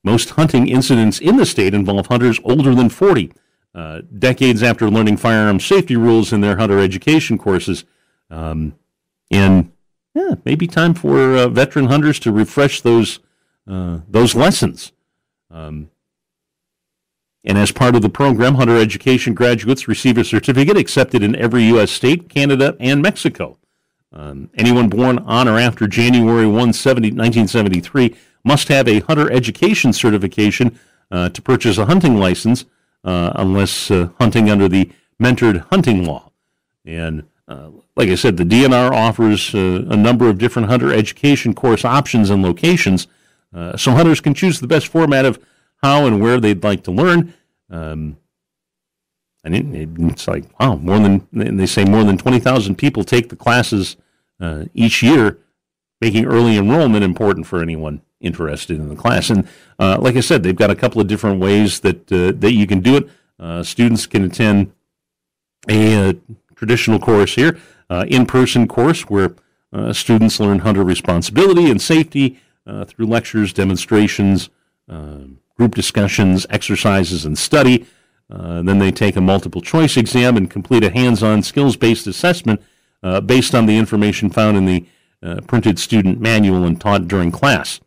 most 0.03 0.32
hunting 0.32 0.67
incidents 0.67 1.19
in 1.19 1.38
the 1.38 1.45
state 1.45 1.73
involve 1.73 2.07
hunters 2.07 2.38
older 2.43 2.76
than 2.76 2.89
40. 2.89 3.32
Uh, 3.73 4.01
decades 4.17 4.61
after 4.63 4.89
learning 4.89 5.17
firearm 5.17 5.59
safety 5.59 5.95
rules 5.95 6.32
in 6.32 6.41
their 6.41 6.57
hunter 6.57 6.80
education 6.80 7.38
courses. 7.38 7.84
Um, 8.30 8.76
and 9.32 9.71
yeah, 10.13 10.36
maybe 10.45 10.67
time 10.67 10.93
for 10.93 11.36
uh, 11.36 11.47
veteran 11.49 11.88
hunters 11.88 12.19
to 12.19 12.32
refresh 12.32 12.82
those 12.82 13.19
uh, 13.68 13.99
those 14.07 14.36
lessons. 14.36 14.91
Um, 15.49 15.89
and 17.43 17.57
as 17.57 17.72
part 17.72 17.95
of 17.95 18.01
the 18.01 18.09
program, 18.09 18.55
hunter 18.55 18.78
education 18.78 19.34
graduates 19.34 19.88
receive 19.88 20.18
a 20.18 20.24
certificate 20.24 20.78
accepted 20.78 21.22
in 21.22 21.36
every 21.36 21.63
U.S. 21.66 21.91
state, 21.91 22.28
Canada, 22.28 22.76
and 22.80 23.01
Mexico. 23.01 23.57
Um, 24.11 24.49
anyone 24.57 24.89
born 24.89 25.20
on 25.20 25.47
or 25.47 25.59
after 25.59 25.88
January 25.88 26.47
1, 26.47 26.53
1973 26.55 28.16
must 28.43 28.68
have 28.70 28.88
a 28.88 28.99
hunter 29.01 29.32
education 29.32 29.93
certification 29.93 30.80
uh, 31.11 31.30
to 31.30 31.41
purchase 31.41 31.78
a 31.78 31.86
hunting 31.86 32.18
license, 32.18 32.66
uh, 33.03 33.34
unless 33.36 33.91
uh, 33.91 34.09
hunting 34.20 34.49
under 34.49 34.68
the 34.68 34.91
mentored 35.22 35.68
hunting 35.70 36.05
law. 36.05 36.32
And 36.86 37.26
uh, 37.47 37.70
like 37.95 38.09
I 38.09 38.16
said, 38.16 38.38
the 38.38 38.43
DNR 38.43 38.91
offers 38.91 39.53
uh, 39.53 39.86
a 39.88 39.97
number 39.97 40.30
of 40.30 40.38
different 40.38 40.70
hunter 40.70 40.91
education 40.91 41.53
course 41.53 41.86
options 41.86 42.30
and 42.30 42.41
locations, 42.41 43.07
uh, 43.54 43.78
so 43.78 43.91
hunters 43.91 44.22
can 44.22 44.34
choose 44.34 44.60
the 44.60 44.68
best 44.68 44.88
format 44.88 45.26
of 45.26 45.39
how 45.84 46.06
and 46.06 46.22
where 46.22 46.39
they'd 46.39 46.64
like 46.64 46.84
to 46.84 46.91
learn. 46.91 47.34
Um, 47.70 48.18
and 49.43 49.56
it, 49.56 49.89
it's 50.00 50.28
like 50.28 50.46
wow, 50.60 50.76
more 50.76 51.00
than 51.00 51.28
they 51.32 51.66
say 51.66 51.86
more 51.86 52.04
than 52.04 52.18
twenty 52.18 52.39
thousand 52.39 52.76
people 52.76 53.04
take 53.04 53.30
the 53.30 53.36
classes 53.36 53.98
uh, 54.39 54.66
each 54.74 55.04
year, 55.04 55.38
making 56.02 56.26
early 56.26 56.58
enrollment 56.58 57.04
important 57.04 57.46
for 57.46 57.62
anyone 57.62 58.02
interested 58.20 58.80
in 58.80 58.89
the 58.89 58.96
class. 58.96 59.30
And 59.30 59.48
uh, 59.78 59.98
like 60.00 60.16
I 60.16 60.22
said, 60.22 60.41
they've 60.41 60.56
got 60.56 60.72
a 60.72 60.76
couple 60.76 61.00
of 61.00 61.08
different 61.08 61.39
ways 61.39 61.82
that 61.82 62.12
uh, 62.12 62.32
that 62.39 62.54
you 62.54 62.66
can 62.66 62.82
do 62.82 62.98
it. 62.98 63.66
students 63.66 64.08
can 64.08 64.24
attend 64.24 64.72
a 65.70 66.16
traditional 66.56 67.00
course 67.00 67.36
here, 67.36 67.60
uh, 67.89 68.06
in 68.08 68.26
person 68.26 68.68
course 68.68 69.04
where 69.04 69.36
uh, 69.74 69.93
students 69.93 70.39
learn 70.39 70.60
hunter 70.60 70.84
responsibility 70.84 71.70
and 71.70 71.82
safety 71.82 72.39
uh, 72.68 72.86
through 72.86 73.05
lectures, 73.05 73.53
demonstrations, 73.53 74.49
um, 74.89 75.39
group 75.57 75.76
discussions, 75.76 76.45
exercises, 76.49 77.26
and 77.26 77.38
study. 77.38 77.86
Uh, 78.30 78.61
then 78.61 78.80
they 78.80 78.91
take 78.91 79.16
a 79.16 79.22
multiple 79.22 79.61
choice 79.61 79.97
exam 79.97 80.36
and 80.36 80.49
complete 80.49 80.84
a 80.84 80.89
hands 80.89 81.22
on 81.22 81.43
skills 81.43 81.76
based 81.78 82.07
assessment 82.07 82.61
uh, 83.03 83.22
based 83.22 83.53
on 83.53 83.66
the 83.66 83.78
information 83.78 84.30
found 84.30 84.57
in 84.57 84.66
the 84.66 84.86
printed 85.47 85.80
student 85.80 86.20
manual 86.20 86.66
and 86.66 86.80
taught 86.80 87.07
during 87.07 87.32
class. 87.32 87.80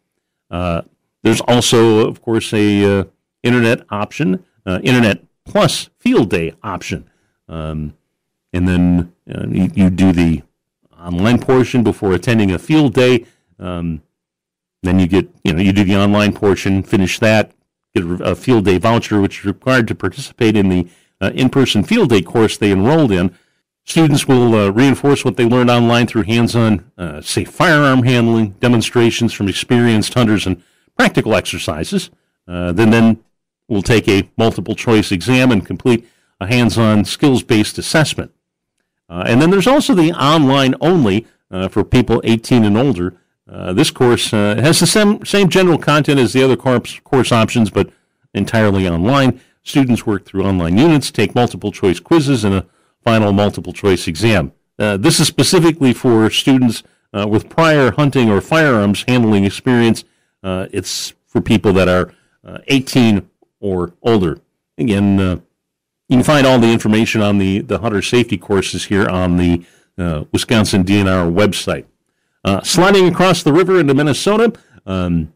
there's 0.51 1.41
also, 1.43 2.09
of 2.09 2.21
course, 2.21 2.53
a 2.53 3.07
internet 3.45 3.85
option, 3.91 4.45
internet 4.67 5.23
plus 5.45 5.89
field 5.99 6.31
day 6.31 6.53
option. 6.63 7.09
Um, 7.49 7.95
and 8.53 8.69
then 8.69 9.13
uh, 9.33 9.47
you, 9.49 9.71
you, 9.75 9.91
do 9.91 10.13
the 10.13 10.43
online 10.99 11.39
portion 11.39 11.83
before 11.83 12.13
attending 12.13 12.51
a 12.51 12.59
field 12.59 12.95
day. 12.95 13.25
Um, 13.59 14.03
then 14.89 14.99
you 14.99 15.07
get, 15.07 15.29
you 15.45 15.53
know, 15.53 15.61
you 15.61 15.73
do 15.73 15.85
the 15.85 15.97
online 15.97 16.33
portion, 16.33 16.83
finish 16.83 17.19
that, 17.19 17.53
get 17.95 18.05
a 18.21 18.35
field 18.35 18.65
day 18.65 18.79
voucher, 18.79 19.21
which 19.21 19.41
is 19.41 19.45
required 19.45 19.87
to 19.89 19.95
participate 19.95 20.57
in 20.57 20.69
the 20.69 20.89
uh, 21.21 21.31
in-person 21.35 21.85
field 21.85 22.09
day 22.09 22.23
course 22.23 22.57
they 22.57 22.73
enrolled 22.73 23.13
in. 23.13 23.37
Students 23.85 24.29
will 24.29 24.55
uh, 24.55 24.69
reinforce 24.71 25.25
what 25.25 25.37
they 25.37 25.47
learned 25.47 25.71
online 25.71 26.07
through 26.07 26.23
hands-on 26.23 26.91
uh, 26.99 27.23
firearm 27.23 28.03
handling, 28.03 28.51
demonstrations 28.61 29.33
from 29.33 29.49
experienced 29.49 30.13
hunters, 30.15 30.47
and 30.47 30.63
practical 30.97 31.35
exercises. 31.35 32.11
Uh, 32.47 32.73
then, 32.73 32.91
then 32.91 33.23
we'll 33.67 33.83
take 33.83 34.09
a 34.09 34.29
multiple 34.37 34.75
choice 34.75 35.11
exam 35.11 35.51
and 35.51 35.67
complete 35.67 36.07
a 36.41 36.47
hands-on 36.47 37.05
skills-based 37.05 37.79
assessment. 37.79 38.31
Uh, 39.09 39.25
and 39.27 39.41
then 39.41 39.51
there's 39.51 39.67
also 39.67 39.95
the 39.95 40.13
online 40.13 40.75
only 40.81 41.27
uh, 41.51 41.69
for 41.69 41.83
people 41.85 42.21
18 42.25 42.65
and 42.65 42.77
older. 42.77 43.17
Uh, 43.49 43.73
this 43.73 43.91
course 43.91 44.33
uh, 44.33 44.57
has 44.57 44.81
the 44.81 44.87
same, 44.87 45.25
same 45.25 45.49
general 45.49 45.79
content 45.79 46.21
as 46.21 46.33
the 46.33 46.43
other 46.43 46.57
course, 46.57 47.01
course 47.01 47.33
options, 47.33 47.71
but 47.71 47.91
entirely 48.35 48.89
online. 48.89 49.41
Students 49.63 50.07
work 50.07 50.25
through 50.25 50.45
online 50.45 50.77
units, 50.77 51.11
take 51.11 51.35
multiple 51.35 51.73
choice 51.73 52.01
quizzes, 52.01 52.45
and 52.45 52.55
a 52.55 52.67
final 53.03 53.33
multiple 53.33 53.73
choice 53.73 54.07
exam. 54.07 54.53
Uh, 54.79 54.97
this 54.97 55.19
is 55.19 55.27
specifically 55.27 55.93
for 55.93 56.31
students 56.31 56.83
uh, 57.13 57.27
with 57.27 57.49
prior 57.49 57.91
hunting 57.91 58.31
or 58.31 58.41
firearms 58.41 59.05
handling 59.09 59.45
experience. 59.45 60.05
it's 60.43 61.15
for 61.27 61.41
people 61.41 61.73
that 61.75 61.89
are 61.89 62.13
18 62.69 63.29
or 63.61 63.93
older. 64.03 64.41
Again, 64.79 65.43
you 66.09 66.17
can 66.17 66.25
find 66.25 66.47
all 66.47 66.59
the 66.59 66.73
information 66.73 67.21
on 67.21 67.37
the, 67.39 67.61
the 67.61 67.81
hunter 67.81 68.01
safety 68.01 68.39
courses 68.39 68.87
here 68.87 69.07
on 69.07 69.37
the 69.37 69.65
uh, 69.99 70.25
Wisconsin 70.33 70.85
DNR 70.85 71.31
website. 71.33 71.85
Uh, 72.45 72.63
sliding 72.63 73.09
across 73.09 73.43
the 73.43 73.53
river 73.53 73.81
into 73.81 73.95
Minnesota, 73.95 74.53
um, 74.87 75.33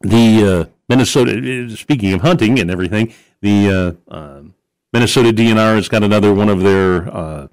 the 0.00 0.66
uh, 0.68 0.70
Minnesota, 0.88 1.32
uh, 1.32 1.74
speaking 1.74 2.12
of 2.12 2.20
hunting 2.20 2.58
and 2.58 2.70
everything, 2.70 3.12
the 3.40 3.98
uh, 4.10 4.14
um, 4.14 4.54
Minnesota 4.92 5.32
DNR 5.32 5.76
has 5.76 5.88
got 5.88 6.02
another 6.02 6.32
one 6.32 6.48
of 6.48 6.60
their 6.60 7.12
uh, 7.14 7.48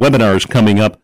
webinars 0.00 0.48
coming 0.48 0.80
up 0.80 1.00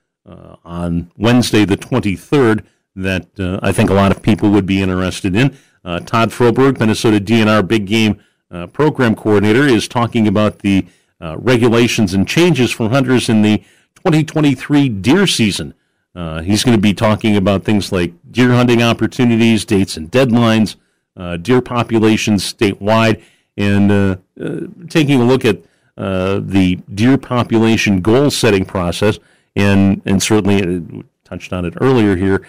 on 0.64 1.10
Wednesday, 1.18 1.66
the 1.66 1.76
23rd, 1.76 2.64
that 2.96 3.26
I 3.62 3.70
think 3.70 3.90
a 3.90 3.94
lot 3.94 4.10
of 4.10 4.22
people 4.22 4.50
would 4.50 4.64
be 4.64 4.80
interested 4.80 5.36
in. 5.36 5.50
Todd 5.84 6.30
Froberg, 6.30 6.80
Minnesota 6.80 7.20
DNR 7.20 7.66
Big 7.68 7.86
Game 7.86 8.18
uh, 8.50 8.66
program 8.68 9.14
coordinator, 9.14 9.64
is 9.64 9.86
talking 9.88 10.26
about 10.26 10.60
the 10.60 10.86
uh, 11.20 11.36
regulations 11.38 12.14
and 12.14 12.26
changes 12.26 12.70
for 12.70 12.88
hunters 12.88 13.28
in 13.28 13.42
the 13.42 13.58
2023 13.96 14.88
deer 14.88 15.26
season. 15.26 15.74
Uh, 16.14 16.42
he's 16.42 16.62
going 16.62 16.76
to 16.76 16.80
be 16.80 16.94
talking 16.94 17.36
about 17.36 17.64
things 17.64 17.90
like 17.90 18.12
deer 18.30 18.52
hunting 18.52 18.82
opportunities, 18.82 19.64
dates 19.64 19.96
and 19.96 20.10
deadlines, 20.10 20.76
uh, 21.16 21.36
deer 21.36 21.60
populations 21.60 22.52
statewide, 22.52 23.22
and 23.56 23.90
uh, 23.90 24.16
uh, 24.40 24.60
taking 24.88 25.20
a 25.20 25.24
look 25.24 25.44
at 25.44 25.62
the 25.96 26.78
deer 26.94 27.18
population 27.18 28.00
goal 28.00 28.30
setting 28.30 28.64
process, 28.64 29.18
and 29.56 30.02
and 30.04 30.22
certainly 30.22 31.04
touched 31.24 31.52
on 31.52 31.64
it 31.64 31.74
earlier 31.80 32.16
here, 32.16 32.46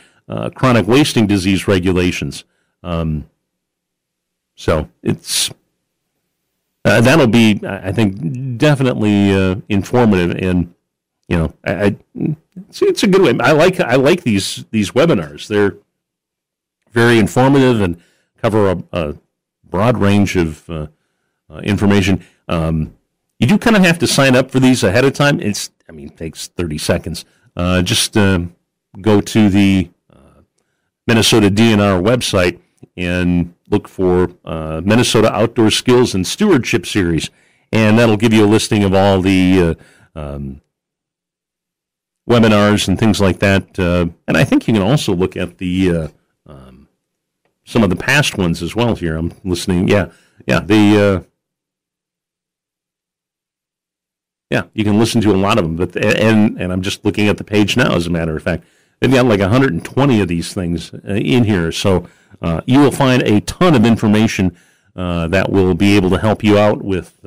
chronic 0.55 0.87
wasting 0.87 1.25
disease 1.27 1.67
regulations. 1.67 2.43
Um, 2.83 3.27
so 4.55 4.89
it's 5.01 5.49
uh, 6.85 7.01
that'll 7.01 7.25
be, 7.25 7.59
I 7.67 7.91
think, 7.91 8.59
definitely 8.59 9.33
uh, 9.33 9.55
informative, 9.69 10.37
and 10.37 10.74
you 11.27 11.37
know, 11.37 11.53
I, 11.63 11.73
I 11.73 11.95
it's, 12.69 12.81
it's, 12.81 13.03
a 13.03 13.07
good 13.07 13.21
way. 13.21 13.35
I 13.39 13.51
like 13.51 13.79
I 13.79 13.95
like 13.95 14.23
these 14.23 14.65
these 14.71 14.91
webinars. 14.91 15.47
They're 15.47 15.77
very 16.91 17.19
informative 17.19 17.81
and 17.81 18.01
cover 18.41 18.71
a, 18.71 18.83
a 18.91 19.15
broad 19.63 19.97
range 19.97 20.35
of 20.35 20.69
uh, 20.69 20.87
uh, 21.49 21.57
information. 21.57 22.23
Um, 22.47 22.95
you 23.39 23.47
do 23.47 23.57
kind 23.57 23.75
of 23.75 23.83
have 23.83 23.99
to 23.99 24.07
sign 24.07 24.35
up 24.35 24.49
for 24.51 24.59
these 24.59 24.83
ahead 24.83 25.03
of 25.03 25.13
time. 25.13 25.39
It's, 25.41 25.69
I 25.89 25.91
mean, 25.91 26.07
it 26.07 26.17
takes 26.17 26.47
30 26.47 26.77
seconds. 26.77 27.25
Uh, 27.55 27.81
just 27.81 28.15
um, 28.15 28.55
go 29.01 29.19
to 29.19 29.49
the 29.49 29.89
uh, 30.11 30.41
Minnesota 31.05 31.49
DNR 31.49 32.01
website 32.01 32.59
and 32.95 33.53
look 33.69 33.87
for 33.87 34.31
uh, 34.45 34.81
Minnesota 34.83 35.33
Outdoor 35.33 35.71
Skills 35.71 36.15
and 36.15 36.25
Stewardship 36.25 36.85
Series, 36.85 37.29
and 37.71 37.99
that'll 37.99 38.17
give 38.17 38.33
you 38.33 38.45
a 38.45 38.47
listing 38.47 38.83
of 38.83 38.93
all 38.93 39.21
the 39.21 39.77
uh, 40.15 40.19
um, 40.19 40.61
webinars 42.29 42.87
and 42.87 42.99
things 42.99 43.21
like 43.21 43.39
that. 43.39 43.77
Uh, 43.77 44.07
and 44.27 44.37
I 44.37 44.43
think 44.43 44.67
you 44.67 44.73
can 44.73 44.83
also 44.83 45.13
look 45.13 45.37
at 45.37 45.57
the 45.57 45.91
uh, 45.91 46.07
um, 46.47 46.87
some 47.63 47.83
of 47.83 47.89
the 47.89 47.95
past 47.95 48.37
ones 48.37 48.61
as 48.61 48.75
well. 48.75 48.95
Here, 48.95 49.15
I'm 49.15 49.33
listening. 49.43 49.87
Yeah, 49.87 50.11
yeah. 50.45 50.59
The 50.59 50.97
uh, 50.97 51.23
yeah, 54.49 54.63
you 54.73 54.83
can 54.83 54.99
listen 54.99 55.21
to 55.21 55.31
a 55.31 55.37
lot 55.37 55.57
of 55.57 55.63
them. 55.63 55.75
But 55.75 55.95
and 55.95 56.59
and 56.59 56.71
I'm 56.71 56.81
just 56.81 57.05
looking 57.05 57.27
at 57.27 57.37
the 57.37 57.43
page 57.43 57.77
now. 57.77 57.95
As 57.95 58.07
a 58.07 58.11
matter 58.11 58.35
of 58.35 58.43
fact, 58.43 58.63
they've 58.99 59.11
got 59.11 59.25
like 59.25 59.39
120 59.39 60.21
of 60.21 60.27
these 60.27 60.53
things 60.53 60.93
uh, 60.93 60.99
in 61.13 61.43
here. 61.43 61.71
So 61.71 62.07
uh, 62.41 62.61
you 62.65 62.79
will 62.79 62.91
find 62.91 63.23
a 63.23 63.41
ton 63.41 63.75
of 63.75 63.85
information 63.85 64.57
uh, 64.95 65.27
that 65.27 65.51
will 65.51 65.73
be 65.73 65.95
able 65.95 66.09
to 66.11 66.17
help 66.17 66.43
you 66.43 66.57
out 66.57 66.83
with 66.83 67.19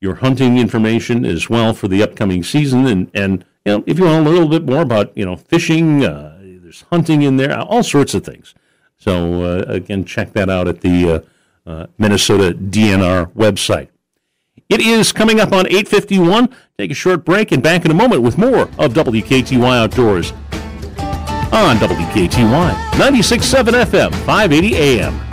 your 0.00 0.16
hunting 0.16 0.58
information 0.58 1.24
as 1.24 1.50
well 1.50 1.74
for 1.74 1.88
the 1.88 2.02
upcoming 2.02 2.42
season. 2.42 2.86
And 2.86 3.10
and 3.14 3.44
you 3.64 3.72
know 3.72 3.84
if 3.86 3.98
you 3.98 4.04
want 4.04 4.26
a 4.26 4.30
little 4.30 4.48
bit 4.48 4.64
more 4.64 4.82
about 4.82 5.16
you 5.16 5.24
know 5.24 5.36
fishing, 5.36 6.04
uh, 6.04 6.38
there's 6.40 6.84
hunting 6.90 7.22
in 7.22 7.36
there, 7.36 7.58
all 7.58 7.82
sorts 7.82 8.14
of 8.14 8.24
things. 8.24 8.54
So 8.96 9.42
uh, 9.42 9.64
again, 9.66 10.04
check 10.04 10.32
that 10.32 10.50
out 10.50 10.68
at 10.68 10.80
the 10.80 11.24
Minnesota 11.98 12.52
DNR 12.52 13.32
website. 13.32 13.88
It 14.70 14.80
is 14.80 15.10
coming 15.12 15.40
up 15.40 15.52
on 15.52 15.66
851. 15.66 16.48
Take 16.78 16.92
a 16.92 16.94
short 16.94 17.24
break 17.24 17.50
and 17.50 17.60
back 17.60 17.84
in 17.84 17.90
a 17.90 17.94
moment 17.94 18.22
with 18.22 18.38
more 18.38 18.62
of 18.78 18.94
WKTY 18.94 19.76
Outdoors 19.76 20.32
on 21.52 21.76
WKTY 21.78 22.74
96.7 22.92 23.84
FM, 23.84 24.14
580 24.24 24.76
AM. 24.76 25.29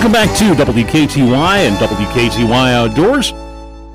Welcome 0.00 0.12
back 0.14 0.38
to 0.38 0.54
WKTY 0.54 1.68
and 1.68 1.76
WKTY 1.76 2.72
Outdoors. 2.72 3.34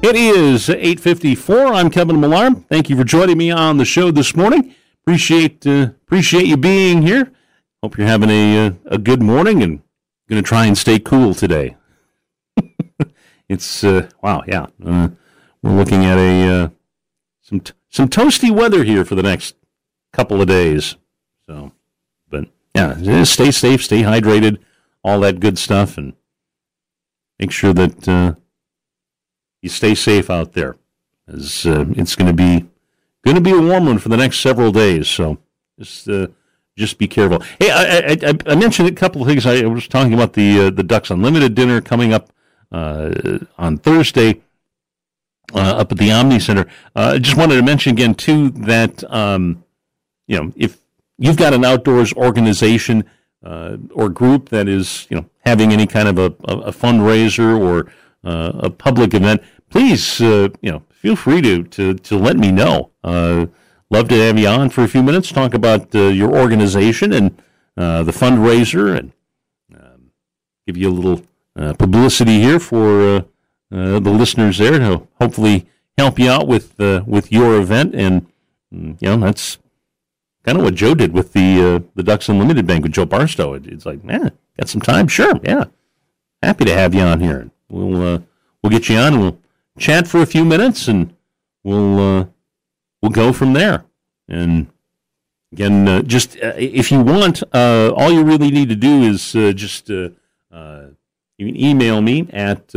It 0.04 0.16
is 0.16 0.70
8:54. 0.70 1.74
I'm 1.74 1.90
Kevin 1.90 2.20
Millard. 2.20 2.70
Thank 2.70 2.92
you 2.92 2.96
for 2.96 3.04
joining 3.04 3.40
me 3.40 3.50
on 3.50 3.78
the 3.78 3.86
show 3.86 4.12
this 4.12 4.36
morning. 4.36 4.76
Appreciate 5.02 5.66
uh, 5.66 5.90
appreciate 6.06 6.46
you 6.46 6.58
being 6.58 7.02
here. 7.02 7.32
Hope 7.82 7.98
you're 7.98 8.06
having 8.06 8.30
a 8.30 8.68
uh, 8.68 8.72
a 8.86 9.00
good 9.00 9.24
morning 9.24 9.64
and 9.64 9.82
going 10.30 10.44
to 10.44 10.48
try 10.48 10.68
and 10.68 10.78
stay 10.78 11.00
cool 11.00 11.34
today. 11.34 11.76
it's 13.50 13.84
uh, 13.84 14.08
wow, 14.22 14.44
yeah. 14.46 14.68
Uh, 14.86 15.10
we're 15.64 15.76
looking 15.76 16.06
at 16.06 16.20
a 16.20 16.48
uh, 16.48 16.70
some 17.42 17.62
t- 17.62 17.74
some 17.90 18.10
toasty 18.10 18.52
weather 18.52 18.84
here 18.84 19.06
for 19.06 19.16
the 19.16 19.24
next 19.24 19.56
couple 20.14 20.40
of 20.40 20.48
days. 20.48 20.98
So, 21.50 21.72
but 22.30 22.46
yeah, 22.76 23.24
stay 23.24 23.50
safe, 23.50 23.84
stay 23.84 24.04
hydrated, 24.04 24.60
all 25.06 25.20
that 25.20 25.40
good 25.40 25.60
stuff, 25.60 26.00
and 26.00 26.14
make 27.40 27.52
sure 27.52 27.74
that 27.74 28.08
uh, 28.10 28.34
you 29.62 29.70
stay 29.70 29.94
safe 29.94 30.32
out 30.32 30.54
there, 30.54 30.78
as 31.28 31.66
uh, 31.68 31.86
it's 31.92 32.16
going 32.16 32.28
to 32.28 32.34
be 32.34 32.66
going 33.24 33.36
to 33.36 33.42
be 33.42 33.52
a 33.52 33.62
warm 33.62 33.86
one 33.86 34.00
for 34.00 34.10
the 34.10 34.18
next 34.18 34.40
several 34.40 34.72
days. 34.72 35.08
So 35.08 35.38
just 35.78 36.10
uh, 36.10 36.28
just 36.76 36.98
be 36.98 37.08
careful. 37.08 37.44
Hey, 37.60 37.70
I, 37.70 38.30
I, 38.30 38.34
I, 38.48 38.56
mentioned 38.56 38.90
a 38.90 38.92
couple 38.92 39.22
of 39.22 39.28
things. 39.28 39.46
I 39.46 39.64
was 39.66 39.88
talking 39.88 40.14
about 40.14 40.34
the 40.34 40.60
uh, 40.60 40.70
the 40.72 40.84
Ducks 40.84 41.12
Unlimited 41.12 41.54
dinner 41.54 41.82
coming 41.82 42.12
up 42.12 42.34
uh, 42.72 43.40
on 43.58 43.78
Thursday. 43.78 44.42
Uh, 45.54 45.76
up 45.78 45.92
at 45.92 46.00
the 46.00 46.12
Omni 46.12 46.40
Center. 46.40 46.66
I 46.96 47.20
just 47.20 47.38
wanted 47.38 47.58
to 47.58 47.62
mention 47.62 47.94
again 47.94 48.16
too 48.16 48.50
that 48.50 49.04
um, 49.14 49.64
you 50.26 50.42
know 50.42 50.52
if 50.56 50.80
you've 51.20 51.38
got 51.38 51.54
an 51.54 51.64
outdoors 51.64 52.12
organization 52.14 53.06
or 53.46 54.10
group 54.10 54.50
that 54.50 54.68
is 54.68 55.08
you 55.10 55.18
know 55.18 55.26
having 55.46 55.72
any 55.72 55.88
kind 55.88 56.08
of 56.08 56.18
a, 56.18 56.26
a 56.46 56.72
fundraiser 56.72 57.60
or 57.60 57.92
a 58.24 58.70
public 58.70 59.14
event, 59.14 59.42
please, 59.70 60.22
uh, 60.22 60.50
you 60.62 60.72
know, 60.72 60.84
feel 60.90 61.16
free 61.16 61.42
to, 61.42 61.64
to, 61.64 61.94
to 61.96 62.18
let 62.18 62.38
me 62.38 62.52
know. 62.52 62.92
Uh, 63.04 63.46
love 63.90 64.08
to 64.08 64.16
have 64.16 64.40
you 64.40 64.48
on 64.48 64.70
for 64.70 64.84
a 64.84 64.88
few 64.88 65.04
minutes, 65.04 65.32
talk 65.32 65.54
about 65.54 65.94
uh, 65.94 66.08
your 66.08 66.34
organization 66.36 67.14
and 67.14 67.42
uh, 67.78 68.04
the 68.04 68.12
fundraiser, 68.12 68.98
and 68.98 69.12
um, 69.76 70.12
give 70.66 70.78
you 70.78 70.90
a 70.90 70.92
little 70.92 71.22
uh, 71.58 71.74
publicity 71.74 72.40
here 72.40 72.60
for 72.60 73.18
uh, 73.18 74.00
the 74.00 74.12
listeners 74.12 74.58
there 74.58 74.80
to 74.80 75.08
hopefully 75.20 75.68
help 75.98 76.18
you 76.20 76.30
out 76.30 76.48
with 76.48 76.78
with 76.80 77.32
your 77.32 77.60
event. 77.60 77.94
And 77.94 78.28
mm, 78.74 79.02
you 79.02 79.10
know, 79.10 79.18
that's 79.18 79.58
kind 80.46 80.58
of 80.58 80.64
what 80.64 80.76
Joe 80.76 80.96
did 80.96 81.14
with 81.14 81.34
the 81.34 81.84
the 81.96 82.04
Ducks 82.04 82.30
Unlimited 82.30 82.68
Bank 82.68 82.84
with 82.84 82.94
Joe 82.94 83.06
Barstow. 83.06 83.54
It, 83.54 83.66
it's 83.68 83.86
like, 83.86 84.04
man, 84.04 84.32
got 84.58 84.70
some 84.70 84.82
time? 84.82 85.08
Sure, 85.08 85.40
yeah, 85.44 85.66
happy 86.42 86.66
to 86.66 86.74
have 86.74 86.94
you 86.94 87.02
on 87.02 87.20
here. 87.20 87.50
We'll 87.70 88.24
we'll 88.62 88.70
get 88.70 88.90
you 88.90 88.98
on. 88.98 89.20
We'll 89.20 89.40
chat 89.78 90.08
for 90.08 90.22
a 90.22 90.26
few 90.26 90.46
minutes, 90.46 90.88
and 90.88 91.16
we'll 91.64 92.00
uh, 92.00 92.26
we'll 93.02 93.12
go 93.12 93.34
from 93.34 93.54
there. 93.54 93.86
And 94.28 94.68
again, 95.52 95.88
uh, 95.88 96.02
just 96.02 96.36
uh, 96.38 96.54
if 96.58 96.92
you 96.92 97.02
want, 97.02 97.44
uh, 97.54 97.92
all 97.96 98.12
you 98.12 98.24
really 98.24 98.52
need 98.52 98.70
to 98.70 98.76
do 98.76 99.04
is 99.04 99.36
uh, 99.36 99.52
just 99.52 99.90
uh, 99.90 100.10
you 101.38 101.48
can 101.48 101.58
email 101.58 102.02
me 102.02 102.28
at 102.32 102.74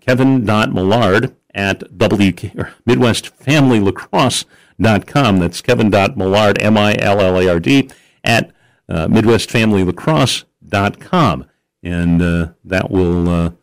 kevin.millard 0.00 1.34
at 1.54 1.82
WK, 1.98 2.54
or 2.56 2.72
MidwestFamilyLacrosse.com. 4.80 5.38
That's 5.38 5.60
kevin.millard, 5.60 6.62
M-I-L-L-A-R-D, 6.62 7.90
at 8.24 8.50
uh, 8.88 9.08
MidwestFamilyLacrosse.com. 9.08 11.44
And 11.82 12.20
that 12.64 12.90
will 12.90 13.58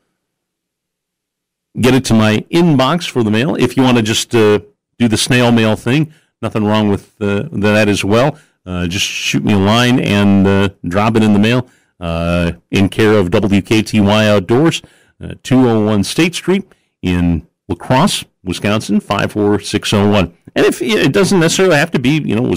get 1.80 1.94
it 1.94 2.06
to 2.06 2.14
my 2.14 2.46
inbox 2.52 3.10
for 3.10 3.24
the 3.24 3.32
mail. 3.32 3.56
If 3.56 3.78
you 3.78 3.84
want 3.84 3.98
to 3.98 4.04
just 4.04 4.34
uh, 4.36 4.60
do 4.98 5.08
the 5.08 5.18
snail 5.18 5.52
mail 5.52 5.76
thing, 5.76 6.14
nothing 6.42 6.66
wrong 6.66 6.90
with 6.90 7.20
uh, 7.22 7.50
that 7.52 7.90
as 7.90 8.04
well. 8.04 8.38
Uh, 8.66 8.88
just 8.88 9.06
shoot 9.06 9.44
me 9.44 9.54
a 9.54 9.58
line 9.58 10.00
and 10.00 10.48
uh, 10.48 10.70
drop 10.88 11.16
it 11.16 11.24
in 11.24 11.34
the 11.34 11.40
mail 11.40 11.68
uh, 12.00 12.54
in 12.72 12.90
care 12.90 13.18
of 13.18 13.30
WKTY 13.30 14.28
Outdoors, 14.28 14.82
uh, 15.22 15.36
201 15.44 16.04
State 16.04 16.36
Street 16.36 16.66
in 17.02 17.48
La 17.68 17.76
Crosse, 17.76 18.26
Wisconsin, 18.46 19.00
54601. 19.00 20.38
And 20.56 20.66
if 20.66 20.82
it 20.82 21.12
doesn't 21.12 21.40
necessarily 21.40 21.76
have 21.76 21.92
to 21.92 22.00
be, 22.00 22.22
you 22.22 22.36
know, 22.36 22.56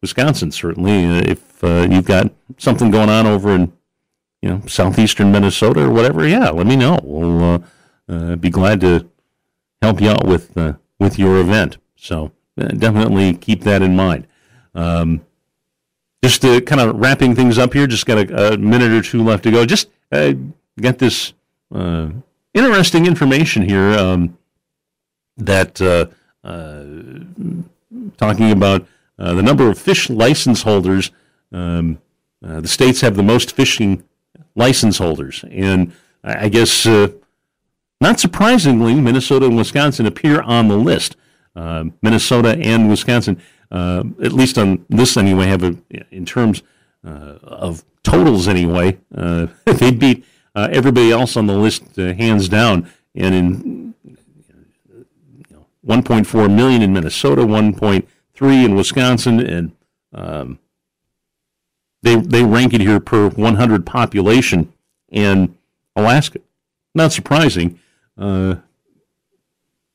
Wisconsin, 0.00 0.50
certainly. 0.50 1.04
if 1.04 1.62
you've 1.62 2.06
got 2.06 2.32
something 2.56 2.90
going 2.90 3.10
on 3.10 3.26
over 3.26 3.54
in, 3.54 3.72
you 4.40 4.48
know, 4.48 4.62
southeastern 4.66 5.32
Minnesota 5.32 5.82
or 5.82 5.90
whatever, 5.90 6.26
yeah, 6.26 6.50
let 6.50 6.66
me 6.66 6.76
know. 6.76 6.98
We'll 7.02 7.64
uh, 8.08 8.36
be 8.36 8.50
glad 8.50 8.80
to 8.82 9.08
help 9.82 10.00
you 10.00 10.10
out 10.10 10.26
with 10.26 10.56
uh, 10.56 10.74
with 10.98 11.18
your 11.18 11.38
event. 11.38 11.78
So 11.96 12.32
uh, 12.60 12.68
definitely 12.68 13.34
keep 13.34 13.62
that 13.62 13.82
in 13.82 13.96
mind. 13.96 14.26
Um, 14.74 15.24
just 16.22 16.42
to 16.42 16.60
kind 16.62 16.80
of 16.80 16.96
wrapping 16.96 17.34
things 17.34 17.58
up 17.58 17.74
here, 17.74 17.86
just 17.86 18.06
got 18.06 18.18
a, 18.18 18.54
a 18.54 18.56
minute 18.56 18.92
or 18.92 19.02
two 19.02 19.22
left 19.22 19.44
to 19.44 19.50
go. 19.50 19.66
Just 19.66 19.90
uh, 20.10 20.32
got 20.80 20.98
this 20.98 21.34
uh, 21.74 22.08
interesting 22.54 23.06
information 23.06 23.62
here 23.68 23.90
um, 23.90 24.38
that 25.36 25.80
uh, 25.80 26.06
talking 28.16 28.50
about 28.50 28.86
the 29.16 29.42
number 29.42 29.68
of 29.68 29.78
fish 29.78 30.10
license 30.10 30.62
holders. 30.62 31.10
Um, 31.52 31.98
the 32.40 32.68
states 32.68 33.00
have 33.00 33.16
the 33.16 33.22
most 33.22 33.52
fishing 33.52 34.04
license 34.54 34.98
holders, 34.98 35.44
and 35.50 35.92
I 36.22 36.48
guess 36.48 36.86
not 38.04 38.20
surprisingly, 38.20 38.94
Minnesota 38.94 39.46
and 39.46 39.56
Wisconsin 39.56 40.04
appear 40.04 40.42
on 40.42 40.68
the 40.68 40.76
list. 40.76 41.16
Uh, 41.56 41.84
Minnesota 42.02 42.50
and 42.60 42.90
Wisconsin, 42.90 43.40
uh, 43.70 44.04
at 44.22 44.32
least 44.32 44.58
on 44.58 44.84
this 44.88 45.16
anyway, 45.16 45.46
have 45.46 45.62
a 45.62 45.76
in 46.10 46.26
terms 46.26 46.62
uh, 47.06 47.38
of 47.42 47.84
totals 48.02 48.48
anyway. 48.48 48.98
Uh, 49.16 49.46
they 49.64 49.90
beat 49.90 50.24
uh, 50.54 50.68
everybody 50.70 51.10
else 51.10 51.36
on 51.36 51.46
the 51.46 51.56
list 51.56 51.98
uh, 51.98 52.12
hands 52.14 52.48
down. 52.48 52.90
and 53.14 53.34
in 53.34 53.94
1.4 55.86 56.54
million 56.54 56.82
in 56.82 56.92
Minnesota, 56.92 57.42
1.3 57.42 58.64
in 58.64 58.74
Wisconsin, 58.74 59.40
and 59.40 59.72
um, 60.12 60.58
they 62.02 62.16
they 62.16 62.42
rank 62.42 62.74
it 62.74 62.80
here 62.80 63.00
per 63.00 63.28
100 63.30 63.86
population, 63.86 64.72
in 65.14 65.56
Alaska, 65.96 66.40
not 66.94 67.12
surprising, 67.12 67.78
uh, 68.18 68.56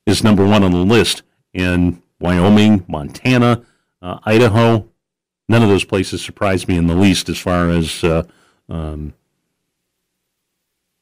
is 0.06 0.24
number 0.24 0.46
one 0.46 0.64
on 0.64 0.72
the 0.72 0.78
list, 0.78 1.24
and 1.54 2.02
Wyoming, 2.20 2.86
Montana, 2.88 3.64
uh, 4.02 4.20
Idaho, 4.24 4.88
none 5.50 5.62
of 5.62 5.70
those 5.70 5.84
places 5.84 6.24
surprise 6.24 6.68
me 6.68 6.78
in 6.78 6.88
the 6.88 6.96
least 6.96 7.28
as 7.28 7.38
far 7.38 7.70
as 7.70 8.04
uh, 8.04 8.24
um, 8.70 9.14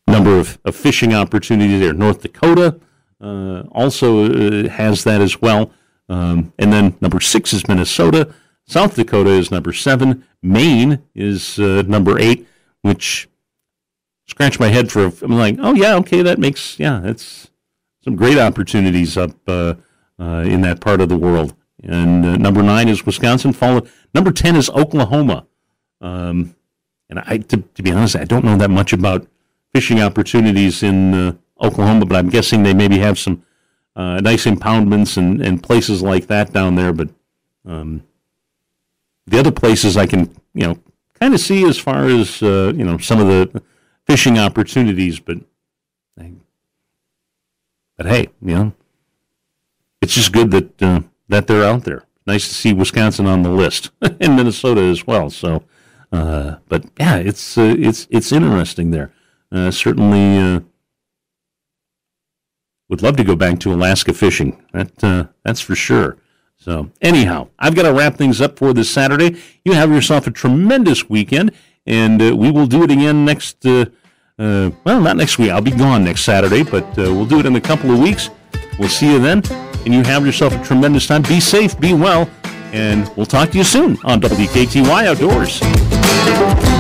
number 0.08 0.40
of, 0.40 0.58
of, 0.66 0.76
fishing 0.76 1.14
opportunities 1.14 1.80
there. 1.80 1.94
North 1.94 2.22
Dakota 2.22 2.80
also 3.22 4.26
uh, 4.26 4.70
has 4.70 5.04
that 5.04 5.22
as 5.22 5.42
well. 5.42 5.72
Um, 6.10 6.54
and 6.58 6.72
then 6.72 6.96
number 7.02 7.20
six 7.20 7.54
is 7.54 7.68
Minnesota. 7.68 8.34
South 8.66 8.96
Dakota 8.96 9.32
is 9.32 9.52
number 9.52 9.74
seven. 9.74 10.26
Maine 10.42 11.02
is 11.16 11.58
uh, 11.60 11.84
number 11.88 12.20
eight, 12.20 12.48
which 12.82 13.28
scratch 14.28 14.60
my 14.60 14.68
head 14.68 14.92
for. 14.92 15.12
I'm 15.22 15.38
like, 15.38 15.58
oh 15.60 15.74
yeah, 15.74 15.96
okay, 15.96 16.22
that 16.22 16.40
makes 16.40 16.80
yeah, 16.80 17.00
that's 17.02 17.50
some 18.04 18.16
great 18.16 18.38
opportunities 18.38 19.18
up 19.18 19.32
uh, 19.48 19.76
uh, 20.20 20.44
in 20.46 20.62
that 20.62 20.82
part 20.82 21.02
of 21.02 21.10
the 21.10 21.18
world. 21.18 21.56
And 21.84 22.26
uh, 22.26 22.38
number 22.38 22.64
nine 22.64 22.88
is 22.90 23.06
Wisconsin. 23.06 23.54
Followed 23.54 23.90
number 24.14 24.32
ten 24.32 24.56
is 24.56 24.70
Oklahoma. 24.70 25.46
Um, 26.02 26.56
and 27.10 27.20
I, 27.20 27.38
to, 27.38 27.58
to, 27.58 27.84
be 27.84 27.92
honest, 27.92 28.16
I 28.16 28.26
don't 28.26 28.44
know 28.44 28.58
that 28.58 28.70
much 28.70 28.92
about 28.94 29.28
fishing 29.74 30.02
opportunities 30.02 30.84
in 30.84 31.14
uh, 31.14 31.34
Oklahoma, 31.62 32.06
but 32.06 32.18
I'm 32.18 32.30
guessing 32.30 32.64
they 32.64 32.74
maybe 32.74 33.00
have 33.00 33.18
some 33.18 33.44
uh, 33.96 34.20
nice 34.22 34.46
impoundments 34.46 35.18
and, 35.18 35.42
and 35.42 35.62
places 35.62 36.02
like 36.02 36.28
that 36.28 36.54
down 36.54 36.76
there. 36.76 36.94
But 36.94 37.10
um, 37.66 38.04
the 39.26 39.40
other 39.40 39.52
places 39.52 39.98
I 39.98 40.06
can, 40.06 40.36
you 40.54 40.68
know, 40.68 40.80
kind 41.20 41.34
of 41.34 41.40
see 41.40 41.64
as 41.66 41.78
far 41.78 42.06
as 42.06 42.42
uh, 42.44 42.74
you 42.76 42.84
know 42.84 42.98
some 42.98 43.20
of 43.20 43.28
the 43.28 43.62
fishing 44.06 44.38
opportunities, 44.38 45.20
but 45.20 45.40
but 47.98 48.06
hey, 48.06 48.30
you 48.42 48.56
know, 48.56 48.74
it's 50.02 50.14
just 50.14 50.32
good 50.32 50.52
that 50.52 50.82
uh, 50.82 51.02
that 51.28 51.48
they're 51.48 51.64
out 51.64 51.84
there. 51.84 52.04
Nice 52.28 52.48
to 52.48 52.54
see 52.54 52.74
Wisconsin 52.74 53.26
on 53.26 53.42
the 53.42 53.50
list 53.50 53.90
and 54.02 54.36
Minnesota 54.36 54.82
as 54.82 55.08
well. 55.08 55.30
So, 55.30 55.64
uh, 56.12 56.58
but 56.70 56.86
yeah, 57.00 57.18
it's 57.18 57.58
uh, 57.58 57.76
it's 57.78 58.08
it's 58.12 58.32
interesting 58.32 58.92
there. 58.92 59.12
Uh, 59.52 59.72
certainly, 59.72 60.64
would 62.90 63.02
love 63.02 63.18
to 63.18 63.24
go 63.24 63.36
back 63.36 63.60
to 63.60 63.74
Alaska 63.74 64.14
fishing. 64.14 64.64
That 64.74 65.04
uh, 65.04 65.26
that's 65.44 65.62
for 65.62 65.76
sure. 65.76 66.18
So, 66.60 66.90
anyhow, 67.02 67.50
I've 67.60 67.76
got 67.76 67.84
to 67.84 67.94
wrap 67.94 68.16
things 68.16 68.42
up 68.42 68.58
for 68.58 68.74
this 68.74 68.90
Saturday. 68.90 69.38
You 69.64 69.74
have 69.74 69.92
yourself 69.92 70.28
a 70.28 70.32
tremendous 70.32 71.08
weekend, 71.08 71.52
and 71.86 72.20
we 72.38 72.52
will 72.52 72.68
do 72.68 72.84
it 72.84 72.92
again 72.92 73.26
next. 73.26 73.66
Uh, 73.66 73.86
well, 74.84 75.02
not 75.02 75.18
next 75.18 75.40
week. 75.40 75.50
I'll 75.50 75.62
be 75.62 75.72
gone 75.72 76.04
next 76.04 76.22
Saturday, 76.24 76.64
but 76.64 76.86
uh, 76.98 77.14
we'll 77.14 77.26
do 77.26 77.40
it 77.40 77.46
in 77.46 77.56
a 77.56 77.62
couple 77.62 77.92
of 77.92 78.00
weeks. 78.00 78.30
We'll 78.78 78.90
see 78.90 79.12
you 79.12 79.20
then, 79.20 79.42
and 79.86 79.94
you 79.94 80.04
have 80.04 80.26
yourself 80.26 80.54
a 80.54 80.64
tremendous 80.64 81.08
time. 81.08 81.24
Be 81.24 81.40
safe, 81.40 81.80
be 81.80 81.94
well, 81.94 82.30
and 82.72 83.12
we'll 83.16 83.26
talk 83.26 83.50
to 83.52 83.58
you 83.58 83.64
soon 83.64 83.98
on 84.04 84.22
WKTY 84.22 85.08
Outdoors. 85.08 86.77